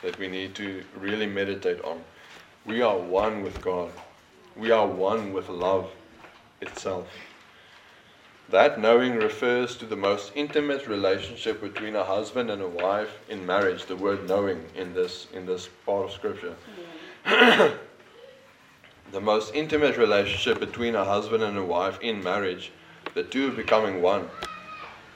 that 0.02 0.18
we 0.20 0.28
need 0.28 0.56
to 0.56 0.84
really 1.00 1.26
meditate 1.26 1.82
on. 1.84 2.04
We 2.66 2.82
are 2.82 2.98
one 2.98 3.44
with 3.44 3.62
God, 3.62 3.92
we 4.56 4.72
are 4.72 4.88
one 4.88 5.34
with 5.34 5.50
love 5.50 5.90
itself. 6.62 7.08
That 8.50 8.80
knowing 8.80 9.16
refers 9.16 9.76
to 9.78 9.86
the 9.86 9.98
most 9.98 10.32
intimate 10.36 10.88
relationship 10.88 11.62
between 11.62 11.96
a 11.96 12.04
husband 12.04 12.50
and 12.50 12.62
a 12.62 12.68
wife 12.68 13.20
in 13.28 13.46
marriage. 13.46 13.86
The 13.86 13.98
word 13.98 14.28
knowing 14.28 14.64
in 14.76 14.94
this 14.94 15.28
in 15.34 15.46
this 15.46 15.68
part 15.86 16.06
of 16.06 16.12
scripture. 16.12 16.56
the 19.12 19.22
most 19.22 19.56
intimate 19.56 19.98
relationship 19.98 20.60
between 20.60 20.96
a 20.96 21.06
husband 21.06 21.44
and 21.44 21.58
a 21.58 21.64
wife 21.64 22.00
in 22.02 22.24
marriage, 22.24 22.72
the 23.14 23.24
two 23.24 23.52
becoming 23.52 24.02
one. 24.02 24.30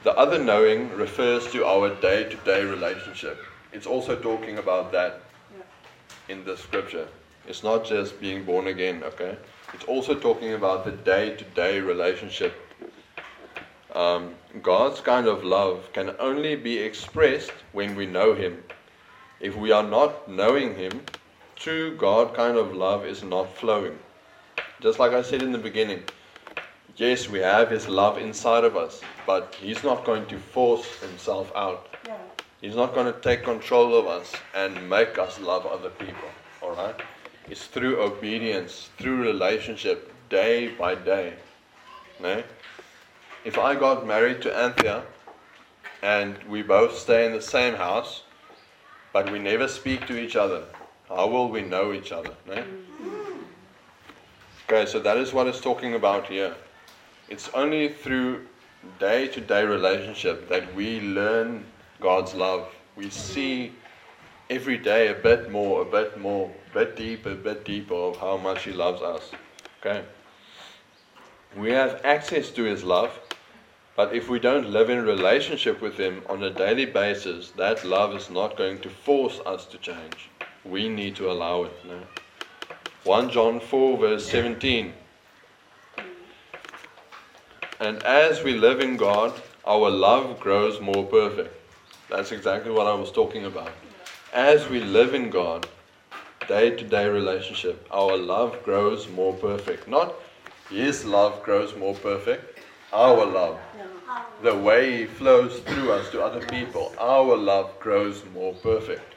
The 0.03 0.15
other 0.17 0.39
knowing 0.39 0.89
refers 0.95 1.51
to 1.51 1.65
our 1.65 1.89
day 2.01 2.23
to 2.23 2.37
day 2.37 2.63
relationship. 2.63 3.37
It's 3.73 3.85
also 3.85 4.15
talking 4.15 4.57
about 4.57 4.91
that 4.93 5.21
in 6.29 6.43
the 6.45 6.57
scripture. 6.57 7.07
It's 7.47 7.63
not 7.63 7.85
just 7.85 8.19
being 8.21 8.43
born 8.43 8.67
again, 8.67 9.03
okay? 9.03 9.37
It's 9.73 9.85
also 9.85 10.15
talking 10.15 10.53
about 10.53 10.85
the 10.85 10.91
day 10.91 11.35
to 11.35 11.43
day 11.43 11.79
relationship. 11.79 12.53
Um, 13.93 14.35
God's 14.61 15.01
kind 15.01 15.27
of 15.27 15.43
love 15.43 15.89
can 15.91 16.15
only 16.19 16.55
be 16.55 16.77
expressed 16.77 17.51
when 17.73 17.95
we 17.95 18.05
know 18.05 18.33
Him. 18.33 18.63
If 19.39 19.55
we 19.55 19.71
are 19.71 19.83
not 19.83 20.29
knowing 20.29 20.75
Him, 20.75 21.01
true 21.62 21.95
God 21.95 22.34
kind 22.34 22.57
of 22.57 22.76
love 22.76 23.05
is 23.05 23.22
not 23.22 23.55
flowing. 23.55 23.99
Just 24.82 24.97
like 24.97 25.12
I 25.12 25.22
said 25.22 25.43
in 25.43 25.51
the 25.51 25.59
beginning, 25.59 26.01
yes, 26.95 27.30
we 27.30 27.38
have 27.38 27.70
His 27.70 27.88
love 27.88 28.18
inside 28.18 28.64
of 28.64 28.76
us, 28.76 29.01
but 29.28 29.55
He's 29.62 29.84
not 29.84 30.03
going 30.03 30.26
to 30.28 30.39
force 30.39 30.88
Himself 31.01 31.51
out. 31.55 31.95
Yeah. 32.07 32.18
He's 32.62 32.76
not 32.76 32.95
going 32.95 33.14
to 33.14 33.20
take 33.20 33.43
control 33.43 33.95
of 33.95 34.07
us 34.07 34.34
and 34.55 34.89
make 34.89 35.20
us 35.20 35.39
love 35.39 35.68
other 35.68 35.91
people. 35.91 36.30
All 36.64 36.74
right? 36.74 36.99
It's 37.47 37.66
through 37.66 38.01
obedience, 38.01 38.89
through 38.97 39.22
relationship, 39.22 40.12
day 40.30 40.70
by 40.70 40.95
day. 40.95 41.34
No? 42.20 42.43
If 43.45 43.59
I 43.59 43.76
got 43.76 44.07
married 44.07 44.41
to 44.43 44.57
Anthea 44.57 45.03
and 46.01 46.43
we 46.45 46.64
both 46.64 46.97
stay 46.97 47.28
in 47.28 47.34
the 47.34 47.41
same 47.41 47.76
house, 47.76 48.24
but 49.14 49.32
we 49.32 49.38
never 49.38 49.68
speak 49.68 50.07
to 50.07 50.18
each 50.18 50.36
other, 50.36 50.64
how 51.16 51.28
will 51.28 51.49
we 51.49 51.62
know 51.62 51.93
each 51.93 52.12
other? 52.12 52.32
No? 52.47 52.55
Mm. 52.55 53.43
Okay, 54.70 54.86
so 54.86 54.99
that 54.99 55.18
is 55.18 55.34
what 55.34 55.47
it's 55.47 55.59
talking 55.59 55.95
about 55.95 56.28
here. 56.28 56.55
It's 57.30 57.49
only 57.53 57.89
through 57.89 58.47
day 58.99 59.28
to 59.28 59.41
day 59.41 59.66
relationship 59.66 60.47
that 60.49 60.74
we 60.74 61.01
learn 61.01 61.66
God's 61.99 62.34
love. 62.34 62.68
We 62.95 63.09
see 63.09 63.74
every 64.49 64.78
day 64.78 65.09
a 65.09 65.14
bit 65.14 65.51
more, 65.51 65.82
a 65.82 65.86
bit 65.86 66.20
more, 66.20 66.49
a 66.72 66.74
bit 66.74 66.95
deeper, 66.95 67.32
a 67.32 67.36
bit 67.36 67.66
deeper 67.66 67.93
of 67.93 68.18
how 68.18 68.38
much 68.38 68.64
He 68.64 68.72
loves 68.72 69.01
us. 69.01 69.32
Okay? 69.80 70.03
We 71.57 71.72
have 71.72 72.01
access 72.05 72.49
to 72.51 72.64
His 72.64 72.84
love, 72.84 73.12
but 73.95 74.16
if 74.16 74.30
we 74.30 74.39
don't 74.39 74.70
live 74.70 74.89
in 74.89 75.03
relationship 75.03 75.82
with 75.82 75.97
Him 75.97 76.24
on 76.30 76.41
a 76.43 76.49
daily 76.49 76.86
basis, 76.86 77.51
that 77.51 77.84
love 77.84 78.16
is 78.16 78.30
not 78.30 78.57
going 78.57 78.80
to 78.82 78.89
force 78.89 79.39
us 79.45 79.66
to 79.66 79.78
change. 79.78 80.30
We 80.64 80.89
need 80.89 81.16
to 81.16 81.32
allow 81.32 81.64
it. 81.64 81.74
No? 81.86 81.99
1 83.03 83.32
John 83.32 83.59
4, 83.59 83.97
verse 83.97 84.30
17. 84.30 84.93
And 87.80 88.03
as 88.03 88.43
we 88.43 88.53
live 88.53 88.80
in 88.80 88.95
God, 88.95 89.34
our 89.66 89.89
love 89.89 90.39
grows 90.39 90.80
more 90.80 91.03
perfect. 91.03 91.55
That's 92.09 92.32
exactly 92.32 92.72
what 92.72 92.86
I 92.86 92.93
was 92.93 93.12
talking 93.12 93.45
about. 93.45 93.72
As 94.34 94.70
we 94.70 94.82
live 94.82 95.16
in 95.16 95.30
God, 95.32 95.68
day 96.47 96.70
to 96.70 96.84
day 96.84 97.07
relationship, 97.09 97.88
our 97.91 98.16
love 98.16 98.62
grows 98.64 99.09
more 99.09 99.34
perfect. 99.34 99.88
Not 99.88 100.14
His 100.70 101.05
love 101.05 101.41
grows 101.41 101.76
more 101.76 101.95
perfect, 101.95 102.59
our 102.93 103.26
love. 103.26 103.57
The 104.43 104.55
way 104.55 104.97
He 104.97 105.05
flows 105.05 105.59
through 105.62 105.91
us 105.91 106.09
to 106.12 106.22
other 106.22 106.45
people, 106.47 106.93
our 106.99 107.36
love 107.36 107.80
grows 107.80 108.24
more 108.34 108.53
perfect. 108.53 109.11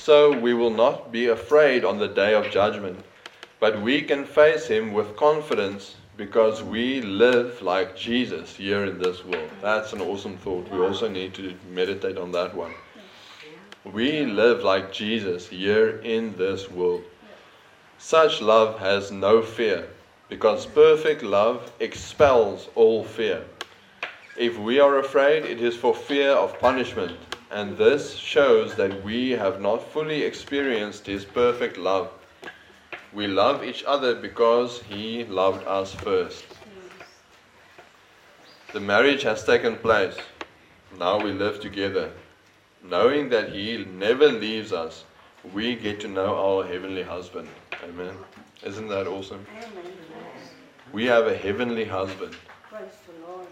So 0.00 0.32
we 0.32 0.54
will 0.54 0.70
not 0.70 1.12
be 1.12 1.26
afraid 1.26 1.84
on 1.84 1.98
the 1.98 2.08
day 2.08 2.32
of 2.32 2.50
judgment, 2.50 3.04
but 3.60 3.82
we 3.82 4.00
can 4.00 4.24
face 4.24 4.66
Him 4.68 4.92
with 4.94 5.16
confidence 5.16 5.96
because 6.16 6.62
we 6.62 7.02
live 7.02 7.60
like 7.60 7.96
Jesus 7.96 8.54
here 8.54 8.84
in 8.84 8.98
this 8.98 9.24
world. 9.24 9.50
That's 9.60 9.92
an 9.92 10.00
awesome 10.00 10.38
thought. 10.38 10.70
We 10.70 10.78
also 10.78 11.08
need 11.08 11.34
to 11.34 11.54
meditate 11.74 12.16
on 12.16 12.32
that 12.32 12.54
one. 12.54 12.72
We 13.84 14.24
live 14.24 14.62
like 14.62 14.92
Jesus 14.92 15.48
here 15.48 15.98
in 15.98 16.34
this 16.36 16.70
world. 16.70 17.02
Such 17.98 18.40
love 18.40 18.78
has 18.78 19.10
no 19.10 19.42
fear 19.42 19.88
because 20.28 20.64
perfect 20.64 21.22
love 21.22 21.70
expels 21.80 22.68
all 22.76 23.04
fear. 23.04 23.44
If 24.36 24.58
we 24.58 24.78
are 24.78 25.00
afraid, 25.00 25.44
it 25.44 25.60
is 25.60 25.76
for 25.76 25.92
fear 25.92 26.30
of 26.30 26.58
punishment 26.60 27.18
and 27.50 27.76
this 27.76 28.14
shows 28.14 28.74
that 28.76 29.02
we 29.04 29.30
have 29.30 29.60
not 29.60 29.82
fully 29.92 30.22
experienced 30.22 31.06
His 31.06 31.24
perfect 31.24 31.78
love. 31.78 32.10
We 33.12 33.26
love 33.26 33.64
each 33.64 33.84
other 33.86 34.14
because 34.14 34.82
He 34.82 35.24
loved 35.24 35.66
us 35.66 35.94
first. 35.94 36.44
The 38.72 38.80
marriage 38.80 39.22
has 39.22 39.44
taken 39.44 39.76
place. 39.76 40.16
Now 40.98 41.22
we 41.22 41.32
live 41.32 41.60
together. 41.60 42.10
Knowing 42.84 43.30
that 43.30 43.50
He 43.50 43.84
never 43.84 44.28
leaves 44.28 44.72
us, 44.72 45.04
we 45.54 45.74
get 45.74 46.00
to 46.00 46.08
know 46.08 46.34
our 46.36 46.66
Heavenly 46.66 47.02
Husband. 47.02 47.48
Amen. 47.84 48.14
Isn't 48.64 48.88
that 48.88 49.06
awesome? 49.06 49.46
We 50.92 51.06
have 51.06 51.26
a 51.26 51.36
Heavenly 51.36 51.84
Husband, 51.84 52.34
Praise 52.68 52.90
the 53.06 53.26
Lord. 53.26 53.46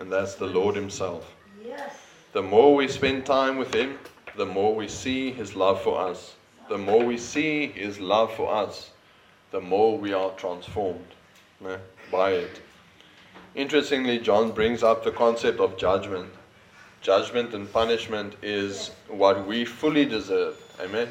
and 0.00 0.10
that's 0.10 0.34
the 0.36 0.46
Lord 0.46 0.74
Himself. 0.74 1.30
Yes. 1.64 1.94
The 2.32 2.42
more 2.42 2.74
we 2.74 2.88
spend 2.88 3.26
time 3.26 3.58
with 3.58 3.74
Him, 3.74 3.98
the 4.36 4.46
more 4.46 4.74
we 4.74 4.88
see 4.88 5.32
His 5.32 5.54
love 5.54 5.82
for 5.82 6.00
us. 6.00 6.34
The 6.70 6.78
more 6.78 7.04
we 7.04 7.18
see 7.18 7.66
His 7.66 8.00
love 8.00 8.32
for 8.32 8.50
us, 8.50 8.90
the 9.50 9.60
more 9.60 9.98
we 9.98 10.14
are 10.14 10.30
transformed 10.30 11.14
by 12.10 12.30
it. 12.30 12.62
Interestingly, 13.54 14.18
John 14.18 14.50
brings 14.50 14.82
up 14.82 15.04
the 15.04 15.10
concept 15.10 15.60
of 15.60 15.76
judgment. 15.76 16.32
Judgment 17.02 17.52
and 17.52 17.70
punishment 17.70 18.36
is 18.40 18.92
what 19.08 19.46
we 19.46 19.66
fully 19.66 20.06
deserve. 20.06 20.56
Amen. 20.80 21.08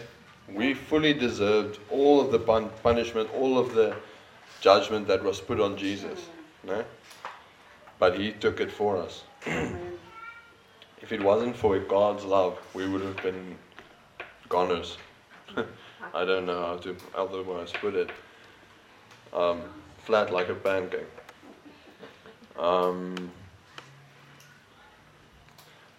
We 0.50 0.74
fully 0.74 1.14
deserved 1.14 1.78
all 1.92 2.20
of 2.20 2.32
the 2.32 2.40
pun- 2.40 2.72
punishment, 2.82 3.30
all 3.36 3.60
of 3.60 3.76
the 3.76 3.96
judgment 4.60 5.08
that 5.08 5.24
was 5.24 5.40
put 5.40 5.60
on 5.60 5.78
Jesus. 5.78 6.20
But 8.00 8.18
He 8.18 8.32
took 8.32 8.60
it 8.60 8.72
for 8.72 8.98
us. 8.98 9.24
If 11.02 11.12
it 11.12 11.22
wasn't 11.22 11.56
for 11.56 11.78
God's 11.80 12.24
love, 12.24 12.60
we 12.74 12.88
would 12.88 13.02
have 13.02 13.18
been 13.24 13.58
goners. 14.50 14.98
I 16.14 16.26
don't 16.26 16.46
know 16.46 16.62
how 16.62 16.78
to 16.78 16.96
otherwise 17.16 17.72
put 17.74 17.96
it. 17.96 18.12
Um, 19.34 19.62
flat 20.04 20.32
like 20.32 20.50
a 20.50 20.56
pancake. 20.56 21.08
Um, 22.58 23.32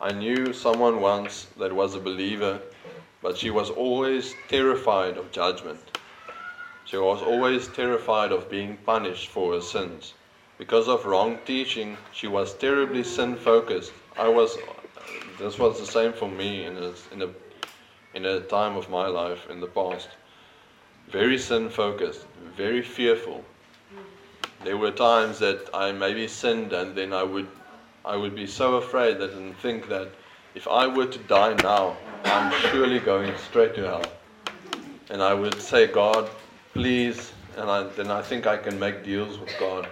I 0.01 0.13
knew 0.13 0.53
someone 0.53 1.01
once 1.01 1.47
that 1.59 1.73
was 1.73 1.95
a 1.95 2.01
believer, 2.01 2.61
but 3.23 3.37
she 3.37 3.51
was 3.51 3.71
always 3.71 4.35
terrified 4.49 5.17
of 5.17 5.33
judgment. 5.33 5.81
She 6.85 6.97
was 6.97 7.23
always 7.23 7.69
terrified 7.69 8.33
of 8.33 8.51
being 8.51 8.77
punished 8.85 9.29
for 9.29 9.55
her 9.55 9.61
sins. 9.61 10.15
Because 10.59 10.89
of 10.89 11.07
wrong 11.07 11.39
teaching, 11.45 11.97
she 12.13 12.27
was 12.27 12.55
terribly 12.55 13.03
sin 13.03 13.35
focused. 13.35 13.93
I 14.17 14.29
was 14.29 14.59
this 15.43 15.59
was 15.59 15.79
the 15.81 15.87
same 15.87 16.13
for 16.13 16.29
me 16.29 16.65
in 16.65 16.77
a, 16.77 16.93
in 17.13 17.23
a 17.23 17.29
in 18.15 18.27
a 18.27 18.41
time 18.41 18.77
of 18.77 18.91
my 18.91 19.07
life 19.07 19.49
in 19.51 19.61
the 19.61 19.67
past. 19.67 20.09
Very 21.09 21.39
sin 21.39 21.69
focused, 21.69 22.27
very 22.57 22.83
fearful. 22.83 23.45
There 24.65 24.77
were 24.77 24.91
times 24.91 25.39
that 25.41 25.69
I 25.75 25.93
maybe 25.93 26.29
sinned 26.29 26.73
and 26.73 26.95
then 26.95 27.13
I 27.13 27.23
would 27.23 27.49
I 28.05 28.17
would 28.17 28.35
be 28.35 28.47
so 28.47 28.77
afraid 28.77 29.19
that 29.19 29.31
and 29.33 29.57
think 29.59 29.89
that 29.89 30.09
if 30.55 30.69
I 30.69 30.87
were 30.87 31.07
to 31.07 31.19
die 31.21 31.55
now, 31.63 31.97
I'm 32.25 32.53
surely 32.71 32.99
going 32.99 33.33
straight 33.39 33.75
to 33.77 33.83
hell. 33.83 34.05
And 35.11 35.23
I 35.23 35.35
would 35.35 35.61
say, 35.61 35.87
God, 35.87 36.29
please, 36.75 37.33
and 37.57 37.71
I, 37.71 37.85
then 37.85 38.11
I 38.11 38.23
think 38.23 38.47
I 38.47 38.57
can 38.57 38.79
make 38.79 39.05
deals 39.05 39.39
with 39.39 39.51
God. 39.59 39.89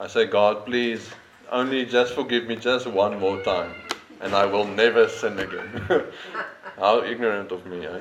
I 0.00 0.06
say, 0.08 0.26
God, 0.26 0.66
please, 0.66 1.10
only 1.50 1.86
just 1.86 2.14
forgive 2.14 2.46
me 2.46 2.56
just 2.56 2.86
one 2.86 3.18
more 3.18 3.40
time, 3.42 3.72
and 4.22 4.34
I 4.34 4.46
will 4.46 4.64
never 4.66 5.08
sin 5.08 5.38
again. 5.38 5.82
How 6.78 7.02
ignorant 7.02 7.52
of 7.52 7.66
me, 7.66 7.84
eh? 7.86 8.00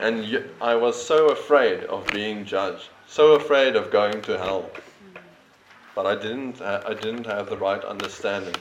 And 0.00 0.22
y- 0.22 0.42
I 0.60 0.74
was 0.74 1.04
so 1.04 1.28
afraid 1.30 1.84
of 1.84 2.06
being 2.12 2.44
judged, 2.44 2.88
so 3.06 3.32
afraid 3.32 3.76
of 3.76 3.90
going 3.90 4.22
to 4.22 4.38
hell. 4.38 4.70
But 5.94 6.06
I 6.06 6.14
didn't, 6.14 6.58
ha- 6.58 6.82
I 6.86 6.94
didn't 6.94 7.26
have 7.26 7.50
the 7.50 7.56
right 7.56 7.84
understanding. 7.84 8.54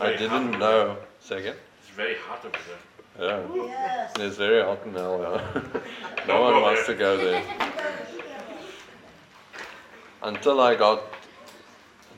I 0.00 0.14
didn't 0.14 0.58
know. 0.58 0.96
Say 1.20 1.38
again? 1.38 1.56
It's 1.80 1.90
very 1.90 2.14
hot 2.16 2.44
over 2.44 2.56
there. 2.68 2.78
Yeah. 3.18 3.64
Yes. 3.66 4.12
It's 4.18 4.36
very 4.36 4.62
hot 4.62 4.78
in 4.84 4.92
hell. 4.92 5.18
Yeah. 5.22 5.80
no 6.28 6.42
one 6.42 6.62
wants 6.62 6.86
to 6.86 6.94
go 6.94 7.16
there. 7.16 7.42
Until 10.22 10.60
I 10.60 10.74
got 10.74 11.02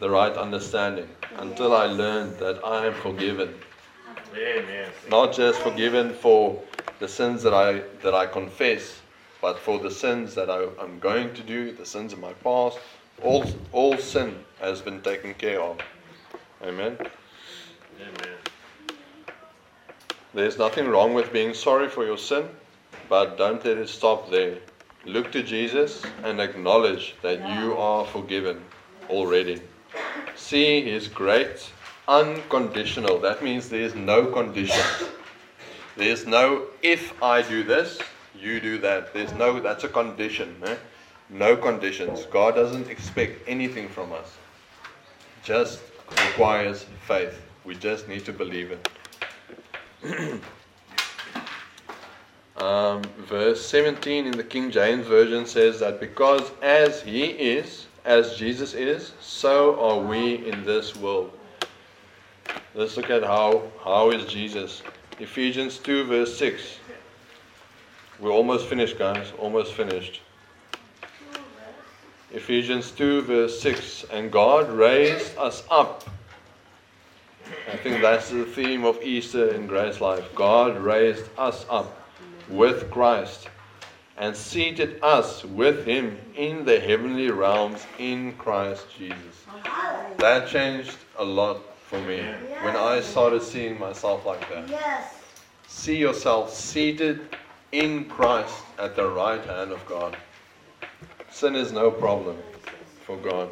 the 0.01 0.11
right 0.11 0.33
understanding, 0.37 1.09
until 1.37 1.74
I 1.74 1.87
learned 1.87 2.39
that 2.39 2.64
I 2.64 2.87
am 2.87 2.95
forgiven. 2.95 3.55
Amen. 4.35 4.91
Not 5.11 5.35
just 5.35 5.61
forgiven 5.61 6.12
for 6.12 6.62
the 6.99 7.09
sins 7.09 7.43
that 7.43 7.55
I 7.55 7.83
that 8.03 8.14
I 8.14 8.26
confess, 8.26 9.01
but 9.41 9.59
for 9.59 9.79
the 9.79 9.91
sins 9.91 10.35
that 10.35 10.51
I, 10.51 10.68
I'm 10.81 10.99
going 10.99 11.35
to 11.35 11.43
do, 11.43 11.72
the 11.72 11.87
sins 11.87 12.12
of 12.12 12.18
my 12.18 12.33
past. 12.45 12.79
All 13.22 13.45
all 13.72 13.97
sin 13.97 14.45
has 14.61 14.81
been 14.81 15.01
taken 15.01 15.35
care 15.35 15.61
of. 15.61 15.79
Amen. 16.62 16.97
Amen. 18.01 18.37
There's 20.35 20.59
nothing 20.59 20.89
wrong 20.89 21.14
with 21.14 21.33
being 21.33 21.55
sorry 21.55 21.89
for 21.89 22.05
your 22.05 22.18
sin, 22.18 22.49
but 23.09 23.39
don't 23.39 23.64
let 23.64 23.79
it 23.79 23.89
stop 23.89 24.31
there. 24.31 24.59
Look 25.05 25.33
to 25.33 25.43
Jesus 25.43 26.03
and 26.22 26.41
acknowledge 26.41 27.16
that 27.22 27.39
you 27.39 27.76
are 27.76 28.05
forgiven 28.05 28.62
already. 29.09 29.62
See 30.37 30.83
His 30.83 31.09
great 31.09 31.72
unconditional. 32.09 33.18
That 33.20 33.42
means 33.42 33.68
there's 33.68 33.94
no 33.94 34.26
conditions. 34.26 35.11
There's 35.96 36.26
no 36.26 36.66
if 36.82 37.22
I 37.22 37.42
do 37.42 37.62
this, 37.62 38.00
you 38.34 38.61
do 38.61 38.78
that. 38.78 39.12
There's 39.12 39.32
no 39.34 39.61
that's 39.61 39.84
a 39.84 39.88
condition. 39.88 40.56
Eh? 40.64 40.76
No 41.28 41.56
conditions. 41.56 42.24
God 42.26 42.54
doesn't 42.54 42.88
expect 42.88 43.46
anything 43.46 43.88
from 43.88 44.12
us. 44.12 44.36
Just 45.44 45.80
requires 46.11 46.86
faith. 47.06 47.40
We 47.64 47.74
just 47.74 48.09
need 48.09 48.24
to 48.24 48.32
believe 48.32 48.72
it. 48.72 50.40
Um, 52.59 53.02
verse 53.28 53.64
17 53.66 54.26
in 54.26 54.32
the 54.32 54.42
King 54.42 54.72
James 54.72 55.06
Version 55.06 55.46
says 55.46 55.78
that 55.78 56.00
because 56.00 56.50
as 56.61 57.00
he 57.00 57.26
is 57.26 57.86
as 58.04 58.34
Jesus 58.34 58.74
is, 58.74 59.12
so 59.20 59.78
are 59.78 60.00
we 60.00 60.44
in 60.44 60.64
this 60.64 60.96
world. 60.96 61.30
Let's 62.79 62.97
look 62.97 63.11
at 63.11 63.24
how 63.24 63.64
how 63.83 64.11
is 64.12 64.24
Jesus. 64.26 64.85
Ephesians 65.18 65.79
2 65.79 66.05
verse 66.05 66.39
6. 66.39 66.79
We're 68.20 68.31
almost 68.31 68.68
finished, 68.68 68.97
guys. 68.97 69.33
Almost 69.37 69.72
finished. 69.72 70.20
Ephesians 72.31 72.93
2 72.93 73.22
verse 73.22 73.61
6. 73.61 74.05
And 74.12 74.31
God 74.31 74.70
raised 74.70 75.37
us 75.37 75.64
up. 75.68 76.09
I 77.68 77.76
think 77.79 78.01
that's 78.01 78.31
the 78.31 78.45
theme 78.45 78.85
of 78.85 79.03
Easter 79.03 79.49
in 79.49 79.66
Grace 79.66 80.01
Life. 80.01 80.33
God 80.37 80.79
raised 80.79 81.29
us 81.37 81.66
up 81.68 82.07
with 82.49 82.93
Christ 82.93 83.49
and 84.16 84.37
seated 84.37 85.03
us 85.03 85.45
with 85.45 85.85
him 85.85 86.16
in 86.37 86.64
the 86.64 86.79
heavenly 86.79 87.33
realms 87.33 87.85
in 87.99 88.35
Christ 88.35 88.87
Jesus. 88.97 89.47
That 90.18 90.47
changed 90.47 90.97
a 91.18 91.24
lot 91.24 91.67
for 91.89 91.99
me 92.03 92.22
when 92.62 92.76
I 92.76 93.01
started 93.01 93.43
seeing 93.43 93.78
myself 93.78 94.26
like 94.26 94.47
that. 94.51 94.68
Yes. 94.68 95.14
See 95.66 95.97
yourself 95.97 96.53
seated 96.53 97.20
in 97.72 98.05
Christ 98.05 98.55
at 98.78 98.95
the 98.95 99.09
right 99.09 99.43
hand 99.43 99.72
of 99.72 99.84
God. 99.86 100.14
Sin 101.30 101.55
is 101.55 101.72
no 101.72 101.91
problem 101.91 102.36
for 103.07 103.16
God. 103.16 103.49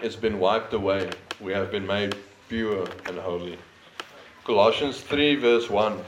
It's 0.00 0.16
been 0.16 0.38
wiped 0.38 0.72
away. 0.72 1.10
We 1.38 1.52
have 1.52 1.70
been 1.70 1.86
made 1.86 2.16
pure 2.48 2.88
and 3.04 3.18
holy. 3.18 3.58
Colossians 4.44 5.00
3, 5.02 5.36
verse 5.36 5.68
1. 5.68 5.98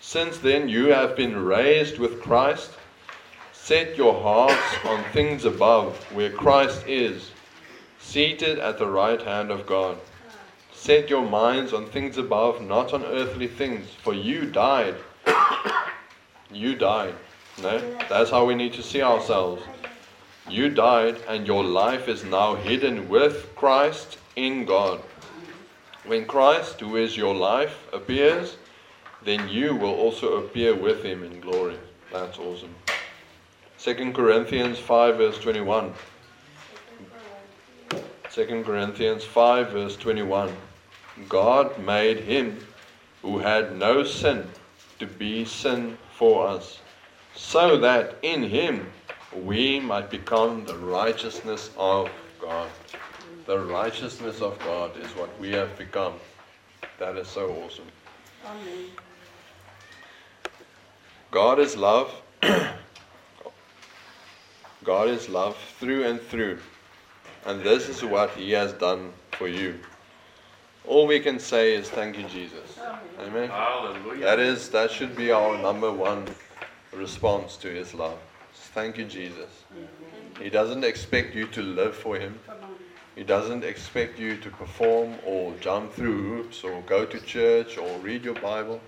Since 0.00 0.38
then 0.38 0.68
you 0.68 0.88
have 0.88 1.16
been 1.16 1.42
raised 1.42 1.98
with 1.98 2.20
Christ. 2.20 2.72
Set 3.54 3.96
your 3.96 4.20
hearts 4.20 4.84
on 4.84 5.02
things 5.12 5.46
above, 5.46 5.96
where 6.12 6.30
Christ 6.30 6.86
is, 6.86 7.30
seated 7.98 8.58
at 8.58 8.78
the 8.78 8.86
right 8.86 9.22
hand 9.22 9.50
of 9.50 9.66
God. 9.66 9.96
Set 10.80 11.10
your 11.10 11.28
minds 11.28 11.74
on 11.74 11.84
things 11.90 12.16
above, 12.16 12.62
not 12.62 12.94
on 12.94 13.04
earthly 13.04 13.46
things, 13.46 13.86
for 14.02 14.14
you 14.14 14.46
died. 14.46 14.94
You 16.50 16.74
died. 16.74 17.14
No? 17.60 17.78
That's 18.08 18.30
how 18.30 18.46
we 18.46 18.54
need 18.54 18.72
to 18.72 18.82
see 18.82 19.02
ourselves. 19.02 19.62
You 20.48 20.70
died, 20.70 21.18
and 21.28 21.46
your 21.46 21.62
life 21.62 22.08
is 22.08 22.24
now 22.24 22.54
hidden 22.54 23.10
with 23.10 23.54
Christ 23.56 24.16
in 24.36 24.64
God. 24.64 25.02
When 26.06 26.24
Christ, 26.24 26.80
who 26.80 26.96
is 26.96 27.14
your 27.14 27.34
life, 27.34 27.86
appears, 27.92 28.56
then 29.22 29.50
you 29.50 29.76
will 29.76 29.94
also 29.94 30.38
appear 30.38 30.74
with 30.74 31.04
him 31.04 31.22
in 31.22 31.40
glory. 31.40 31.76
That's 32.10 32.38
awesome. 32.38 32.74
2 33.80 34.12
Corinthians 34.14 34.78
5, 34.78 35.16
verse 35.18 35.38
21. 35.40 35.92
2 38.32 38.62
Corinthians 38.64 39.24
5, 39.24 39.72
verse 39.72 39.96
21. 39.98 40.56
God 41.28 41.78
made 41.78 42.20
him 42.20 42.58
who 43.22 43.38
had 43.38 43.76
no 43.76 44.04
sin 44.04 44.46
to 44.98 45.06
be 45.06 45.44
sin 45.44 45.96
for 46.12 46.46
us, 46.46 46.80
so 47.34 47.76
that 47.78 48.16
in 48.22 48.42
him 48.42 48.90
we 49.34 49.80
might 49.80 50.10
become 50.10 50.64
the 50.64 50.76
righteousness 50.76 51.70
of 51.76 52.10
God. 52.40 52.68
The 53.46 53.58
righteousness 53.58 54.40
of 54.40 54.58
God 54.60 54.96
is 54.96 55.08
what 55.16 55.38
we 55.40 55.50
have 55.52 55.76
become. 55.76 56.14
That 56.98 57.16
is 57.16 57.28
so 57.28 57.50
awesome. 57.64 57.86
Amen. 58.46 58.86
God 61.30 61.58
is 61.58 61.76
love. 61.76 62.12
God 64.84 65.08
is 65.08 65.28
love 65.28 65.56
through 65.78 66.04
and 66.04 66.20
through. 66.20 66.58
And 67.46 67.62
this 67.62 67.88
is 67.88 68.04
what 68.04 68.30
He 68.30 68.50
has 68.52 68.72
done 68.72 69.12
for 69.32 69.48
you. 69.48 69.78
All 70.90 71.06
we 71.06 71.20
can 71.20 71.38
say 71.38 71.74
is 71.76 71.88
thank 71.88 72.18
you, 72.18 72.24
Jesus. 72.24 72.76
Amen. 73.20 73.48
Hallelujah. 73.48 74.24
That 74.24 74.40
is 74.40 74.70
that 74.70 74.90
should 74.90 75.14
be 75.14 75.30
our 75.30 75.56
number 75.56 75.92
one 75.92 76.26
response 76.92 77.56
to 77.58 77.68
his 77.68 77.94
love. 77.94 78.18
Thank 78.74 78.98
you, 78.98 79.04
Jesus. 79.04 79.62
He 80.42 80.50
doesn't 80.50 80.82
expect 80.82 81.36
you 81.36 81.46
to 81.46 81.62
live 81.62 81.94
for 81.94 82.18
him. 82.18 82.36
He 83.14 83.22
doesn't 83.22 83.62
expect 83.62 84.18
you 84.18 84.36
to 84.38 84.50
perform 84.50 85.14
or 85.24 85.54
jump 85.60 85.92
through 85.92 86.22
hoops 86.22 86.64
or 86.64 86.82
go 86.82 87.06
to 87.06 87.20
church 87.20 87.78
or 87.78 87.96
read 88.00 88.24
your 88.24 88.34
Bible. 88.34 88.80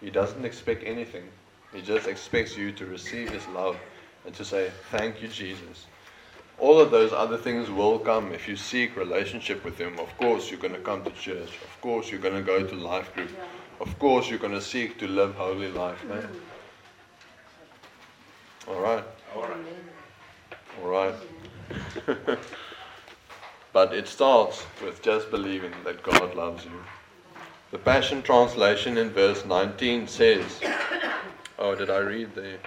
He 0.00 0.10
doesn't 0.10 0.44
expect 0.44 0.84
anything. 0.84 1.24
He 1.72 1.82
just 1.82 2.06
expects 2.06 2.56
you 2.56 2.70
to 2.70 2.86
receive 2.86 3.30
his 3.30 3.48
love 3.48 3.76
and 4.24 4.32
to 4.36 4.44
say, 4.44 4.70
Thank 4.92 5.20
you, 5.20 5.26
Jesus. 5.26 5.86
All 6.58 6.80
of 6.80 6.90
those 6.90 7.12
other 7.12 7.36
things 7.36 7.70
will 7.70 7.98
come 7.98 8.32
if 8.32 8.48
you 8.48 8.56
seek 8.56 8.96
relationship 8.96 9.62
with 9.62 9.78
him. 9.78 9.98
Of 9.98 10.16
course, 10.16 10.50
you're 10.50 10.60
going 10.60 10.72
to 10.72 10.80
come 10.80 11.04
to 11.04 11.10
church. 11.10 11.50
Of 11.62 11.80
course, 11.82 12.10
you're 12.10 12.20
going 12.20 12.34
to 12.34 12.42
go 12.42 12.66
to 12.66 12.74
life 12.74 13.14
group. 13.14 13.30
Of 13.78 13.98
course, 13.98 14.30
you're 14.30 14.38
going 14.38 14.54
to 14.54 14.62
seek 14.62 14.98
to 14.98 15.06
live 15.06 15.34
holy 15.34 15.70
life, 15.70 16.02
man. 16.04 16.28
All 18.66 18.80
right. 18.80 19.04
All 19.34 19.42
right. 19.42 19.66
All 20.82 20.88
right. 20.88 21.14
but 23.74 23.92
it 23.92 24.08
starts 24.08 24.64
with 24.82 25.02
just 25.02 25.30
believing 25.30 25.72
that 25.84 26.02
God 26.02 26.34
loves 26.34 26.64
you. 26.64 26.82
The 27.70 27.78
Passion 27.78 28.22
Translation 28.22 28.96
in 28.96 29.10
verse 29.10 29.44
19 29.44 30.08
says, 30.08 30.60
Oh, 31.58 31.74
did 31.74 31.90
I 31.90 31.98
read 31.98 32.34
there? 32.34 32.58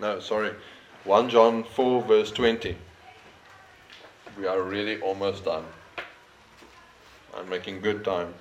No, 0.00 0.18
sorry. 0.18 0.54
1 1.04 1.28
John 1.28 1.62
4, 1.62 2.02
verse 2.02 2.30
20. 2.30 2.76
We 4.38 4.46
are 4.46 4.62
really 4.62 5.00
almost 5.00 5.44
done. 5.44 5.64
I'm 7.36 7.48
making 7.48 7.80
good 7.80 8.04
time. 8.04 8.34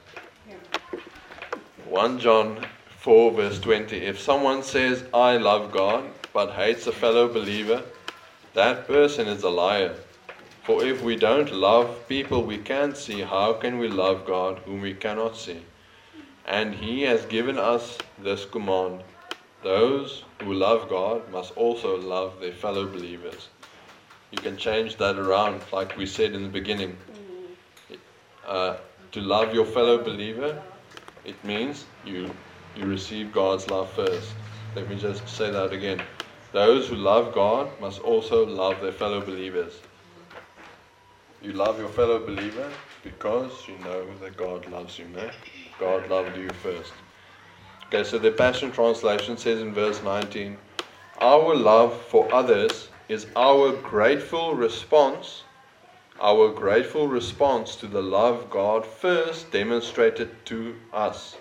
1 1.88 2.20
John 2.20 2.66
4, 2.98 3.32
verse 3.32 3.60
20. 3.60 3.98
If 3.98 4.20
someone 4.20 4.64
says, 4.64 5.04
I 5.14 5.38
love 5.38 5.72
God, 5.72 6.06
but 6.34 6.54
hates 6.54 6.88
a 6.88 6.92
fellow 6.92 7.28
believer, 7.28 7.84
that 8.54 8.88
person 8.88 9.28
is 9.28 9.44
a 9.44 9.50
liar. 9.50 9.96
For 10.64 10.84
if 10.84 11.04
we 11.04 11.16
don't 11.16 11.52
love 11.52 12.08
people 12.08 12.44
we 12.44 12.58
can't 12.58 12.98
see, 12.98 13.22
how 13.22 13.54
can 13.54 13.78
we 13.78 13.88
love 13.88 14.26
God 14.26 14.60
whom 14.60 14.82
we 14.82 14.94
cannot 14.94 15.38
see? 15.38 15.62
And 16.46 16.74
He 16.74 17.02
has 17.04 17.26
given 17.26 17.58
us 17.58 17.98
this 18.18 18.46
command 18.46 19.04
those 19.62 20.26
who 20.42 20.54
love 20.54 20.90
God 20.90 21.32
must 21.32 21.56
also 21.56 21.98
love 21.98 22.40
their 22.42 22.52
fellow 22.52 22.86
believers. 22.86 23.48
You 24.34 24.40
can 24.40 24.58
change 24.58 24.98
that 24.98 25.20
around, 25.20 25.62
like 25.72 25.96
we 25.96 26.08
said 26.08 26.34
in 26.34 26.42
the 26.42 26.50
beginning. 26.50 26.98
Uh, 28.44 28.78
to 29.12 29.22
love 29.22 29.54
your 29.54 29.64
fellow 29.64 30.04
believer, 30.04 30.60
it 31.24 31.36
means 31.46 31.86
you 32.04 32.34
you 32.76 32.86
receive 32.88 33.32
God's 33.32 33.68
love 33.70 33.92
first. 33.94 34.34
Let 34.76 34.90
me 34.90 34.96
just 34.96 35.30
say 35.30 35.52
that 35.52 35.72
again. 35.72 36.02
Those 36.52 36.88
who 36.88 36.96
love 36.96 37.36
God 37.36 37.80
must 37.80 38.02
also 38.02 38.44
love 38.44 38.82
their 38.82 38.92
fellow 38.92 39.22
believers. 39.22 39.74
You 41.44 41.54
love 41.54 41.78
your 41.78 41.90
fellow 41.90 42.18
believer 42.26 42.72
because 43.04 43.52
you 43.68 43.78
know 43.86 44.04
that 44.18 44.36
God 44.36 44.68
loves 44.72 44.98
you. 44.98 45.06
No? 45.10 45.30
God 45.80 46.10
loved 46.10 46.36
you 46.36 46.50
first. 46.50 46.94
Okay, 47.88 48.04
so 48.04 48.18
the 48.18 48.32
Passion 48.32 48.72
Translation 48.72 49.38
says 49.38 49.62
in 49.62 49.76
verse 49.76 50.02
19 50.02 50.58
Our 51.22 51.56
love 51.56 52.02
for 52.08 52.34
others 52.34 52.90
is 53.14 53.28
our 53.36 53.72
grateful 53.72 54.56
response, 54.56 55.44
our 56.20 56.50
grateful 56.52 57.08
response 57.08 57.76
to 57.76 57.86
the 57.86 58.02
love 58.02 58.50
God 58.50 58.84
first 58.84 59.52
demonstrated 59.52 60.32
to 60.48 60.76
us. 60.92 61.38